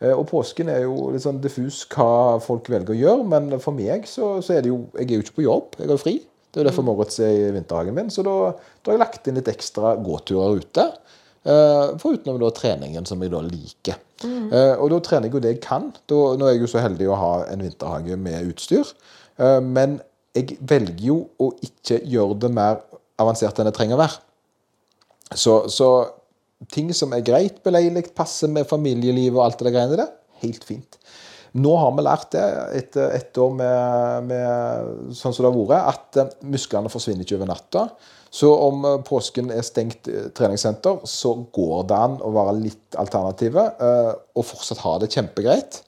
Eh, 0.00 0.16
Og 0.16 0.26
påsken 0.30 0.72
er 0.72 0.82
jo 0.86 1.10
litt 1.14 1.26
sånn 1.26 1.42
diffus 1.44 1.84
hva 1.92 2.40
folk 2.42 2.72
velger 2.72 2.96
å 2.96 3.00
gjøre, 3.00 3.28
men 3.34 3.60
for 3.60 3.76
meg 3.76 4.08
så, 4.08 4.38
så 4.44 4.56
er 4.56 4.64
det 4.64 4.72
jo 4.72 4.82
Jeg 4.96 5.06
er 5.06 5.16
jo 5.18 5.24
ikke 5.26 5.38
på 5.42 5.48
jobb, 5.48 5.78
jeg 5.78 5.92
har 5.92 6.02
fri. 6.02 6.18
Det 6.50 6.58
er 6.58 6.64
jo 6.64 6.70
derfor 6.72 6.82
Moritz 6.88 7.20
er 7.22 7.30
i 7.30 7.50
vinterhagen 7.54 7.94
min. 7.94 8.08
Så 8.10 8.24
da, 8.26 8.36
da 8.82 8.90
har 8.90 8.96
jeg 8.96 9.04
lagt 9.04 9.28
inn 9.28 9.36
litt 9.38 9.50
ekstra 9.52 9.94
gåturer 10.02 10.58
ute. 10.58 10.86
Uh, 11.40 11.96
Foruten 12.00 12.36
da 12.40 12.50
treningen, 12.52 13.06
som 13.08 13.22
jeg 13.22 13.32
da 13.32 13.40
liker. 13.46 14.00
Eh, 14.28 14.74
og 14.76 14.90
da 14.92 15.00
trener 15.04 15.28
jeg 15.28 15.36
jo 15.36 15.42
det 15.42 15.54
jeg 15.54 15.62
kan. 15.64 15.88
Da, 16.10 16.20
nå 16.36 16.46
er 16.46 16.56
jeg 16.56 16.64
jo 16.66 16.70
så 16.74 16.84
heldig 16.84 17.08
å 17.08 17.18
ha 17.18 17.32
en 17.48 17.64
vinterhage 17.64 18.18
med 18.20 18.52
utstyr. 18.52 18.88
Eh, 19.40 19.58
men 19.64 19.98
jeg 20.36 20.58
velger 20.60 21.06
jo 21.06 21.18
å 21.40 21.50
ikke 21.64 22.02
gjøre 22.06 22.38
det 22.44 22.52
mer 22.54 22.82
avansert 23.20 23.58
enn 23.58 23.68
det 23.68 23.74
trenger 23.76 23.98
å 23.98 24.02
være. 24.02 24.20
Så, 25.30 25.56
så 25.72 25.88
ting 26.74 26.90
som 26.96 27.14
er 27.14 27.24
greit 27.24 27.60
beleilig, 27.64 28.10
passer 28.16 28.50
med 28.52 28.68
familielivet 28.68 29.38
og 29.38 29.44
alt 29.46 29.64
det 29.64 29.72
greiene 29.74 29.98
der, 30.00 30.14
helt 30.44 30.66
fint. 30.66 30.98
Nå 31.60 31.72
har 31.80 31.94
vi 31.96 32.02
lært 32.06 32.30
det 32.36 32.46
etter 32.78 33.14
et 33.16 33.38
år 33.42 33.54
med, 33.58 34.28
med 34.28 35.14
sånn 35.18 35.34
som 35.34 35.42
det 35.42 35.50
har 35.50 35.70
vært, 35.72 35.94
at 35.94 36.20
eh, 36.20 36.34
musklene 36.52 36.92
forsvinner 36.92 37.26
ikke 37.26 37.40
over 37.40 37.50
natta. 37.50 37.88
Så 38.30 38.50
om 38.54 38.84
eh, 38.84 38.98
påsken 39.06 39.50
er 39.50 39.66
stengt 39.66 40.08
eh, 40.08 40.30
treningssenter, 40.36 41.02
så 41.04 41.34
går 41.52 41.86
det 41.90 41.98
an 41.98 42.18
å 42.22 42.32
være 42.34 42.58
litt 42.60 42.98
alternative 43.00 43.66
eh, 43.82 44.10
og 44.38 44.46
fortsatt 44.46 44.84
ha 44.84 44.96
det 45.02 45.10
kjempegreit. 45.10 45.80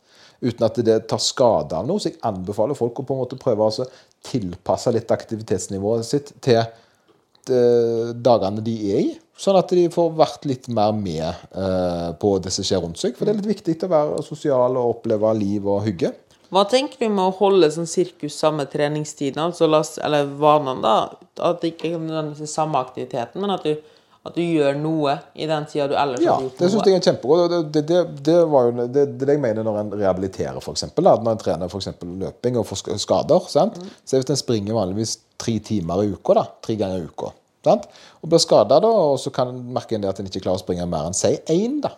Uten 0.43 0.67
at 0.67 0.81
det 0.83 0.97
tar 1.11 1.23
skade 1.23 1.79
av 1.79 1.87
noe. 1.87 2.03
Så 2.03 2.11
jeg 2.11 2.19
anbefaler 2.27 2.79
folk 2.79 2.99
å 2.99 3.07
på 3.07 3.15
en 3.15 3.23
måte 3.23 3.39
prøve 3.39 3.69
å 3.69 3.87
tilpasse 4.27 4.91
litt 4.95 5.13
aktivitetsnivået 5.15 6.07
sitt 6.07 6.35
til 6.43 6.65
dagene 7.43 8.63
de 8.63 8.75
er 8.91 8.99
i. 9.03 9.13
Sånn 9.39 9.57
at 9.59 9.71
de 9.75 9.89
får 9.91 10.13
vært 10.19 10.45
litt 10.47 10.69
mer 10.71 10.93
med 10.95 12.19
på 12.23 12.33
det 12.43 12.53
som 12.55 12.67
skjer 12.67 12.83
rundt 12.85 13.01
seg. 13.03 13.17
For 13.19 13.27
det 13.27 13.33
er 13.33 13.41
litt 13.41 13.51
viktig 13.51 13.77
å 13.87 13.91
være 13.91 14.21
sosial 14.27 14.79
og 14.79 14.97
oppleve 14.97 15.31
liv 15.39 15.67
og 15.67 15.83
hygge. 15.87 16.13
Hva 16.53 16.67
tenker 16.69 17.01
du 17.01 17.09
med 17.09 17.25
å 17.25 17.33
holde 17.39 17.71
sånn 17.73 17.89
sirkus 17.89 18.35
samme 18.37 18.67
treningstiden, 18.69 19.41
altså 19.41 19.67
la 19.71 19.81
eller 20.05 20.29
vanene, 20.39 20.83
da? 20.85 20.97
At 21.49 21.63
det 21.63 21.75
ikke 21.75 21.95
nødvendigvis 21.97 22.45
er 22.45 22.53
samme 22.53 22.79
aktiviteten, 22.83 23.41
men 23.41 23.55
at 23.57 23.65
du 23.65 23.75
At 24.23 24.37
du 24.37 24.43
gjør 24.45 24.77
noe 24.79 25.17
i 25.35 25.49
den 25.51 25.65
tida 25.67 25.89
du 25.91 25.97
ellers 25.99 26.21
Ja, 26.23 26.37
har 26.37 26.45
gjort 26.45 26.61
det 26.61 26.69
syns 26.71 26.87
jeg 26.87 26.95
er 26.95 27.01
kjempegodt. 27.09 27.51
Det, 27.51 27.59
det, 27.75 27.81
det, 27.89 28.03
det, 28.29 28.37
var 28.53 28.69
jo, 28.69 28.85
det, 28.87 29.03
det 29.19 29.27
jeg 29.35 29.41
mener 29.43 29.67
når 29.67 29.79
en 29.81 29.89
rehabiliterer, 29.97 30.61
f.eks. 30.63 30.85
Når 30.95 31.31
en 31.33 31.41
trener 31.41 31.73
for 31.73 31.83
løping 32.21 32.61
og 32.61 32.69
får 32.69 32.79
sk- 32.85 32.99
skader. 33.03 33.49
sant? 33.51 33.81
Så 34.07 34.21
hvis 34.21 34.31
en 34.31 34.39
springer 34.39 34.79
vanligvis 34.79 35.17
tre 35.43 35.57
timer 35.59 36.05
i 36.05 36.13
uka, 36.15 36.37
da, 36.39 36.45
tre 36.63 36.77
ganger 36.79 37.03
i 37.03 37.09
uka, 37.11 37.33
sant? 37.67 37.89
og 38.23 38.31
blir 38.31 38.45
skada, 38.47 38.79
og 38.87 39.19
så 39.19 39.35
kan 39.35 39.51
en 39.51 39.59
merke 39.75 39.99
en 39.99 40.07
at 40.07 40.23
en 40.23 40.31
ikke 40.31 40.45
klarer 40.47 40.61
å 40.61 40.63
springe 40.63 40.87
mer 40.87 41.11
enn 41.11 41.19
si 41.19 41.35
én, 41.51 41.81
da. 41.83 41.91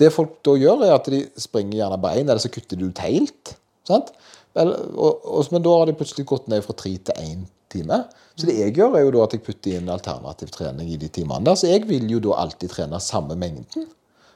Det 0.00 0.10
folk 0.14 0.38
da 0.46 0.56
gjør, 0.56 0.84
er 0.86 0.96
at 0.96 1.08
de 1.12 1.22
springer 1.40 1.82
gjerne 1.82 2.00
bare 2.00 2.22
én, 2.22 2.28
eller 2.28 2.42
så 2.42 2.50
kutter 2.52 2.78
de 2.80 2.88
ut 2.88 3.02
helt. 3.04 3.54
Sant? 3.88 4.12
Men 4.56 5.62
da 5.62 5.76
har 5.76 5.86
de 5.88 5.96
plutselig 5.98 6.26
gått 6.28 6.48
ned 6.50 6.64
fra 6.64 6.76
tre 6.78 6.94
til 6.96 7.22
én 7.22 7.46
time. 7.70 8.02
Så 8.34 8.48
det 8.48 8.56
jeg 8.58 8.74
gjør, 8.78 8.96
er 8.96 9.04
jo 9.04 9.14
da 9.14 9.24
at 9.26 9.36
jeg 9.36 9.44
putter 9.46 9.76
inn 9.76 9.92
alternativ 9.92 10.50
trening 10.54 10.90
i 10.90 10.98
de 11.00 11.10
timene 11.12 11.44
der. 11.46 11.58
Så 11.60 11.68
jeg 11.70 11.84
vil 11.90 12.08
jo 12.10 12.22
da 12.24 12.40
alltid 12.42 12.72
trene 12.72 13.00
samme 13.04 13.36
mengden. 13.38 13.86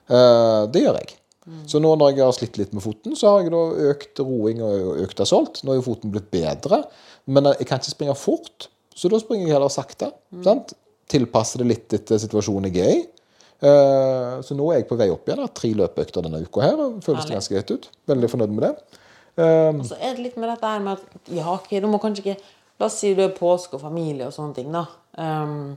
Eh, 0.07 0.63
det 0.71 0.85
gjør 0.85 1.01
jeg. 1.01 1.17
Så 1.69 1.81
nå 1.83 1.91
når 2.01 2.15
jeg 2.15 2.25
har 2.25 2.37
slitt 2.37 2.57
litt 2.57 2.71
med 2.73 2.81
foten, 2.85 3.17
så 3.21 3.35
har 3.35 3.43
jeg 3.45 3.53
da 3.53 3.91
økt 3.91 4.21
roing 4.25 4.63
og 4.65 5.03
økt 5.05 5.19
assault. 5.21 5.61
Nå 5.65 5.75
er 5.75 5.81
jo 5.81 5.89
foten 5.91 6.13
blitt 6.15 6.31
bedre, 6.33 6.83
men 7.29 7.51
jeg 7.51 7.67
kan 7.69 7.83
ikke 7.83 7.93
springe 7.93 8.15
fort, 8.17 8.69
så 8.97 9.11
da 9.13 9.21
springer 9.21 9.51
jeg 9.51 9.57
heller 9.59 9.73
sakte. 9.73 10.09
Sant? 10.47 10.73
Tilpasser 11.13 11.61
det 11.61 11.69
litt 11.69 11.97
etter 11.99 12.21
situasjonen 12.23 12.73
jeg 12.73 12.81
er 12.85 12.95
i. 12.95 13.03
Eh, 13.63 14.35
så 14.45 14.57
nå 14.59 14.67
er 14.73 14.83
jeg 14.83 14.89
på 14.91 14.99
vei 14.99 15.11
opp 15.13 15.29
igjen. 15.29 15.43
Jeg 15.43 15.51
har 15.51 15.55
tre 15.61 15.71
løpeøkter 15.79 16.27
denne 16.27 16.43
uka 16.45 16.65
her. 16.65 16.83
Føles 17.05 17.29
det 17.29 17.39
ganske 17.39 17.55
greit 17.55 17.73
ut. 17.75 17.89
Veldig 18.11 18.31
fornøyd 18.33 18.57
med 18.57 18.67
det. 18.67 18.75
Og 19.35 19.87
så 19.89 19.97
er 19.99 20.15
det 20.15 20.29
litt 20.29 20.37
med 20.39 20.51
dette 20.53 20.69
her 20.75 20.83
med 20.83 21.01
at 21.01 21.33
ja, 21.35 21.47
ok, 21.51 21.73
du 21.83 21.89
må 21.91 21.99
kanskje 22.03 22.23
ikke 22.23 22.37
La 22.81 22.89
oss 22.89 22.99
si 22.99 23.13
du 23.15 23.23
er 23.23 23.35
påske 23.35 23.77
og 23.79 23.83
familie 23.85 24.27
og 24.27 24.35
sånne 24.35 24.57
ting, 24.57 24.71
da. 24.75 24.83
Um, 25.15 25.77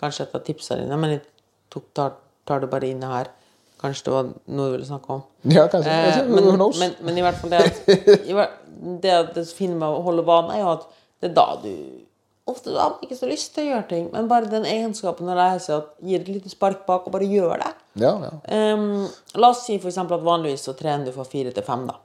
kanskje 0.00 0.26
av 0.26 0.42
tipsene 0.46 0.82
dine, 0.82 0.98
men 0.98 1.14
jeg 1.14 1.22
tok, 1.70 1.86
tar, 1.94 2.16
tar 2.48 2.64
det 2.64 2.70
bare 2.72 2.90
inn 2.90 3.04
her. 3.06 3.30
Kanskje 3.80 4.08
det 4.08 4.14
var 4.16 4.32
noe 4.32 4.66
du 4.70 4.74
ville 4.74 4.88
snakke 4.88 5.14
om. 5.14 5.22
ja, 5.52 5.68
kanskje. 5.70 5.92
Eh, 5.92 6.18
men, 6.32 6.50
men, 6.80 6.96
men 7.06 7.20
i 7.20 7.24
hvert 7.24 7.38
fall 7.38 7.52
det 7.52 7.62
at, 7.68 8.58
det 9.02 9.14
at 9.14 9.32
det 9.36 9.46
fine 9.54 9.78
med 9.78 9.86
å 9.86 10.02
holde 10.06 10.26
vanen, 10.26 10.56
er 10.56 10.64
jo 10.64 10.72
at 10.72 10.88
det 11.22 11.30
er 11.30 11.36
da 11.36 11.46
du 11.62 11.70
Ofte 12.50 12.74
du 12.74 12.76
har 12.76 12.98
ikke 13.00 13.16
så 13.16 13.28
lyst 13.30 13.54
til 13.54 13.64
å 13.64 13.70
gjøre 13.70 13.86
ting, 13.88 14.08
men 14.12 14.26
bare 14.28 14.50
den 14.52 14.66
egenskapen 14.68 15.30
å 15.32 15.36
lære 15.36 15.62
seg 15.64 15.78
at 15.78 15.94
gir 16.04 16.20
et 16.20 16.28
lite 16.28 16.52
spark 16.52 16.82
bak, 16.84 17.06
og 17.08 17.14
bare 17.14 17.28
gjør 17.28 17.62
det. 17.62 17.70
ja, 18.02 18.12
ja. 18.26 18.32
Um, 18.76 19.06
la 19.40 19.48
oss 19.54 19.62
si 19.64 19.78
eksempel 19.78 20.18
at 20.18 20.26
vanligvis 20.26 20.66
så 20.68 20.74
trener 20.76 21.08
du 21.08 21.14
fra 21.16 21.24
fire 21.24 21.54
til 21.56 21.64
fem, 21.64 21.86
da. 21.88 21.96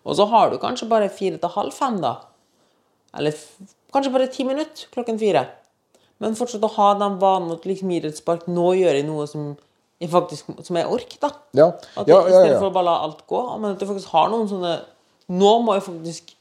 Og 0.00 0.16
så 0.16 0.24
har 0.30 0.48
du 0.48 0.56
kanskje 0.62 0.88
bare 0.88 1.10
fire 1.12 1.36
til 1.42 1.52
halv 1.52 1.76
fem, 1.76 2.00
da. 2.00 2.14
Eller 3.18 3.36
kanskje 3.92 4.14
bare 4.14 4.30
ti 4.32 4.46
minutter 4.48 4.88
klokken 4.94 5.20
fire. 5.20 5.44
Men 6.20 6.36
fortsatt 6.38 6.64
å 6.64 6.72
ha 6.78 6.94
den 7.00 7.18
vanen 7.20 7.52
at 7.52 7.66
liksom 7.68 7.92
gir 7.92 8.08
et 8.08 8.16
spark. 8.16 8.46
Nå 8.48 8.72
gjør 8.78 8.96
jeg 8.96 9.06
noe 9.08 9.26
som 9.28 9.52
jeg 10.00 10.08
faktisk 10.08 10.48
som 10.64 10.78
jeg 10.80 10.88
orker, 10.88 11.18
da. 11.20 11.30
Ja, 11.56 11.66
At 12.00 12.08
ja, 12.08 12.22
I 12.24 12.32
ja, 12.32 12.40
stedet 12.40 12.54
ja. 12.54 12.58
for 12.62 12.70
å 12.70 12.74
bare 12.74 12.88
la 12.88 12.96
alt 13.04 13.26
gå. 13.28 13.40
Men 13.60 13.74
at 13.74 13.80
du 13.80 13.84
faktisk 13.88 14.12
har 14.14 14.32
noen 14.32 14.48
sånne 14.48 14.78
Nå 15.30 15.50
må 15.62 15.76
jeg 15.76 15.84
faktisk 15.86 16.32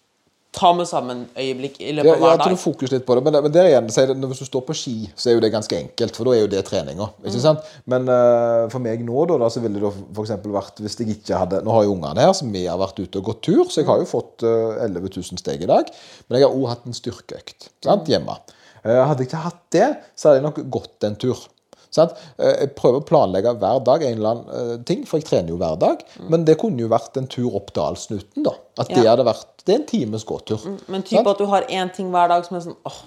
ta 0.56 0.72
med 0.74 0.88
sammen 0.89 1.22
øyeblikk 1.38 1.76
i 1.78 1.91
løpet 1.93 2.10
av 2.10 2.16
ja, 2.16 2.22
hver 2.24 2.39
at 2.39 2.47
du 2.47 2.56
dag. 2.56 2.60
fokuser 2.60 2.95
litt 2.97 3.06
på 3.06 3.16
det. 3.16 3.24
Men, 3.28 3.38
men 3.45 3.54
der 3.54 3.68
igjen, 3.70 3.89
det, 3.89 4.30
hvis 4.32 4.41
du 4.41 4.47
står 4.47 4.64
på 4.66 4.76
ski, 4.78 4.95
så 5.14 5.30
er 5.30 5.38
jo 5.38 5.43
det 5.43 5.52
ganske 5.54 5.78
enkelt, 5.78 6.18
for 6.18 6.26
da 6.26 6.34
er 6.34 6.41
jo 6.41 6.50
det 6.52 6.64
treninga. 6.66 7.10
Mm. 7.22 7.60
Men 7.93 8.10
uh, 8.10 8.66
for 8.74 8.82
meg 8.84 9.04
nå, 9.06 9.26
da, 9.30 9.38
da 9.43 9.52
så 9.54 9.62
ville 9.64 9.82
det 9.82 9.91
f.eks. 9.93 10.34
vært 10.50 10.82
hvis 10.82 10.97
jeg 11.00 11.14
ikke 11.20 11.43
hadde 11.43 11.62
Nå 11.66 11.76
har 11.76 11.86
jo 11.86 11.93
ungene 11.93 12.26
her, 12.26 12.34
så 12.34 12.50
vi 12.50 12.66
har 12.66 12.82
vært 12.82 13.02
ute 13.02 13.22
og 13.22 13.30
gått 13.30 13.43
tur, 13.45 13.64
så 13.70 13.84
jeg 13.84 13.89
har 13.91 14.02
jo 14.02 14.10
fått 14.10 14.47
uh, 14.47 14.82
11 14.88 15.06
000 15.20 15.43
steg 15.43 15.66
i 15.66 15.70
dag. 15.70 15.93
Men 16.28 16.39
jeg 16.39 16.50
har 16.50 16.58
òg 16.58 16.74
hatt 16.74 16.89
en 16.89 16.97
styrkeøkt 16.97 17.70
sant, 17.86 18.10
hjemme. 18.10 18.39
Uh, 18.82 19.04
hadde 19.06 19.22
jeg 19.22 19.30
ikke 19.30 19.45
hatt 19.45 19.64
det, 19.76 19.88
så 20.18 20.32
hadde 20.32 20.41
jeg 20.41 20.50
nok 20.50 20.62
gått 20.80 21.10
en 21.10 21.20
tur. 21.22 21.45
Sant? 21.92 22.12
Eh, 22.38 22.56
Jeg 22.60 22.76
prøver 22.76 23.00
å 23.02 23.06
planlegge 23.06 23.56
hver 23.58 23.80
dag 23.84 24.04
en 24.04 24.18
eller 24.18 24.30
annen 24.30 24.50
eh, 24.74 24.84
ting, 24.86 25.06
for 25.06 25.18
jeg 25.18 25.26
trener 25.26 25.50
jo 25.50 25.58
hver 25.58 25.78
dag. 25.80 26.04
Men 26.30 26.46
det 26.46 26.58
kunne 26.62 26.78
jo 26.84 26.88
vært 26.92 27.18
en 27.18 27.28
tur 27.28 27.56
opp 27.56 27.72
Dalsnuten, 27.74 28.44
da. 28.46 28.52
At 28.78 28.88
det 28.90 29.04
Ja. 29.04 29.16
hadde 29.16 29.26
vært 29.26 29.46
Det 29.66 29.74
er 29.76 29.80
en 29.80 29.86
times 29.86 30.24
gåtur. 30.24 30.60
Men 30.88 31.02
type 31.04 31.26
at 31.28 31.38
du 31.38 31.46
har 31.46 31.62
én 31.70 31.94
ting 31.94 32.12
hver 32.12 32.28
dag 32.30 32.46
som 32.46 32.58
er 32.58 32.62
sånn 32.62 32.76
åh, 32.86 33.02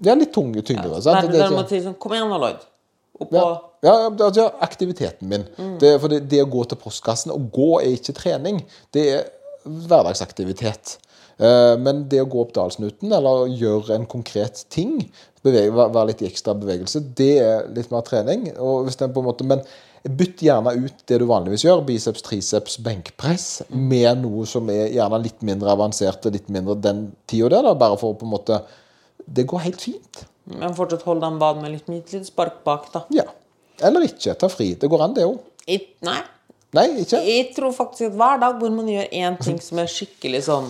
Det 0.00 0.10
er 0.10 0.16
litt 0.16 0.32
tunge, 0.32 0.62
tyngre. 0.62 1.00
sant? 1.02 1.22
Der, 1.22 1.28
Det 1.32 1.40
er 1.40 1.50
der 1.50 1.68
si 1.68 1.80
sånn 1.80 1.98
Kom 1.98 2.12
igjen 2.12 2.28
Lloyd. 2.28 2.56
Oppå 3.20 3.32
ja, 3.32 3.60
ja, 3.84 3.92
ja, 4.02 4.08
det- 4.10 4.24
altså, 4.26 4.50
aktiviteten 4.60 5.22
min. 5.28 5.44
Mm. 5.56 5.78
Det, 5.78 6.00
for 6.00 6.08
det, 6.08 6.28
det 6.28 6.40
å 6.42 6.50
gå 6.50 6.64
til 6.68 6.76
postkassen 6.78 7.30
Å 7.30 7.38
gå 7.52 7.80
er 7.80 7.92
ikke 7.96 8.12
trening. 8.12 8.64
Det 8.90 9.04
er 9.14 9.24
hverdagsaktivitet. 9.66 10.98
Eh, 11.38 11.76
Men 11.80 12.04
det 12.08 12.22
å 12.22 12.28
gå 12.30 12.42
opp 12.44 12.52
Dalsnuten 12.56 13.12
eller 13.12 13.48
gjøre 13.50 13.96
en 13.96 14.06
konkret 14.10 14.64
ting, 14.70 15.00
bevege, 15.44 15.72
være 15.74 16.06
litt 16.12 16.22
i 16.22 16.28
ekstra 16.28 16.54
bevegelse, 16.56 17.02
det 17.18 17.32
er 17.42 17.66
litt 17.74 17.90
mer 17.92 18.04
trening. 18.06 18.48
Og 18.58 18.86
hvis 18.86 18.96
den 19.00 19.12
på 19.12 19.22
en 19.22 19.28
måte, 19.28 19.46
men 19.46 19.64
bytt 20.04 20.42
gjerne 20.44 20.74
ut 20.76 21.04
det 21.08 21.18
du 21.20 21.26
vanligvis 21.28 21.64
gjør, 21.64 21.82
biceps, 21.86 22.22
triceps, 22.24 22.76
benkpress, 22.84 23.48
med 23.70 24.20
noe 24.22 24.44
som 24.48 24.68
er 24.72 24.92
gjerne 24.92 25.22
litt 25.24 25.40
mindre 25.44 25.72
avansert 25.72 26.28
litt 26.32 26.50
mindre 26.52 26.76
den 26.76 27.06
tida 27.30 27.48
der, 27.56 27.70
da, 27.70 27.74
bare 27.80 27.96
for 28.00 28.12
å 28.12 28.18
på 28.20 28.28
en 28.28 28.34
måte 28.36 28.62
Det 29.24 29.46
går 29.48 29.62
helt 29.64 29.80
fint. 29.80 30.18
Men 30.44 30.74
fortsatt 30.76 31.06
hold 31.08 31.22
den 31.24 31.38
banen 31.40 31.62
med 31.64 31.72
litt, 31.72 31.86
litt 31.88 32.26
spark 32.28 32.58
bak, 32.66 32.90
da. 32.92 33.06
Ja. 33.14 33.24
Eller 33.80 34.04
ikke. 34.04 34.34
Ta 34.36 34.50
fri. 34.52 34.74
Det 34.76 34.90
går 34.92 35.00
an, 35.00 35.14
det 35.16 35.24
òg. 35.24 35.38
Nei. 36.04 36.18
Nei, 36.74 36.84
ikke? 37.00 37.20
Jeg 37.24 37.54
tror 37.56 37.72
faktisk 37.72 38.10
at 38.10 38.18
hver 38.18 38.40
dag 38.42 38.58
hvor 38.60 38.72
man 38.74 38.90
gjør 38.90 39.06
én 39.14 39.38
ting 39.40 39.56
som 39.62 39.78
er 39.80 39.88
skikkelig 39.88 40.42
sånn 40.48 40.68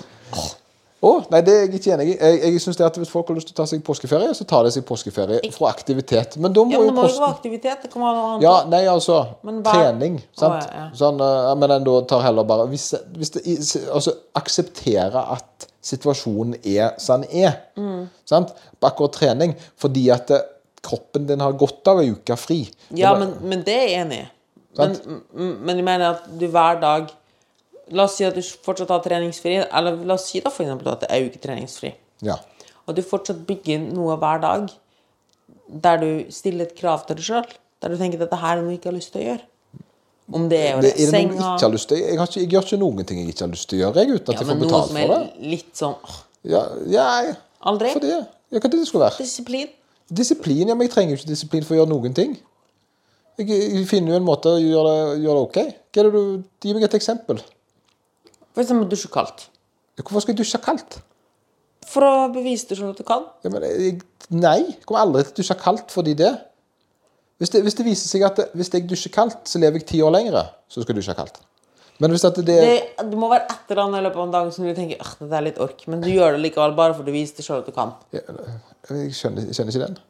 Å, 1.05 1.11
nei, 1.29 1.41
det 1.45 1.53
er 1.53 1.65
jeg 1.67 1.77
ikke 1.77 1.91
enig 1.99 2.05
i. 2.09 2.13
Jeg, 2.17 2.37
jeg 2.47 2.61
synes 2.65 2.79
det 2.81 2.85
at 2.87 2.97
Hvis 2.97 3.11
folk 3.13 3.29
har 3.29 3.37
lyst 3.37 3.51
til 3.51 3.53
å 3.53 3.59
ta 3.59 3.67
seg 3.69 3.83
påskeferie, 3.85 4.31
så 4.37 4.47
tar 4.49 4.65
de 4.65 4.71
seg 4.73 4.87
påskeferie 4.89 5.51
fra 5.53 5.69
aktivitet. 5.69 6.39
Men 6.41 6.55
da 6.57 6.65
må 6.65 6.73
Ja, 6.73 6.79
men 6.81 6.89
jo 6.89 6.93
det 6.93 6.97
må 6.97 7.03
jo 7.05 7.11
ikke 7.11 7.19
posten 7.19 7.35
aktivitet. 7.37 7.83
Det 7.85 7.91
kommer 7.93 8.21
an. 8.23 8.39
Ja, 8.45 8.55
nei, 8.73 8.81
altså 8.89 9.19
hver- 9.45 9.61
Trening. 9.69 10.17
Sant? 10.33 10.55
Oh, 10.55 10.63
ja, 10.65 10.79
ja. 10.81 10.87
Sånn, 10.97 11.21
uh, 11.21 11.51
men 11.61 11.75
en 11.77 11.85
da 11.85 11.99
tar 12.09 12.25
heller 12.25 12.49
bare 12.49 12.65
hvis, 12.71 12.87
hvis 13.19 13.35
det, 13.37 13.45
Altså 13.93 14.15
akseptere 14.41 15.27
at 15.37 15.69
situasjonen 15.85 16.57
er 16.65 16.95
som 17.03 17.21
den 17.21 17.45
er. 17.45 17.59
Mm. 17.77 18.07
Sant? 18.25 18.55
På 18.81 18.89
akkurat 18.89 19.19
trening. 19.19 19.53
Fordi 19.77 20.07
at 20.15 20.33
eh, 20.33 20.47
kroppen 20.85 21.29
din 21.29 21.45
har 21.45 21.53
godt 21.61 21.93
av 21.93 22.01
ei 22.01 22.15
uke 22.15 22.37
fri. 22.41 22.63
Ja, 22.97 23.13
men, 23.21 23.37
men 23.45 23.61
det 23.67 23.77
er 23.77 23.85
jeg 23.91 24.07
enig 24.07 24.23
i. 24.23 24.31
Men, 24.79 24.97
men 25.37 25.77
jeg 25.77 25.85
mener 25.87 26.17
at 26.17 26.25
du 26.41 26.49
hver 26.49 26.81
dag 26.81 27.13
La 27.93 28.07
oss 28.07 28.17
si 28.17 28.25
at 28.25 28.35
du 28.37 28.41
fortsatt 28.41 28.89
har 28.89 29.03
treningsfri, 29.05 29.59
eller 29.69 29.99
la 30.09 30.15
oss 30.17 30.29
si 30.31 30.41
da 30.41 30.51
for 30.51 30.65
eksempel 30.65 30.89
at 30.95 31.05
det 31.05 31.11
er 31.13 31.27
uke 31.27 31.41
treningsfri. 31.43 31.91
Ja. 32.25 32.39
Og 32.89 32.97
du 32.97 33.03
fortsatt 33.05 33.43
bygger 33.49 33.83
noe 33.93 34.17
hver 34.21 34.41
dag 34.41 34.71
der 35.69 35.97
du 36.01 36.09
stiller 36.33 36.69
et 36.69 36.77
krav 36.79 37.05
til 37.09 37.17
deg 37.19 37.27
sjøl. 37.27 37.51
Der 37.83 37.93
du 37.93 37.99
tenker 38.01 38.17
at 38.21 38.27
dette 38.29 38.41
her 38.41 38.57
er 38.57 38.63
noe 38.63 38.73
du 38.73 38.79
ikke 38.79 38.89
har 38.93 38.97
lyst 38.97 39.13
til 39.13 39.21
å 39.21 39.27
gjøre. 39.29 39.45
Om 40.33 40.47
det 40.49 40.61
er 40.65 40.79
å 40.79 40.81
Det, 40.81 40.93
er 40.95 40.97
det 40.97 41.13
noe 41.13 41.21
jeg 41.21 41.31
ikke 41.37 41.67
har 41.67 41.75
lyst 41.75 41.89
til? 41.91 41.99
Jeg, 42.01 42.17
ikke, 42.17 42.41
jeg 42.41 42.51
gjør 42.55 42.69
ikke 42.69 42.81
noen 42.81 43.09
ting 43.09 43.19
jeg 43.21 43.35
ikke 43.35 43.45
har 43.45 43.53
lyst 43.53 43.69
til 43.69 43.77
å 43.77 43.83
gjøre, 43.83 44.01
jeg, 44.01 44.15
uten 44.15 44.23
at 44.23 44.33
ja, 44.33 44.39
jeg 44.41 44.47
men 44.49 44.55
får 44.55 44.61
noe 44.61 44.65
betalt 44.65 44.87
som 44.89 44.97
for 44.97 45.03
er 45.05 45.13
det. 45.13 45.51
litt 45.53 45.73
sånn 45.77 45.97
åh, 46.01 46.21
Ja, 46.55 46.63
ja 46.95 47.05
jeg- 47.27 47.37
Aldri? 47.65 47.93
For 47.93 48.05
det. 48.05 48.15
Ja, 48.53 48.59
hva 48.61 48.65
er 48.69 48.73
det 48.73 48.87
skulle 48.89 49.05
være? 49.05 49.19
Disiplin. 49.25 49.69
Disiplin? 50.09 50.69
Ja, 50.69 50.75
men 50.75 50.87
jeg 50.89 50.95
trenger 50.95 51.15
jo 51.17 51.21
ikke 51.21 51.33
disiplin 51.33 51.65
for 51.65 51.75
å 51.75 51.79
gjøre 51.83 51.93
noen 51.93 52.15
ting. 52.17 52.35
Jeg, 53.37 53.49
jeg 53.49 53.87
finner 53.91 54.15
jo 54.15 54.17
en 54.21 54.27
måte 54.27 54.53
å 54.53 54.61
gjøre 54.61 54.91
det, 54.95 55.23
gjøre 55.25 55.37
det 55.37 55.45
ok. 55.49 55.59
Er 55.97 56.11
Gi 56.65 56.75
meg 56.77 56.85
et 56.89 56.97
eksempel. 56.97 57.41
For 58.55 58.63
eksempel 58.63 58.89
dusje 58.91 59.11
kaldt. 59.13 59.49
Hvorfor 60.01 60.23
skal 60.25 60.35
jeg 60.35 60.41
dusje 60.43 60.61
kaldt? 60.63 60.99
For 61.91 62.07
å 62.07 62.13
bevise 62.35 62.69
deg 62.71 62.79
sånn 62.81 62.93
at 62.95 63.01
du 63.01 63.05
kan. 63.07 63.27
Ja, 63.45 63.51
men 63.53 63.63
jeg, 63.67 63.99
nei, 64.33 64.59
jeg 64.71 64.85
kommer 64.87 65.03
aldri 65.05 65.25
til 65.27 65.35
å 65.35 65.39
dusje 65.43 65.57
kaldt 65.61 65.91
fordi 65.95 66.15
det. 66.19 66.31
Hvis 67.43 67.51
det, 67.51 67.65
hvis 67.67 67.75
det 67.77 67.85
viser 67.89 68.09
seg 68.09 68.23
at 68.29 68.39
det, 68.39 68.47
hvis 68.57 68.71
jeg 68.73 68.87
dusjer 68.89 69.13
kaldt, 69.15 69.43
så 69.51 69.59
lever 69.61 69.81
jeg 69.83 69.89
ti 69.91 70.01
år 70.07 70.15
lenger, 70.15 70.39
så 70.71 70.83
skal 70.85 70.95
jeg 70.95 71.03
dusje 71.03 71.17
kaldt. 71.19 71.43
Men 72.03 72.11
hvis 72.11 72.25
at 72.27 72.39
det, 72.41 72.47
Det, 72.47 72.79
det 73.11 73.19
må 73.19 73.29
være 73.31 73.45
et 73.51 73.71
eller 73.71 73.83
annet 73.85 74.01
i 74.01 74.05
løpet 74.07 74.19
av 74.19 74.25
en 74.27 74.33
dag 74.35 74.49
som 74.55 74.65
du 74.67 74.73
tenker 74.75 75.03
at 75.03 75.19
dette 75.21 75.37
er 75.39 75.45
litt 75.47 75.61
ork, 75.63 75.85
men 75.91 76.01
du 76.03 76.09
gjør 76.11 76.35
det 76.35 76.41
likevel 76.47 76.75
bare 76.79 76.95
for 76.97 77.07
å 77.07 77.15
vise 77.15 77.37
deg 77.37 77.47
sjøl 77.47 77.61
at 77.63 77.69
du 77.71 77.75
kan. 77.77 77.93
Jeg 78.15 79.13
skjønner, 79.15 79.45
jeg 79.47 79.55
skjønner 79.59 79.75
ikke 79.77 79.85
den. 79.85 80.01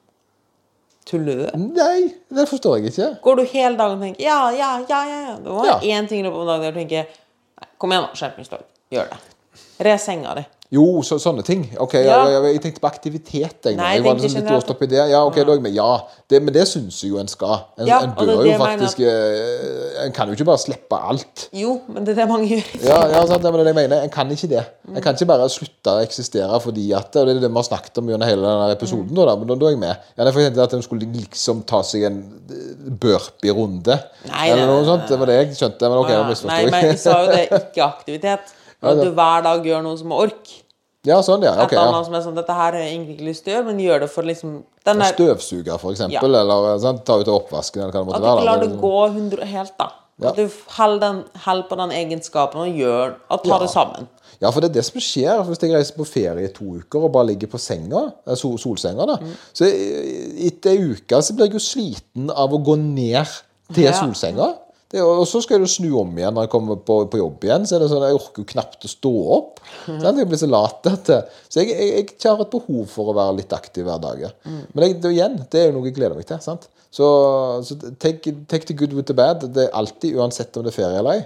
Tuller 1.05 1.43
du? 1.43 1.45
Nei, 1.77 2.15
det 2.33 2.47
forstår 2.49 2.79
jeg 2.81 2.95
ikke. 2.95 3.11
Går 3.27 3.37
du 3.37 3.45
hele 3.51 3.77
dagen 3.77 3.99
og 3.99 4.07
tenker 4.07 4.25
ja, 4.25 4.39
ja, 4.57 4.71
ja, 4.89 5.01
ja, 5.11 5.19
ja. 5.27 5.35
Det 5.45 5.51
må 5.53 5.59
være 5.61 5.75
Ja. 5.85 5.99
én 6.01 6.09
ting 6.09 6.23
i 6.23 6.25
løpet 6.25 6.39
av 6.41 6.47
en 6.47 6.53
dag 6.55 6.65
der 6.65 6.73
du 6.73 6.79
tenker 6.81 6.97
«Nei, 7.05 7.24
Kom 7.85 7.93
igjen, 7.93 8.05
skjerpingslag. 8.16 8.61
skjerp. 8.61 8.93
Gjør 8.95 9.11
det. 9.11 9.16
Res 9.85 10.05
senga 10.09 10.30
di. 10.39 10.43
Jo, 10.75 10.85
så, 11.07 11.18
sånne 11.22 11.45
ting. 11.47 11.64
Ok, 11.83 11.95
ja. 12.01 12.16
jeg, 12.25 12.33
jeg, 12.35 12.55
jeg, 12.55 12.61
tenkte 12.64 12.83
på 12.83 12.89
aktivitet. 12.89 13.59
Jeg. 13.68 13.77
Nei, 13.79 13.91
jeg 13.99 14.05
var 14.07 14.16
liksom 14.18 14.41
litt 14.41 14.51
låst 14.51 14.70
opp 14.72 14.83
i 14.83 14.89
det. 14.91 15.01
Ja, 15.12 15.20
ok, 15.27 15.37
da 15.41 15.53
er 15.53 15.59
jeg 15.59 15.64
med. 15.66 15.75
Ja, 15.77 15.91
det, 16.33 16.41
men 16.43 16.55
det 16.57 16.64
syns 16.70 16.99
jeg 17.05 17.12
jo 17.12 17.20
en 17.20 17.31
skal. 17.31 17.66
En, 17.79 17.87
Ja, 17.91 18.01
en 18.07 18.14
bør 18.16 18.43
jo 18.49 18.55
faktisk 18.59 19.03
eh, 19.05 20.01
En 20.05 20.14
kan 20.16 20.31
jo 20.31 20.37
ikke 20.39 20.47
bare 20.49 20.62
slippe 20.62 20.99
alt. 20.99 21.47
Jo, 21.55 21.77
men 21.87 22.07
det 22.07 22.14
er 22.14 22.22
det 22.22 22.29
mange 22.31 22.49
gjør. 22.51 22.72
Ja, 22.83 22.99
ja 23.12 23.20
sant, 23.29 23.45
det 23.45 23.53
er 23.53 23.61
det 23.61 23.75
jeg 23.75 23.79
mener. 23.79 24.07
En 24.09 24.14
kan 24.14 24.33
ikke 24.35 24.51
det. 24.51 24.64
En 24.91 25.05
kan 25.05 25.18
ikke 25.18 25.31
bare 25.31 25.47
slutte 25.53 25.95
å 25.95 26.03
eksistere 26.05 26.59
fordi 26.64 26.89
at 26.97 27.20
Og 27.20 27.29
det 27.29 27.37
er 27.37 27.45
det 27.45 27.53
vi 27.53 27.61
har 27.61 27.68
snakket 27.68 28.03
om 28.03 28.11
gjennom 28.11 28.29
hele 28.29 28.43
denne 28.49 28.72
episoden, 28.75 29.12
Mm. 29.14 29.20
da, 29.29 29.37
men 29.39 29.49
da, 29.49 29.55
da 29.61 29.66
er 29.68 29.75
jeg 29.75 29.79
med. 29.85 30.09
Ja, 30.16 30.25
jeg 30.25 30.35
tenkte 30.35 30.64
at 30.64 30.75
en 30.75 30.83
skulle 30.83 31.07
liksom 31.12 31.62
ta 31.68 31.83
seg 31.87 32.09
en 32.09 32.18
eh, 32.51 32.91
burpee-runde. 33.05 34.01
Eller 34.33 34.66
noe 34.70 34.83
sånt. 34.89 35.07
Det 35.11 35.18
var 35.20 35.31
det 35.31 35.39
jeg 35.43 35.57
skjønte. 35.61 35.89
Men 35.89 36.01
ok, 36.01 36.11
Ja, 36.14 36.20
da 36.25 36.51
Nei, 36.51 36.61
men 36.70 36.87
jeg 36.91 37.01
sa 37.03 37.20
jo 37.22 37.33
det, 37.33 37.47
ikke 37.62 37.87
aktivitet. 37.87 38.55
Ja, 38.85 38.91
At 38.93 39.01
du 39.01 39.14
hver 39.16 39.45
dag 39.47 39.64
gjør 39.64 39.81
noe 39.81 39.97
som 39.97 40.11
må 40.12 40.18
ork. 40.20 40.51
Ja, 41.05 41.19
sånn, 41.25 41.43
ja. 41.45 41.53
Et 41.65 41.73
ja. 41.77 41.85
som 42.05 42.15
er 42.17 42.23
sånn 42.25 42.37
Dette 42.39 42.55
her 42.57 42.73
har 42.73 42.79
jeg 42.81 42.95
egentlig 42.95 43.19
ikke 43.19 43.27
lyst 43.29 43.45
til 43.45 43.53
å 43.53 43.57
gjøre, 43.59 43.67
men 43.67 43.83
gjør 43.85 44.01
det 44.01 44.11
for 44.13 44.23
liksom 44.29 44.55
den 44.89 45.03
der, 45.03 45.13
Støvsuger, 45.13 45.77
for 45.81 45.93
eksempel, 45.93 46.39
eller 46.41 46.79
sånn, 46.81 47.03
ta 47.05 47.19
ut 47.21 47.29
oppvasken, 47.29 47.83
eller 47.83 47.93
hva 47.93 48.01
det 48.01 48.09
måtte 48.09 48.17
At 48.17 48.25
du 48.25 48.31
ikke 48.33 48.49
lar 48.49 48.65
det 48.65 48.81
gå 48.81 48.97
100 49.11 49.51
helt, 49.53 49.77
da. 49.79 49.91
Ja. 50.23 50.31
At 50.31 50.37
du 50.39 50.49
holder 50.77 51.63
på 51.69 51.77
den 51.81 51.91
egenskapen 51.91 52.61
og 52.63 52.77
gjør 52.79 53.17
og 53.29 53.43
tar 53.43 53.51
Ja. 53.51 53.59
det 53.59 53.71
sammen. 53.71 54.09
Ja, 54.41 54.51
for 54.51 54.61
det 54.61 54.71
er 54.71 54.75
det 54.75 54.85
som 54.85 55.01
skjer 55.01 55.43
hvis 55.47 55.61
jeg 55.61 55.73
reiser 55.75 55.97
på 55.97 56.07
ferie 56.07 56.45
i 56.49 56.53
to 56.53 56.65
uker 56.81 57.05
og 57.05 57.13
bare 57.13 57.27
ligger 57.33 57.49
på 57.49 57.59
senga, 57.59 58.13
eh, 58.27 58.35
sol 58.35 58.59
solsenga. 58.59 59.07
da. 59.07 59.17
Mm. 59.17 59.35
Så 59.53 59.65
etter 59.67 60.71
ei 60.71 60.95
uke 60.95 61.21
så 61.23 61.35
blir 61.35 61.47
jeg 61.49 61.55
jo 61.55 61.59
sliten 61.59 62.31
av 62.31 62.51
å 62.51 62.63
gå 62.65 62.77
ned 62.79 63.27
til 63.73 63.85
Ja. 63.85 63.93
solsenga. 63.93 64.55
Det, 64.95 65.03
og 65.03 65.25
så 65.27 65.41
skal 65.43 65.65
jo 65.65 65.69
snu 65.71 65.89
om 65.99 66.13
igjen 66.15 66.37
når 66.37 66.47
jeg 66.47 66.53
kommer 66.53 66.79
på, 66.87 67.01
på 67.11 67.19
jobb 67.19 67.43
igjen. 67.49 67.65
Så 67.67 67.75
er 67.77 67.83
det 67.83 67.89
sånn, 67.91 68.05
Jeg 68.07 68.19
orker 68.21 68.45
jo 68.45 68.51
knapt 68.53 68.87
å 68.87 68.91
stå 68.93 69.13
opp. 69.37 69.59
Mm. 69.89 69.99
Sant? 70.05 70.21
Jeg 70.23 70.29
blir 70.31 70.41
så 70.41 70.49
lat 70.51 70.79
til 70.87 71.19
Så 71.51 71.65
jeg, 71.65 71.75
jeg, 71.75 72.07
jeg 72.15 72.31
har 72.31 72.45
et 72.45 72.53
behov 72.55 72.85
for 72.93 73.11
å 73.11 73.17
være 73.19 73.41
litt 73.41 73.55
aktiv 73.57 73.89
hver 73.89 73.99
dag. 74.05 74.23
ja. 74.29 74.31
Mm. 74.47 74.61
Men 74.71 74.87
jeg, 74.87 74.99
det, 75.03 75.13
igjen, 75.17 75.37
det 75.51 75.61
er 75.61 75.69
jo 75.71 75.77
noe 75.81 75.91
jeg 75.91 75.99
gleder 75.99 76.19
meg 76.21 76.29
til. 76.31 76.39
sant? 76.45 76.69
Så, 76.95 77.07
så 77.67 77.77
take, 77.99 78.37
take 78.47 78.71
the 78.71 78.77
good 78.79 78.95
with 78.95 79.11
the 79.11 79.19
bad. 79.19 79.43
Det 79.57 79.67
er 79.67 79.75
alltid, 79.75 80.15
uansett 80.15 80.55
om 80.57 80.63
det 80.67 80.71
er 80.71 80.79
ferie 80.79 81.01
eller 81.03 81.19
ei. 81.19 81.25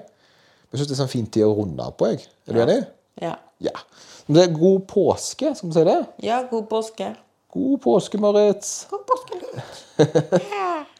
Jeg 0.72 0.80
syns 0.80 0.88
det 0.88 0.96
er 0.96 1.02
sånn 1.02 1.12
fin 1.12 1.28
tid 1.28 1.44
å 1.44 1.52
runde 1.56 1.84
av 1.84 1.92
på. 2.00 2.08
jeg. 2.08 2.24
Er 2.48 2.56
du 2.56 2.62
enig? 2.64 2.78
Ja. 3.20 3.34
Ja. 3.64 3.74
Men 4.26 4.38
det 4.38 4.42
er 4.46 4.56
god 4.56 4.84
påske, 4.88 5.52
skal 5.56 5.68
vi 5.68 5.76
si 5.76 5.84
det? 5.88 5.98
ja, 6.24 6.42
god 6.48 6.68
påske. 6.72 7.12
God 7.52 7.80
påske, 7.84 8.20
Marit. 8.20 8.64
God 8.90 9.04
påske. 9.08 9.40